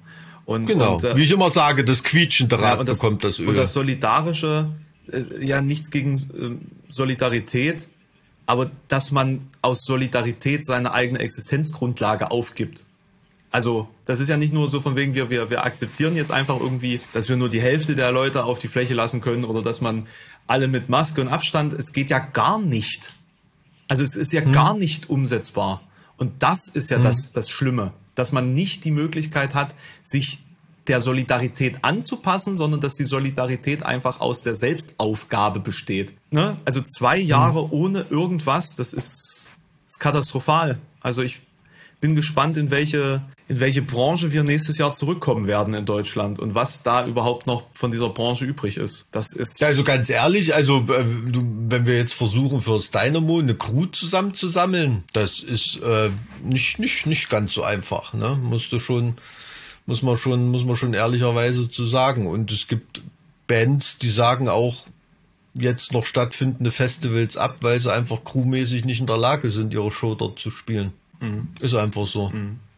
[0.49, 0.95] Und, Genau.
[0.95, 3.49] und, äh, Wie ich immer sage, das quietschende ja, Rad und das, bekommt das Öl.
[3.49, 4.71] Und das Solidarische,
[5.13, 6.57] äh, ja, nichts gegen äh,
[6.89, 7.91] Solidarität,
[8.47, 12.87] aber dass man aus Solidarität seine eigene Existenzgrundlage aufgibt.
[13.51, 16.59] Also, das ist ja nicht nur so von wegen, wir, wir, wir akzeptieren jetzt einfach
[16.59, 19.83] irgendwie, dass wir nur die Hälfte der Leute auf die Fläche lassen können oder dass
[19.83, 20.07] man
[20.47, 23.13] alle mit Maske und Abstand, es geht ja gar nicht.
[23.87, 24.53] Also es ist ja Hm.
[24.53, 25.83] gar nicht umsetzbar.
[26.17, 30.39] Und das ist ja das, das Schlimme, dass man nicht die Möglichkeit hat, sich
[30.89, 36.15] der Solidarität anzupassen, sondern dass die Solidarität einfach aus der Selbstaufgabe besteht.
[36.31, 36.57] Ne?
[36.65, 39.53] Also zwei Jahre ohne irgendwas, das ist,
[39.87, 40.79] ist katastrophal.
[41.01, 41.43] Also ich
[42.01, 46.55] bin gespannt, in welche, in welche Branche wir nächstes Jahr zurückkommen werden in Deutschland und
[46.55, 49.07] was da überhaupt noch von dieser Branche übrig ist.
[49.11, 49.63] Das ist.
[49.63, 55.41] Also ganz ehrlich, also äh, wenn wir jetzt versuchen fürs Dynamo eine Crew zusammenzusammeln, das
[55.41, 56.11] ist äh,
[56.45, 58.39] nicht nicht nicht ganz so einfach, ne?
[58.41, 59.15] Musst du schon
[59.87, 63.03] muss man schon muss man schon ehrlicherweise zu sagen und es gibt
[63.49, 64.85] Bands, die sagen auch
[65.55, 69.91] jetzt noch stattfindende Festivals ab, weil sie einfach crewmäßig nicht in der Lage sind, ihre
[69.91, 70.93] Show dort zu spielen.
[71.61, 72.33] Ist einfach so.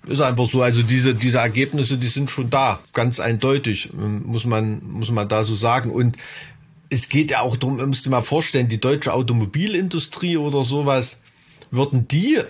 [0.06, 0.62] Ist einfach so.
[0.62, 2.80] Also diese, diese Ergebnisse, die sind schon da.
[2.92, 5.90] Ganz eindeutig, ähm, muss man, muss man da so sagen.
[5.90, 6.16] Und
[6.88, 11.20] es geht ja auch darum, müsst ihr mal vorstellen, die deutsche Automobilindustrie oder sowas,
[11.70, 12.40] würden die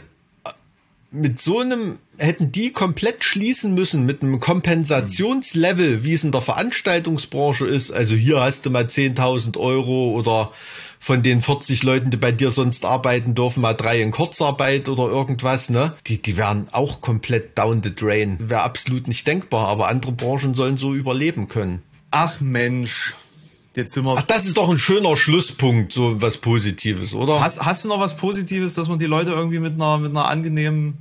[1.11, 6.41] mit so einem, hätten die komplett schließen müssen mit einem Kompensationslevel, wie es in der
[6.41, 7.91] Veranstaltungsbranche ist.
[7.91, 10.53] Also hier hast du mal 10.000 Euro oder
[11.03, 15.05] von den 40 Leuten, die bei dir sonst arbeiten dürfen, mal drei in Kurzarbeit oder
[15.05, 15.95] irgendwas, ne?
[16.07, 18.37] Die, die wären auch komplett down the drain.
[18.39, 21.83] Wäre absolut nicht denkbar, aber andere Branchen sollen so überleben können.
[22.11, 23.15] Ach Mensch,
[23.75, 24.19] jetzt sind wir.
[24.19, 27.41] Ach, das ist doch ein schöner Schlusspunkt, so was Positives, oder?
[27.41, 30.29] Hast, hast du noch was Positives, dass man die Leute irgendwie mit einer, mit einer
[30.29, 30.99] angenehmen,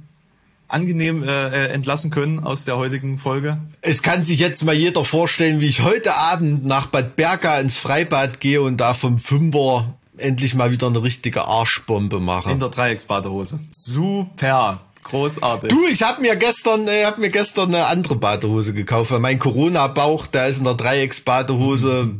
[0.70, 3.58] angenehm äh, äh, entlassen können aus der heutigen Folge?
[3.82, 7.76] Es kann sich jetzt mal jeder vorstellen, wie ich heute Abend nach Bad Berka ins
[7.76, 12.52] Freibad gehe und da vom Fünfer endlich mal wieder eine richtige Arschbombe mache.
[12.52, 13.60] In der Dreiecksbadehose.
[13.72, 14.82] Super.
[15.04, 15.70] Großartig.
[15.70, 19.40] Du, ich habe mir gestern, äh, hab mir gestern eine andere Badehose gekauft, weil mein
[19.40, 22.12] Corona-Bauch, der ist in der Dreiecksbadehose.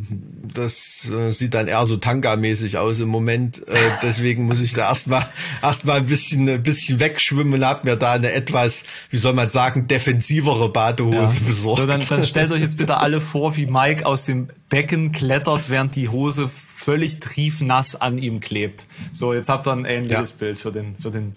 [0.54, 3.68] Das äh, sieht dann eher so Tanga-mäßig aus im Moment.
[3.68, 5.28] Äh, deswegen muss ich da erstmal
[5.62, 9.50] erstmal ein bisschen ein bisschen wegschwimmen und habe mir da eine etwas, wie soll man
[9.50, 11.82] sagen, defensivere Badehose besorgt.
[11.82, 15.70] So, dann, dann stellt euch jetzt bitte alle vor, wie Mike aus dem Becken klettert,
[15.70, 18.86] während die Hose völlig triefnass an ihm klebt.
[19.14, 20.36] So, jetzt habt ihr ein ähnliches Ja.
[20.38, 21.32] Bild für den, für den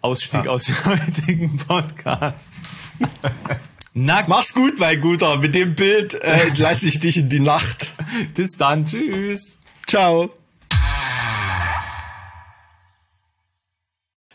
[0.00, 2.54] Ausstieg aus dem heutigen Podcast.
[3.98, 4.28] Nackt.
[4.28, 5.38] Mach's gut, mein Guter.
[5.38, 6.18] Mit dem Bild äh,
[6.48, 7.92] entlasse ich dich in die Nacht.
[8.34, 8.84] Bis dann.
[8.84, 9.58] Tschüss.
[9.86, 10.30] Ciao.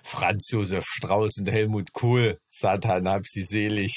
[0.02, 3.94] Franz Josef Strauß und Helmut Kohl, Satan hab sie selig.